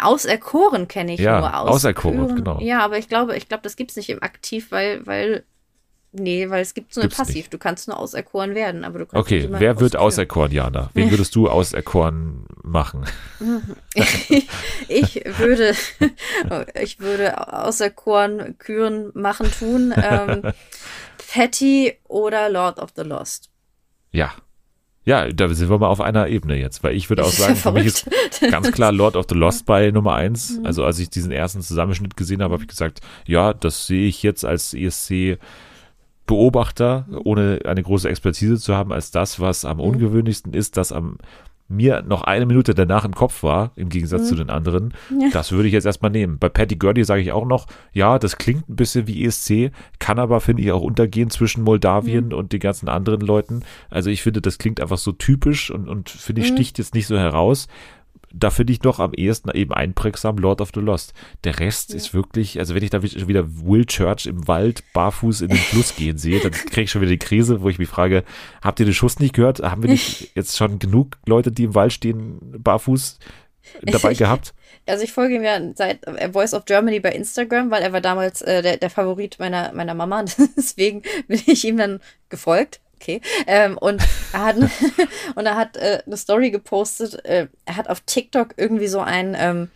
[0.00, 1.54] Auserkoren kenne ich Ja, nur.
[1.70, 2.36] auserkoren, Ausküren.
[2.44, 2.60] genau.
[2.60, 5.44] Ja, aber ich glaube, ich glaube, das gibt's nicht im Aktiv, weil, weil,
[6.10, 7.36] nee, weil es gibt nur im Gibt's Passiv.
[7.36, 7.54] nicht.
[7.54, 10.06] Du kannst nur auserkoren werden, aber du kannst Okay, wer wird ausküren.
[10.06, 10.90] auserkoren, Jana?
[10.94, 13.04] Wen würdest du auserkoren machen?
[14.88, 15.74] ich würde,
[16.82, 19.94] ich würde auserkoren, küren, machen, tun.
[19.96, 20.42] Ähm,
[21.32, 23.48] Patty oder Lord of the Lost.
[24.12, 24.32] Ja,
[25.06, 27.72] Ja, da sind wir mal auf einer Ebene jetzt, weil ich würde auch sagen, für
[27.72, 28.08] mich ist
[28.50, 30.58] ganz klar Lord of the Lost bei Nummer eins.
[30.58, 30.66] Mhm.
[30.66, 34.22] Also als ich diesen ersten Zusammenschnitt gesehen habe, habe ich gesagt, ja, das sehe ich
[34.22, 35.38] jetzt als ESC
[36.26, 39.70] Beobachter, ohne eine große Expertise zu haben, als das, was Mhm.
[39.70, 41.18] am ungewöhnlichsten ist, das am
[41.74, 45.20] mir noch eine Minute danach im Kopf war, im Gegensatz zu den anderen, Mhm.
[45.20, 45.28] Ja.
[45.32, 46.38] das würde ich jetzt erstmal nehmen.
[46.38, 50.18] Bei Patty Gurdy sage ich auch noch, ja, das klingt ein bisschen wie ESC, kann
[50.18, 52.32] aber, finde ich, auch untergehen zwischen Moldawien Mhm.
[52.34, 53.62] und den ganzen anderen Leuten.
[53.90, 56.54] Also ich finde, das klingt einfach so typisch und, und finde ich, Mhm.
[56.56, 57.68] sticht jetzt nicht so heraus.
[58.36, 61.14] Da finde ich doch am ehesten eben einprägsam Lord of the Lost.
[61.44, 65.42] Der Rest ist wirklich, also wenn ich da schon wieder Will Church im Wald barfuß
[65.42, 67.88] in den Fluss gehen sehe, dann kriege ich schon wieder die Krise, wo ich mich
[67.88, 68.24] frage,
[68.60, 69.60] habt ihr den Schuss nicht gehört?
[69.60, 73.20] Haben wir nicht jetzt schon genug Leute, die im Wald stehen, barfuß
[73.82, 74.52] dabei Ich- gehabt?
[74.86, 78.02] Also ich folge ihm ja seit äh, Voice of Germany bei Instagram, weil er war
[78.02, 80.24] damals äh, der, der Favorit meiner, meiner Mama.
[80.56, 82.80] Deswegen bin ich ihm dann gefolgt.
[83.04, 83.20] Okay.
[83.46, 84.02] Ähm, und
[84.32, 84.56] er hat,
[85.34, 87.24] und er hat äh, eine Story gepostet.
[87.24, 89.70] Äh, er hat auf TikTok irgendwie so ein, ähm,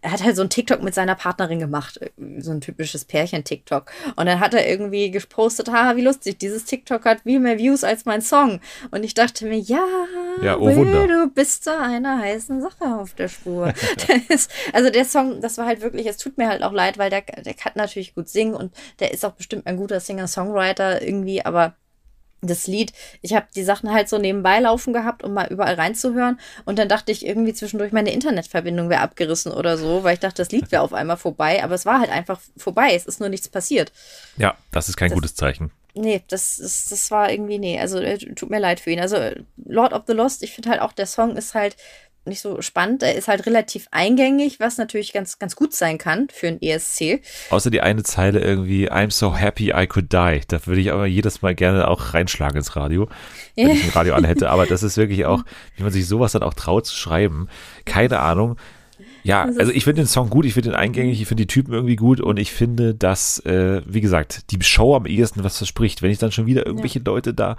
[0.00, 1.98] er hat halt so ein TikTok mit seiner Partnerin gemacht.
[2.00, 3.90] äh, So ein typisches Pärchen-TikTok.
[4.14, 7.82] Und dann hat er irgendwie gepostet, haha, wie lustig, dieses TikTok hat viel mehr Views
[7.82, 8.60] als mein Song.
[8.92, 9.84] Und ich dachte mir, ja,
[10.40, 13.72] Ja, oh Will, du bist da einer heißen Sache auf der Spur.
[14.28, 17.10] Ist, also der Song, das war halt wirklich, es tut mir halt auch leid, weil
[17.10, 21.44] der, der kann natürlich gut singen und der ist auch bestimmt ein guter Singer-Songwriter irgendwie,
[21.44, 21.74] aber
[22.42, 22.92] das Lied,
[23.22, 26.40] ich habe die Sachen halt so nebenbei laufen gehabt, um mal überall reinzuhören.
[26.64, 30.42] Und dann dachte ich irgendwie zwischendurch, meine Internetverbindung wäre abgerissen oder so, weil ich dachte,
[30.42, 31.62] das Lied wäre auf einmal vorbei.
[31.62, 32.94] Aber es war halt einfach vorbei.
[32.94, 33.92] Es ist nur nichts passiert.
[34.36, 35.70] Ja, das ist kein Das- gutes Zeichen.
[35.94, 37.78] Nee, das, das, das war irgendwie, nee.
[37.78, 38.98] Also äh, tut mir leid für ihn.
[39.00, 41.76] Also äh, Lord of the Lost, ich finde halt auch, der Song ist halt
[42.24, 43.02] nicht so spannend.
[43.02, 47.20] Er ist halt relativ eingängig, was natürlich ganz, ganz gut sein kann für ein ESC.
[47.50, 50.40] Außer die eine Zeile irgendwie, I'm so happy I could die.
[50.46, 53.08] Da würde ich aber jedes Mal gerne auch reinschlagen ins Radio,
[53.56, 54.50] wenn ich ein Radio an hätte.
[54.50, 55.44] Aber das ist wirklich auch,
[55.76, 57.48] wie man sich sowas dann auch traut zu schreiben.
[57.84, 58.56] Keine Ahnung.
[59.24, 61.72] Ja, also ich finde den Song gut, ich finde den eingängig, ich finde die Typen
[61.72, 66.02] irgendwie gut und ich finde, dass, äh, wie gesagt, die Show am ehesten was verspricht.
[66.02, 67.56] Wenn ich dann schon wieder irgendwelche Leute da,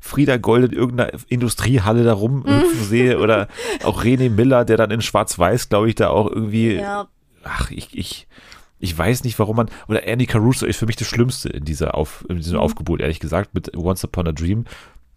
[0.00, 3.48] Frieda Gold in irgendeiner Industriehalle da rumhüpfen sehe oder
[3.82, 7.08] auch René Miller, der dann in Schwarz-Weiß, glaube ich, da auch irgendwie Ja,
[7.42, 8.28] ach, ich, ich,
[8.78, 11.94] ich weiß nicht, warum man, oder Annie Caruso ist für mich das Schlimmste in dieser
[11.96, 14.64] Auf, in diesem Aufgebot, ehrlich gesagt, mit Once Upon a Dream.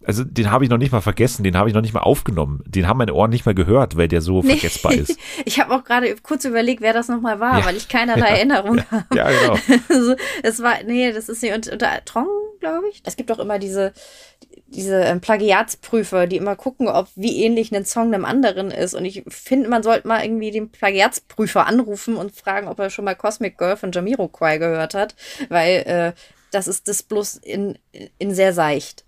[0.02, 2.62] Also den habe ich noch nicht mal vergessen, den habe ich noch nicht mal aufgenommen.
[2.66, 5.16] Den haben meine Ohren nicht mal gehört, weil der so vergessbar ist.
[5.44, 7.66] Ich habe auch gerade kurz überlegt, wer das nochmal war, Ja.
[7.66, 9.04] weil ich keinerlei Erinnerung habe.
[9.14, 9.58] Ja, genau.
[9.90, 12.26] Also, es war, nee, das ist nicht unter, unter Trong,
[12.60, 13.02] glaube ich.
[13.04, 13.92] Es gibt auch immer diese,
[14.68, 18.94] diese ähm, Plagiatsprüfer, die immer gucken, ob wie ähnlich ein Song einem anderen ist.
[18.94, 23.04] Und ich finde, man sollte mal irgendwie den Plagiatsprüfer anrufen und fragen, ob er schon
[23.04, 25.14] mal Cosmic Girl von Jamiroquai gehört hat,
[25.48, 26.12] weil äh,
[26.52, 27.78] das ist das bloß in,
[28.18, 29.04] in sehr seicht.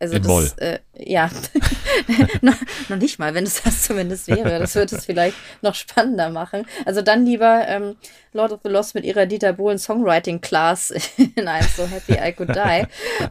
[0.00, 0.50] Also In das, Moll.
[0.56, 1.30] Äh, ja,
[2.40, 2.56] noch,
[2.88, 4.58] noch nicht mal, wenn es das zumindest wäre.
[4.58, 6.66] Das würde es vielleicht noch spannender machen.
[6.86, 7.96] Also dann lieber ähm,
[8.32, 10.90] Lord of the Lost mit ihrer Dieter Bohlen Songwriting Class
[11.36, 12.84] in einem So Happy I Could Die.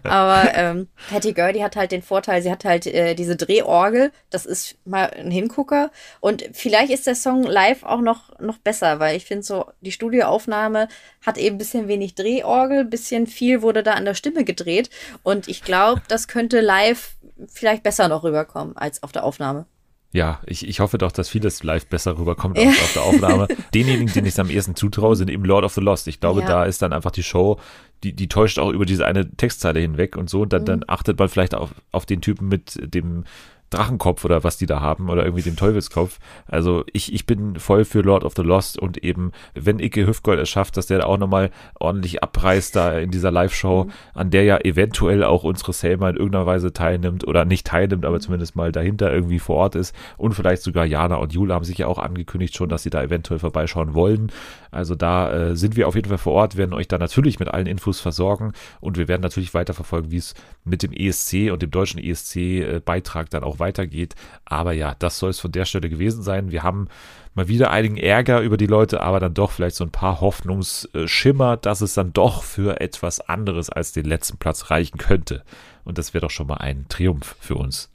[0.04, 4.12] Aber ähm, Patty Gurdy hat halt den Vorteil, sie hat halt äh, diese Drehorgel.
[4.30, 5.92] Das ist mal ein Hingucker.
[6.20, 9.92] Und vielleicht ist der Song live auch noch, noch besser, weil ich finde so, die
[9.92, 10.88] Studioaufnahme
[11.26, 14.90] hat eben ein bisschen wenig Drehorgel, bisschen viel wurde da an der Stimme gedreht.
[15.24, 17.16] Und ich glaube, das könnte live
[17.48, 19.66] vielleicht besser noch rüberkommen als auf der Aufnahme.
[20.12, 23.48] Ja, ich, ich hoffe doch, dass vieles live besser rüberkommt als auf der Aufnahme.
[23.76, 26.08] Denjenigen, denen ich es am ehesten zutraue, sind eben Lord of the Lost.
[26.08, 26.48] Ich glaube, Ja.
[26.48, 27.60] da ist dann einfach die Show,
[28.04, 30.42] die, die täuscht auch über diese eine Textzeile hinweg und so.
[30.42, 33.26] Und dann, dann achtet man vielleicht auf, auf den Typen mit dem
[33.70, 36.20] Drachenkopf oder was die da haben oder irgendwie dem Teufelskopf.
[36.48, 40.40] Also ich, ich bin voll für Lord of the Lost und eben, wenn Icke Hüftgold
[40.40, 44.44] es schafft, dass der da auch nochmal ordentlich abreißt da in dieser Live-Show, an der
[44.44, 48.72] ja eventuell auch unsere Selma in irgendeiner Weise teilnimmt oder nicht teilnimmt, aber zumindest mal
[48.72, 52.00] dahinter irgendwie vor Ort ist und vielleicht sogar Jana und Jule haben sich ja auch
[52.00, 54.32] angekündigt schon, dass sie da eventuell vorbeischauen wollen.
[54.72, 57.50] Also da äh, sind wir auf jeden Fall vor Ort, werden euch da natürlich mit
[57.50, 61.72] allen Infos versorgen und wir werden natürlich weiterverfolgen, wie es mit dem ESC und dem
[61.72, 64.16] deutschen ESC-Beitrag dann auch weitergeht.
[64.46, 66.52] Aber ja, das soll es von der Stelle gewesen sein.
[66.52, 66.88] Wir haben
[67.34, 71.58] mal wieder einigen Ärger über die Leute, aber dann doch vielleicht so ein paar Hoffnungsschimmer,
[71.58, 75.44] dass es dann doch für etwas anderes als den letzten Platz reichen könnte.
[75.84, 77.90] Und das wäre doch schon mal ein Triumph für uns.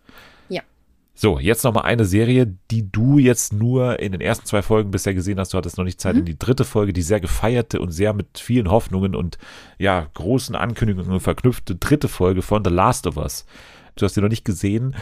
[1.17, 4.91] So, jetzt noch mal eine Serie, die du jetzt nur in den ersten zwei Folgen
[4.91, 5.55] bisher gesehen hast.
[5.55, 8.39] Du hattest noch nicht Zeit in die dritte Folge, die sehr gefeierte und sehr mit
[8.39, 9.39] vielen Hoffnungen und
[9.79, 13.47] ja, großen Ankündigungen verknüpfte dritte Folge von The Last of Us.
[13.95, 14.97] Du hast sie noch nicht gesehen,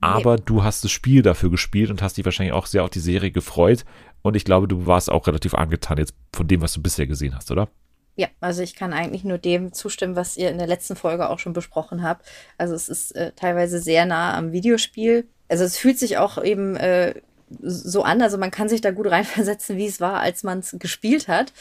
[0.00, 3.00] aber du hast das Spiel dafür gespielt und hast dich wahrscheinlich auch sehr auf die
[3.00, 3.84] Serie gefreut.
[4.22, 7.34] Und ich glaube, du warst auch relativ angetan jetzt von dem, was du bisher gesehen
[7.34, 7.68] hast, oder?
[8.14, 11.38] Ja, also ich kann eigentlich nur dem zustimmen, was ihr in der letzten Folge auch
[11.40, 12.24] schon besprochen habt.
[12.56, 15.26] Also es ist äh, teilweise sehr nah am Videospiel.
[15.48, 17.14] Also es fühlt sich auch eben äh,
[17.62, 20.76] so an, also man kann sich da gut reinversetzen, wie es war, als man es
[20.78, 21.52] gespielt hat.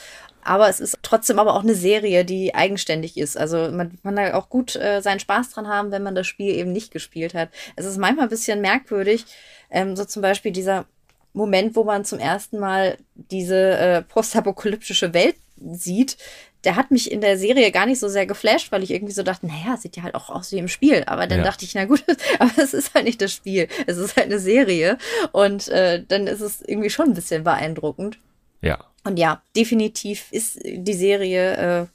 [0.44, 3.36] Aber es ist trotzdem aber auch eine Serie, die eigenständig ist.
[3.36, 6.53] Also man kann da auch gut äh, seinen Spaß dran haben, wenn man das Spiel
[6.53, 7.49] eben nicht gespielt hat.
[7.76, 9.26] Es ist manchmal ein bisschen merkwürdig,
[9.72, 10.86] ähm, so zum Beispiel dieser
[11.34, 16.18] Moment, wo man zum ersten Mal diese äh, postapokalyptische Welt sieht,
[16.66, 19.24] der hat mich in der Serie gar nicht so sehr geflasht, weil ich irgendwie so
[19.24, 21.04] dachte, naja, sieht ja halt auch aus wie im Spiel.
[21.08, 21.44] Aber dann Ja.
[21.46, 22.04] dachte ich, na gut,
[22.40, 23.68] aber es ist halt nicht das Spiel.
[23.88, 24.98] Es ist halt eine Serie.
[25.32, 28.18] Und äh, dann ist es irgendwie schon ein bisschen beeindruckend.
[28.62, 28.84] Ja.
[29.04, 31.86] Und ja, definitiv ist die Serie, äh,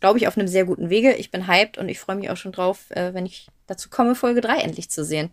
[0.00, 1.14] glaube ich, auf einem sehr guten Wege.
[1.14, 4.14] Ich bin hyped und ich freue mich auch schon drauf, äh, wenn ich dazu komme,
[4.14, 5.30] Folge 3 endlich zu sehen.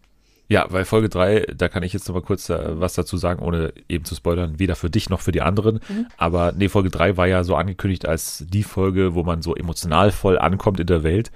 [0.48, 3.42] Ja, weil Folge 3, da kann ich jetzt noch mal kurz äh, was dazu sagen,
[3.44, 5.80] ohne eben zu spoilern, weder für dich noch für die anderen.
[6.18, 10.12] Aber nee, Folge 3 war ja so angekündigt als die Folge, wo man so emotional
[10.12, 11.32] voll ankommt in der Welt.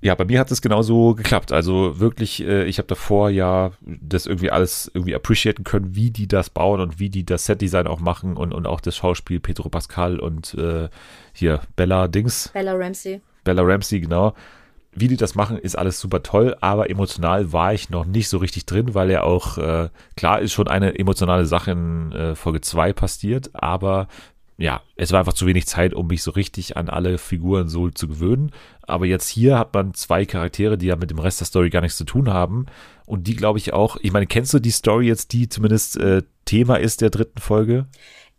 [0.00, 1.50] Ja, bei mir hat es genauso geklappt.
[1.50, 6.28] Also wirklich, äh, ich habe davor ja das irgendwie alles irgendwie appreciaten können, wie die
[6.28, 9.68] das bauen und wie die das Setdesign auch machen und, und auch das Schauspiel Pedro
[9.68, 10.88] Pascal und äh,
[11.32, 12.50] hier Bella Dings.
[12.54, 13.20] Bella Ramsey.
[13.42, 14.34] Bella Ramsey, genau.
[14.92, 18.38] Wie die das machen, ist alles super toll, aber emotional war ich noch nicht so
[18.38, 22.60] richtig drin, weil ja auch, äh, klar ist schon eine emotionale Sache in äh, Folge
[22.60, 24.08] 2 passiert, aber
[24.60, 27.90] ja, es war einfach zu wenig Zeit, um mich so richtig an alle Figuren so
[27.90, 28.50] zu gewöhnen.
[28.82, 31.80] Aber jetzt hier hat man zwei Charaktere, die ja mit dem Rest der Story gar
[31.80, 32.66] nichts zu tun haben.
[33.06, 36.22] Und die glaube ich auch, ich meine, kennst du die Story jetzt, die zumindest äh,
[36.44, 37.86] Thema ist der dritten Folge?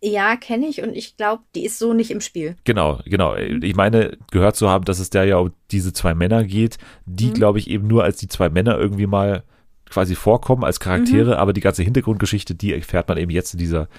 [0.02, 2.56] Ja, kenne ich und ich glaube, die ist so nicht im Spiel.
[2.64, 3.36] Genau, genau.
[3.36, 7.32] Ich meine, gehört zu haben, dass es da ja um diese zwei Männer geht, die,
[7.34, 9.44] glaube ich, eben nur als die zwei Männer irgendwie mal
[9.90, 13.90] quasi vorkommen als Charaktere, aber die ganze Hintergrundgeschichte, die erfährt man eben jetzt in dieser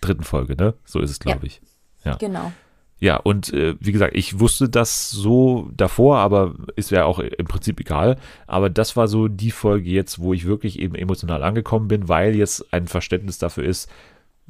[0.00, 0.74] dritten Folge, ne?
[0.84, 1.62] So ist es, glaube ich.
[2.04, 2.16] Ja.
[2.16, 2.52] Genau.
[2.98, 7.46] Ja, und äh, wie gesagt, ich wusste das so davor, aber ist ja auch im
[7.46, 8.18] Prinzip egal.
[8.46, 12.36] Aber das war so die Folge jetzt, wo ich wirklich eben emotional angekommen bin, weil
[12.36, 13.90] jetzt ein Verständnis dafür ist,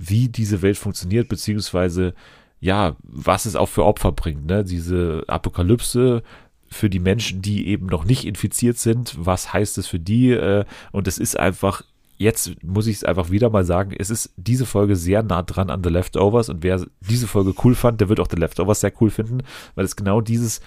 [0.00, 2.14] wie diese Welt funktioniert, beziehungsweise
[2.60, 4.64] ja, was es auch für Opfer bringt, ne?
[4.64, 6.22] Diese Apokalypse
[6.68, 10.30] für die Menschen, die eben noch nicht infiziert sind, was heißt es für die?
[10.30, 11.82] Äh, und es ist einfach,
[12.16, 15.70] jetzt muss ich es einfach wieder mal sagen, es ist diese Folge sehr nah dran
[15.70, 18.92] an The Leftovers und wer diese Folge cool fand, der wird auch The Leftovers sehr
[19.00, 19.38] cool finden,
[19.74, 20.60] weil es genau dieses,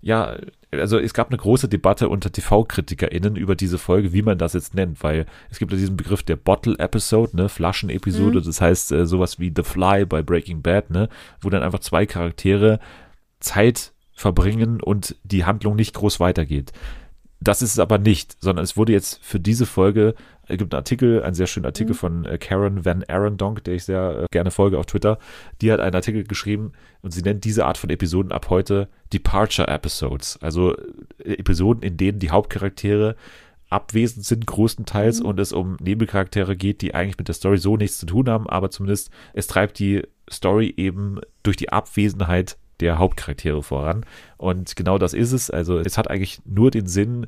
[0.00, 0.36] ja,
[0.70, 4.74] also es gab eine große Debatte unter TV-KritikerInnen über diese Folge, wie man das jetzt
[4.74, 9.38] nennt, weil es gibt ja diesen Begriff der Bottle-Episode, ne, Flaschen-Episode, das heißt äh, sowas
[9.38, 11.08] wie The Fly bei Breaking Bad, ne,
[11.40, 12.80] wo dann einfach zwei Charaktere
[13.40, 16.72] Zeit verbringen und die Handlung nicht groß weitergeht.
[17.40, 20.14] Das ist es aber nicht, sondern es wurde jetzt für diese Folge,
[20.48, 23.84] es gibt einen Artikel, einen sehr schönen Artikel von äh, Karen Van Arendonk, der ich
[23.84, 25.18] sehr äh, gerne folge auf Twitter.
[25.60, 29.68] Die hat einen Artikel geschrieben und sie nennt diese Art von Episoden ab heute Departure
[29.68, 30.38] Episodes.
[30.42, 30.76] Also
[31.18, 33.14] äh, Episoden, in denen die Hauptcharaktere
[33.70, 37.98] abwesend sind größtenteils und es um Nebencharaktere geht, die eigentlich mit der Story so nichts
[37.98, 43.62] zu tun haben, aber zumindest es treibt die Story eben durch die Abwesenheit der Hauptcharaktere
[43.62, 44.04] voran.
[44.36, 45.50] Und genau das ist es.
[45.50, 47.26] Also es hat eigentlich nur den Sinn,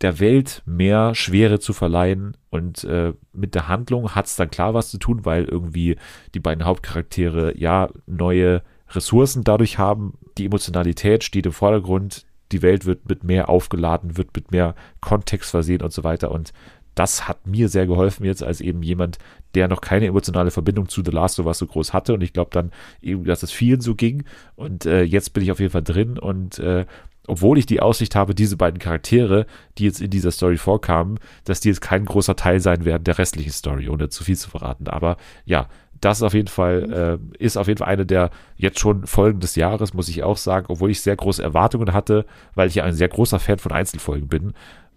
[0.00, 2.36] der Welt mehr Schwere zu verleihen.
[2.50, 5.96] Und äh, mit der Handlung hat es dann klar was zu tun, weil irgendwie
[6.34, 10.14] die beiden Hauptcharaktere ja neue Ressourcen dadurch haben.
[10.38, 12.26] Die Emotionalität steht im Vordergrund.
[12.52, 16.30] Die Welt wird mit mehr aufgeladen, wird mit mehr Kontext versehen und so weiter.
[16.30, 16.52] Und
[17.00, 19.16] das hat mir sehr geholfen jetzt als eben jemand,
[19.54, 22.12] der noch keine emotionale Verbindung zu The Last of Us so groß hatte.
[22.12, 24.24] Und ich glaube dann eben, dass es vielen so ging.
[24.54, 26.18] Und äh, jetzt bin ich auf jeden Fall drin.
[26.18, 26.84] Und äh,
[27.26, 29.46] obwohl ich die Aussicht habe, diese beiden Charaktere,
[29.78, 33.16] die jetzt in dieser Story vorkamen, dass die jetzt kein großer Teil sein werden der
[33.16, 34.86] restlichen Story, ohne zu viel zu verraten.
[34.86, 35.16] Aber
[35.46, 35.70] ja,
[36.02, 38.28] das ist auf jeden Fall, äh, ist auf jeden Fall eine der
[38.58, 42.26] jetzt schon Folgen des Jahres, muss ich auch sagen, obwohl ich sehr große Erwartungen hatte,
[42.54, 44.52] weil ich ja ein sehr großer Fan von Einzelfolgen bin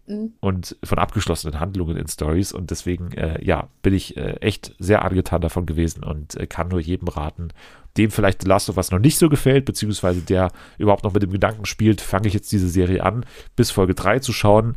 [0.05, 5.03] und von abgeschlossenen Handlungen in Stories und deswegen, äh, ja, bin ich äh, echt sehr
[5.05, 7.49] angetan davon gewesen und äh, kann nur jedem raten,
[7.97, 11.23] dem vielleicht The Last of Us noch nicht so gefällt, beziehungsweise der überhaupt noch mit
[11.23, 13.25] dem Gedanken spielt, fange ich jetzt diese Serie an,
[13.55, 14.75] bis Folge 3 zu schauen,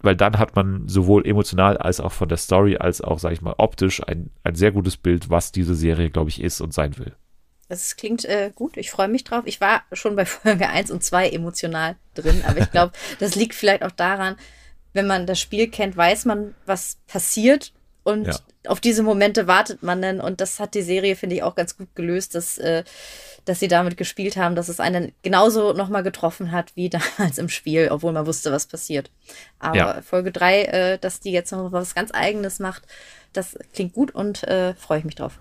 [0.00, 3.42] weil dann hat man sowohl emotional als auch von der Story, als auch, sag ich
[3.42, 6.96] mal, optisch ein, ein sehr gutes Bild, was diese Serie, glaube ich, ist und sein
[6.98, 7.14] will.
[7.68, 9.42] Das klingt äh, gut, ich freue mich drauf.
[9.44, 13.54] Ich war schon bei Folge 1 und 2 emotional drin, aber ich glaube, das liegt
[13.54, 14.36] vielleicht auch daran,
[14.98, 17.72] wenn man das Spiel kennt, weiß man, was passiert
[18.02, 18.34] und Ja.
[18.66, 21.76] auf diese Momente wartet man dann und das hat die Serie, finde ich, auch ganz
[21.76, 22.82] gut gelöst, dass, äh,
[23.44, 26.88] dass sie damit gespielt haben, dass es einen genauso nochmal getroffen hat wie
[27.18, 29.10] damals im Spiel, obwohl man wusste, was passiert.
[29.60, 30.02] Aber Ja.
[30.02, 32.82] Folge 3, äh, dass die jetzt noch was ganz Eigenes macht,
[33.32, 35.38] das klingt gut und äh, freue ich mich drauf.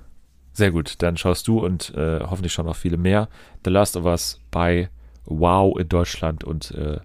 [0.54, 3.28] Sehr gut, dann schaust du und äh, hoffentlich schon noch viele mehr.
[3.66, 4.90] The Last of Us bei
[5.26, 7.00] Wow in Deutschland und äh,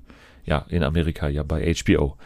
[0.44, 2.16] ja, in Amerika ja bei HBO.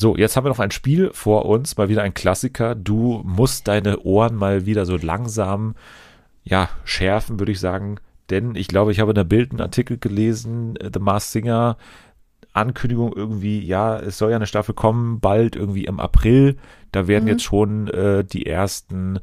[0.00, 2.74] So, jetzt haben wir noch ein Spiel vor uns, mal wieder ein Klassiker.
[2.74, 5.74] Du musst deine Ohren mal wieder so langsam,
[6.42, 7.96] ja, schärfen, würde ich sagen.
[8.30, 11.76] Denn ich glaube, ich habe in der Bild einen Artikel gelesen, äh, The Mars Singer,
[12.54, 16.56] Ankündigung irgendwie, ja, es soll ja eine Staffel kommen, bald irgendwie im April.
[16.92, 19.18] Da werden jetzt schon äh, die ersten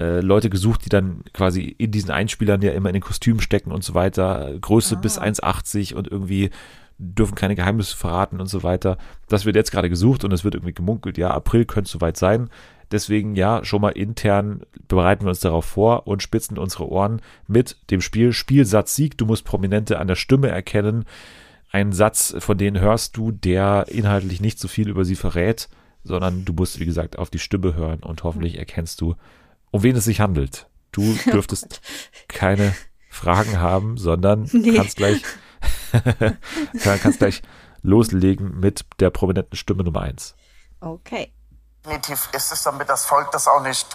[0.00, 3.72] äh, Leute gesucht, die dann quasi in diesen Einspielern ja immer in den Kostümen stecken
[3.72, 4.54] und so weiter.
[4.58, 6.48] Größe bis 1,80 und irgendwie
[6.98, 8.98] dürfen keine Geheimnisse verraten und so weiter.
[9.28, 12.50] Das wird jetzt gerade gesucht und es wird irgendwie gemunkelt, ja, April könnte soweit sein.
[12.90, 17.76] Deswegen ja, schon mal intern bereiten wir uns darauf vor und spitzen unsere Ohren mit
[17.90, 19.18] dem Spiel Spielsatz Sieg.
[19.18, 21.04] Du musst Prominente an der Stimme erkennen.
[21.70, 25.68] Einen Satz, von denen hörst du, der inhaltlich nicht so viel über sie verrät,
[26.02, 29.16] sondern du musst, wie gesagt, auf die Stimme hören und hoffentlich erkennst du,
[29.70, 30.66] um wen es sich handelt.
[30.90, 31.02] Du
[31.32, 31.82] dürftest
[32.26, 32.74] keine
[33.10, 34.72] Fragen haben, sondern Nee.
[34.72, 35.22] kannst gleich
[37.02, 37.42] kannst gleich
[37.82, 40.34] loslegen mit der prominenten Stimme Nummer eins.
[40.80, 41.32] Okay.
[41.84, 43.86] Definitiv ist es, damit das Volk das auch nicht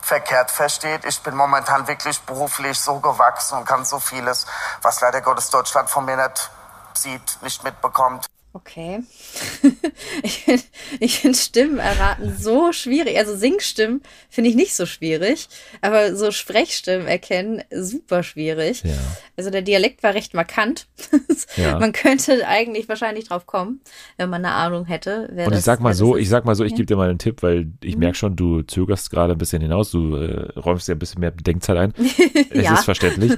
[0.00, 1.04] verkehrt versteht.
[1.04, 4.46] Ich bin momentan wirklich beruflich so gewachsen und kann so vieles,
[4.82, 6.50] was leider Gottes Deutschland von mir nicht
[6.94, 8.26] sieht, nicht mitbekommt.
[8.52, 9.00] Okay.
[10.22, 10.62] ich finde
[11.08, 13.16] find Stimmen erraten so schwierig.
[13.16, 15.48] Also Singstimmen finde ich nicht so schwierig,
[15.82, 18.82] aber so Sprechstimmen erkennen super schwierig.
[18.82, 18.94] Ja.
[19.36, 20.86] Also der Dialekt war recht markant.
[21.56, 21.78] Ja.
[21.78, 23.80] Man könnte eigentlich wahrscheinlich drauf kommen,
[24.18, 25.28] wenn man eine Ahnung hätte.
[25.46, 26.76] Und ich sag mal so, ich sag mal so, ich Ja.
[26.76, 28.00] gebe dir mal einen Tipp, weil ich Mhm.
[28.00, 31.30] merke schon, du zögerst gerade ein bisschen hinaus, du äh, räumst dir ein bisschen mehr
[31.30, 31.94] Bedenkzeit ein.
[32.50, 33.32] Es ist verständlich.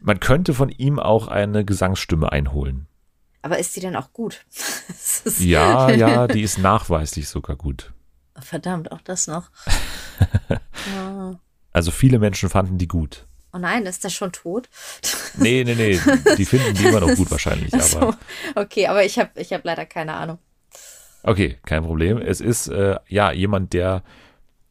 [0.00, 2.86] Man könnte von ihm auch eine Gesangsstimme einholen.
[3.42, 4.44] Aber ist die denn auch gut?
[5.24, 7.92] Das Ja, ja, die ist nachweislich sogar gut.
[8.40, 9.50] Verdammt, auch das noch.
[10.96, 11.34] oh.
[11.72, 13.26] Also viele Menschen fanden die gut.
[13.52, 14.68] oh nein, ist der schon tot?
[15.36, 16.00] Nee, nee, nee,
[16.36, 17.72] die finden die immer noch gut wahrscheinlich.
[17.74, 17.98] Ach so.
[17.98, 18.18] Aber
[18.56, 20.38] Okay, aber ich habe ich hab leider keine Ahnung.
[21.22, 22.18] okay, kein Problem.
[22.18, 24.02] Es ist äh, ja jemand, der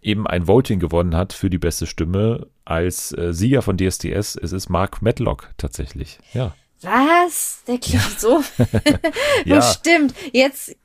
[0.02, 4.36] eben ein Voting gewonnen hat für die beste Stimme als äh, Sieger von DSDS.
[4.36, 6.20] Es ist Mark Medlock tatsächlich.
[6.34, 6.56] Ja.
[6.82, 7.64] Was?
[7.68, 8.44] Der klingt so.
[9.46, 9.62] Ja.
[9.62, 10.14] Stimmt.
[10.32, 10.76] Jetzt.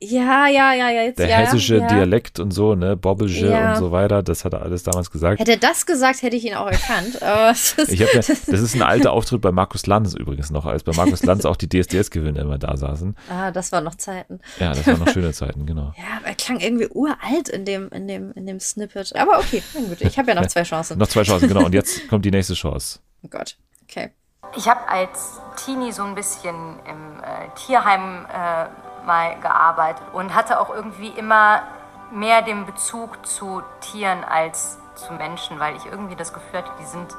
[0.00, 1.02] Ja, ja, ja, ja.
[1.02, 1.88] Jetzt, Der ja, hessische ja.
[1.88, 3.72] Dialekt und so, ne, Bobbelge Ja.
[3.72, 5.40] und so weiter, das hat er alles damals gesagt.
[5.40, 7.20] Hätte er das gesagt, hätte ich ihn auch erkannt.
[7.22, 10.84] Aber ist, Ich hab, das ist ein alter Auftritt bei Markus Lanz übrigens noch, als
[10.84, 13.16] bei Markus Lanz auch die DSDS-Gewinner immer da saßen.
[13.28, 14.38] ah, das waren noch Zeiten.
[14.60, 15.92] Ja, das waren noch schöne Zeiten, genau.
[15.98, 19.16] Ja, aber er klang irgendwie uralt in dem, in dem, in dem Snippet.
[19.16, 20.00] Aber okay, na gut.
[20.02, 20.96] Ich habe ja noch zwei Chancen.
[20.98, 21.64] Noch zwei Chancen, genau.
[21.64, 23.00] Und jetzt kommt die nächste Chance.
[23.24, 23.56] Oh Gott.
[23.82, 24.10] Okay.
[24.56, 30.60] Ich habe als Teenie so ein bisschen im äh, Tierheim äh, mal gearbeitet und hatte
[30.60, 31.62] auch irgendwie immer
[32.10, 36.86] mehr den Bezug zu Tieren als zu Menschen, weil ich irgendwie das Gefühl hatte, die
[36.86, 37.14] sind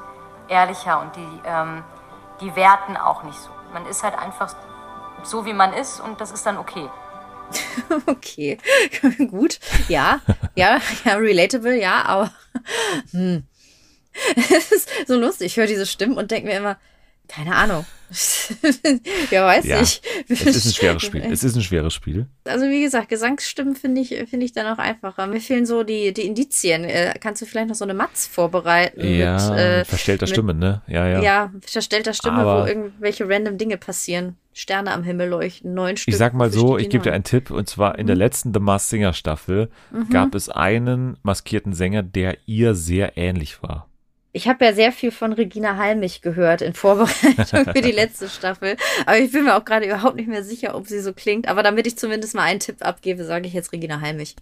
[0.48, 1.84] ehrlicher und die, ähm,
[2.42, 3.50] die werten auch nicht so.
[3.74, 4.54] Man ist halt einfach
[5.24, 6.90] so, wie man ist und das ist dann okay.
[8.06, 8.58] Okay.
[9.32, 9.60] Gut.
[9.88, 10.20] Ja.
[10.56, 10.80] Ja.
[11.04, 12.32] Ja, relatable, ja, aber.
[13.12, 13.44] Hm.
[14.36, 15.48] Es ist so lustig.
[15.48, 16.78] Ich höre diese Stimmen und denke mir immer,
[17.30, 17.86] keine Ahnung.
[19.32, 20.02] ja, weiß Ja, ich.
[20.30, 21.24] Es ist ein schweres Spiel.
[21.32, 22.26] Es ist ein schweres Spiel.
[22.44, 25.28] Also wie gesagt, Gesangsstimmen finde ich, finde ich dann auch einfacher.
[25.28, 26.84] Mir fehlen so die, die Indizien.
[26.86, 29.00] Äh, kannst du vielleicht noch so eine Matz vorbereiten?
[29.06, 30.82] Ja, mit, äh, verstellter mit- Stimme, ne?
[30.88, 31.22] Ja, ja.
[31.22, 34.36] Ja, verstellter Stimme, Aber- wo irgendwelche random Dinge passieren.
[34.54, 36.12] Sterne am Himmel leuchten, neun Stück.
[36.14, 37.16] Ich sag mal so, ich gebe dir ein.
[37.18, 38.22] einen Tipp, und zwar in der Mhm.
[38.22, 39.70] letzten The Masked Singer Staffel
[40.10, 43.88] gab es einen maskierten Sänger, der ihr sehr ähnlich war.
[44.32, 48.76] Ich habe ja sehr viel von Regina Halmich gehört in Vorbereitung für die letzte Staffel.
[49.06, 51.48] Aber ich bin mir auch gerade überhaupt nicht mehr sicher, ob sie so klingt.
[51.48, 54.36] Aber damit ich zumindest mal einen Tipp abgebe, sage ich jetzt Regina Halmich.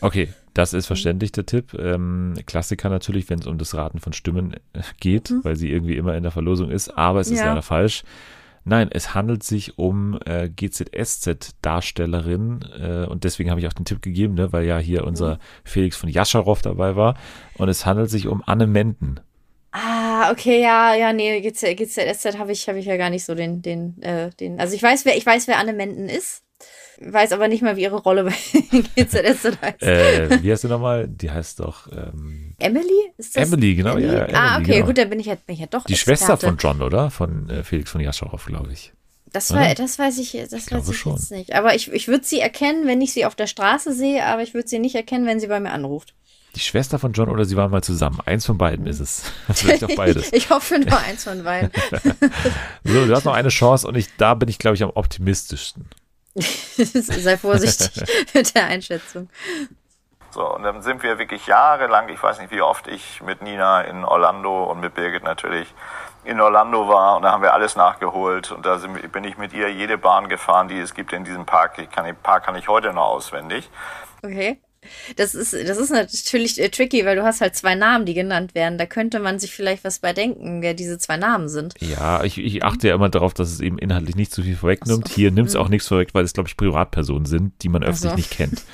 [0.00, 1.74] Okay, das ist verständlich, der Tipp.
[1.78, 5.96] Ähm, Klassiker natürlich, wenn es um das Raten von Stimmen äh, geht, weil sie irgendwie
[5.96, 7.46] immer in der Verlosung ist, aber es ist Ja.
[7.46, 8.02] leider falsch.
[8.64, 14.00] Nein, es handelt sich um äh, GZSZ-Darstellerin äh, und deswegen habe ich auch den Tipp
[14.02, 17.16] gegeben, ne, weil ja hier unser Felix von Jascharow dabei war
[17.58, 19.18] und es handelt sich um Anne Menden.
[19.72, 23.34] Ah, okay, ja, ja, nee, GZ, GZSZ habe ich, habe ich ja gar nicht so
[23.34, 24.60] den, den, äh, den.
[24.60, 26.42] Also ich weiß, wer, ich weiß, wer Anne Menden ist.
[27.00, 28.34] Weiß aber nicht mal, wie ihre Rolle bei
[28.96, 29.82] GZSZ heißt.
[29.82, 31.08] Äh, wie heißt sie nochmal?
[31.08, 33.12] Die heißt doch ähm, Emily?
[33.16, 34.86] Ist das Emily, genau, ja, ja, ah, Emily, okay, genau.
[34.86, 36.18] gut, dann bin ich ja, bin ich ja doch die Experte.
[36.18, 37.10] Schwester von John, oder?
[37.10, 38.92] Von äh, Felix von Jascharow, glaube ich.
[39.32, 41.14] Das, war, das weiß ich, das weiß glaube ich schon.
[41.14, 41.54] jetzt nicht.
[41.54, 44.52] Aber ich, ich würde sie erkennen, wenn ich sie auf der Straße sehe, aber ich
[44.52, 46.14] würde sie nicht erkennen, wenn sie bei mir anruft.
[46.54, 48.20] Die Schwester von John oder sie waren mal zusammen.
[48.26, 49.22] Eins von beiden ist es.
[49.54, 50.30] Vielleicht auch beides.
[50.34, 51.70] ich hoffe nur eins von beiden.
[52.84, 55.86] So, du hast noch eine Chance und ich, da bin ich, glaube ich, am optimistischsten.
[56.34, 57.90] Sei vorsichtig
[58.34, 59.28] mit der Einschätzung.
[60.30, 63.82] So, und dann sind wir wirklich jahrelang, ich weiß nicht wie oft ich mit Nina
[63.82, 65.72] in Orlando und mit Birgit natürlich
[66.24, 69.36] in Orlando war und da haben wir alles nachgeholt und da sind, wir- bin ich
[69.36, 71.78] mit ihr jede Bahn gefahren, die es gibt in diesem Park.
[71.78, 73.68] Ich kann, den Park kann ich heute noch auswendig.
[74.22, 74.58] Okay.
[75.16, 78.54] Das ist, das ist natürlich äh, tricky, weil du hast halt zwei Namen, die genannt
[78.54, 78.78] werden.
[78.78, 81.74] Da könnte man sich vielleicht was bei denken, wer diese zwei Namen sind.
[81.80, 85.08] Ja, ich, ich achte ja immer darauf, dass es eben inhaltlich nicht zu viel vorwegnimmt.
[85.08, 88.10] Hier nimmt es auch nichts vorweg, weil es, glaube ich, Privatpersonen sind, die man öffentlich
[88.10, 88.16] so.
[88.16, 88.62] nicht kennt.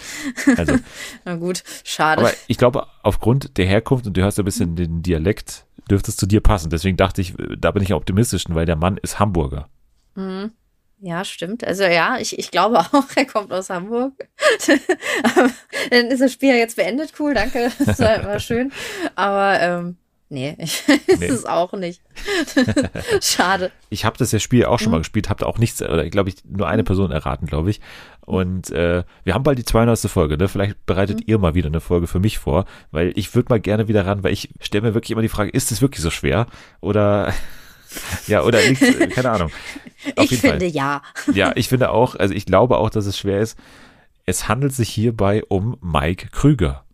[0.56, 0.76] Also,
[1.24, 2.22] Na gut, schade.
[2.22, 6.10] aber ich glaube, aufgrund der Herkunft, und du hörst ja ein bisschen den Dialekt, dürfte
[6.10, 6.70] es zu dir passen.
[6.70, 9.68] Deswegen dachte ich, da bin ich am optimistischsten, weil der Mann ist Hamburger.
[11.00, 11.64] Ja, stimmt.
[11.64, 14.12] Also ja, ich, ich glaube auch, er kommt aus Hamburg.
[15.90, 17.12] Dann ist das Spiel ja jetzt beendet.
[17.18, 17.70] Cool, danke.
[17.84, 18.72] Das war, war schön.
[19.14, 19.96] Aber ähm,
[20.28, 20.82] nee, ich
[21.18, 21.26] Nee.
[21.26, 22.02] es auch nicht.
[23.20, 23.70] Schade.
[23.90, 24.82] Ich habe das ja Spiel auch Mhm.
[24.84, 27.80] schon mal gespielt, habe auch nichts, oder glaube ich, nur eine Person erraten, glaube ich.
[28.26, 29.98] Und äh, wir haben bald die 200.
[30.10, 30.48] Folge, ne?
[30.48, 31.24] Vielleicht bereitet Mhm.
[31.26, 34.22] ihr mal wieder eine Folge für mich vor, weil ich würde mal gerne wieder ran,
[34.22, 36.46] weil ich stelle mir wirklich immer die Frage, ist es wirklich so schwer?
[36.80, 37.32] Oder
[38.26, 39.50] ja, oder liegt, keine Ahnung.
[40.16, 40.68] Auf ich finde Fall.
[40.68, 41.02] ja.
[41.32, 43.58] Ja, ich finde auch, also ich glaube auch, dass es schwer ist.
[44.26, 46.84] Es handelt sich hierbei um Mike Krüger.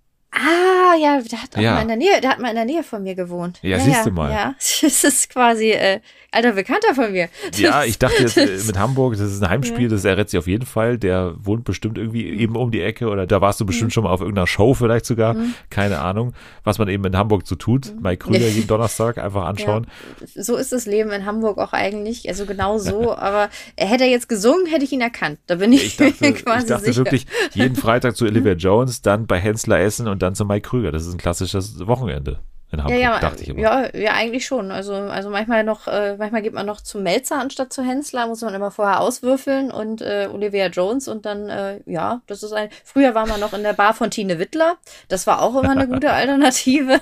[0.95, 1.75] Ah, ja, der hat auch Ja.
[1.75, 3.59] mal in der Nähe, der hat mal in der Nähe von mir gewohnt.
[3.63, 4.31] Ja, siehst du mal.
[4.31, 6.01] Ja, das ist quasi äh,
[6.31, 7.29] alter Bekannter von mir.
[7.57, 9.89] Ja, ich dachte jetzt äh, mit Hamburg, das ist ein Heimspiel, Ja.
[9.89, 10.99] das errät sie auf jeden Fall.
[10.99, 14.11] Der wohnt bestimmt irgendwie eben um die Ecke oder da warst du bestimmt schon mal
[14.11, 15.37] auf irgendeiner Show vielleicht sogar.
[15.71, 16.33] Keine Ahnung,
[16.65, 17.95] was man eben in Hamburg so tut.
[18.01, 19.87] Mike Krüger jeden Donnerstag einfach anschauen.
[20.35, 22.29] so ist das Leben in Hamburg auch eigentlich.
[22.29, 23.17] Also genau so.
[23.17, 25.39] aber hätte er jetzt gesungen, hätte ich ihn erkannt.
[25.47, 26.99] Da bin ich, Ich dachte, mir ich quasi dachte sicher.
[26.99, 30.84] wirklich jeden Freitag zu Olivia Jones, dann bei Hensler essen und dann zu Mike Krüger.
[30.93, 32.41] Das ist ein klassisches Wochenende
[32.75, 33.61] in Hamburg, Ja, ja, dachte ich immer.
[33.61, 34.71] ja, ja, eigentlich schon.
[34.71, 38.43] Also, also manchmal noch, äh, manchmal geht man noch zu Melzer anstatt zu Hensler, muss
[38.43, 42.69] man immer vorher auswürfeln und äh, Olivia Jones und dann, äh, ja, das ist ein.
[42.85, 44.77] Früher war man noch in der Bar von Tine Wittler.
[45.09, 47.01] Das war auch immer eine gute Alternative.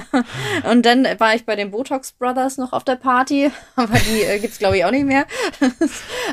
[0.70, 4.38] und dann war ich bei den Botox Brothers noch auf der Party, aber die äh,
[4.38, 5.26] gibt's glaube ich auch nicht mehr.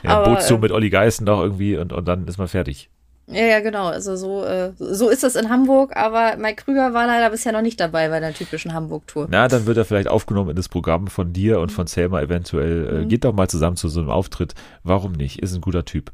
[0.03, 2.89] Ja, aber, Bootstour äh, mit Olli Geißen noch irgendwie und, und dann ist man fertig.
[3.29, 3.87] Ja, ja, genau.
[3.87, 7.61] Also so, äh, so ist es in Hamburg, aber Mike Krüger war leider bisher noch
[7.61, 9.27] nicht dabei bei der typischen Hamburg-Tour.
[9.29, 13.03] Na, dann wird er vielleicht aufgenommen in das Programm von dir und von Selma eventuell.
[13.03, 14.55] Äh, geht doch mal zusammen zu so einem Auftritt.
[14.83, 15.39] Warum nicht?
[15.39, 16.11] Ist ein guter Typ.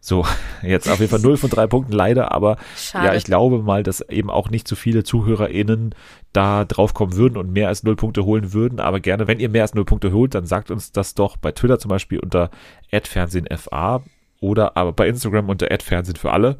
[0.00, 0.26] So,
[0.62, 3.06] jetzt auf jeden Fall 0 von 3 Punkten leider, aber Schade.
[3.06, 5.94] ja, ich glaube mal, dass eben auch nicht so viele ZuhörerInnen
[6.32, 8.80] da draufkommen würden und mehr als 0 Punkte holen würden.
[8.80, 11.52] Aber gerne, wenn ihr mehr als 0 Punkte holt, dann sagt uns das doch bei
[11.52, 12.50] Twitter zum Beispiel unter
[12.90, 14.02] @fernsehenfa
[14.40, 16.58] oder aber bei Instagram unter @fernsehen für alle.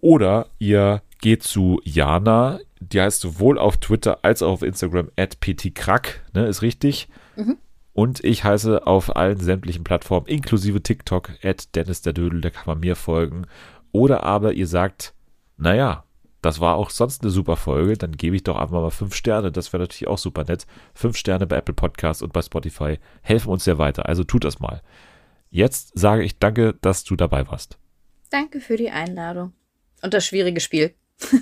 [0.00, 6.24] Oder ihr geht zu Jana, die heißt sowohl auf Twitter als auch auf Instagram @ptkrack,
[6.34, 7.08] ne, ist richtig.
[7.94, 11.30] Und ich heiße auf allen sämtlichen Plattformen, inklusive TikTok,
[11.74, 13.46] Dennis der Dödel, da kann man mir folgen.
[13.92, 15.14] Oder aber ihr sagt,
[15.58, 16.04] naja,
[16.40, 19.52] das war auch sonst eine super Folge, dann gebe ich doch einfach mal fünf Sterne,
[19.52, 20.66] das wäre natürlich auch super nett.
[20.94, 24.58] Fünf Sterne bei Apple Podcasts und bei Spotify helfen uns sehr weiter, also tut das
[24.58, 24.82] mal.
[25.52, 27.78] Jetzt sage ich danke, dass du dabei warst.
[28.30, 29.52] Danke für die Einladung.
[30.02, 30.94] Und das schwierige Spiel.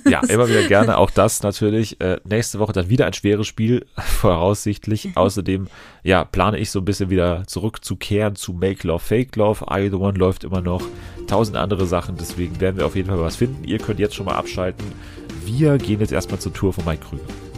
[0.04, 0.98] Ja, immer wieder gerne.
[0.98, 2.00] Auch das natürlich.
[2.00, 5.10] Äh, nächste Woche dann wieder ein schweres Spiel, voraussichtlich.
[5.14, 5.68] Außerdem,
[6.02, 9.64] ja, plane ich so ein bisschen wieder zurückzukehren zu Make Love, Fake Love.
[9.70, 10.82] I The One läuft immer noch.
[11.28, 12.16] Tausend andere Sachen.
[12.16, 13.62] Deswegen werden wir auf jeden Fall was finden.
[13.62, 14.84] Ihr könnt jetzt schon mal abschalten.
[15.44, 17.49] Wir gehen jetzt erstmal zur Tour von Mike Krüger.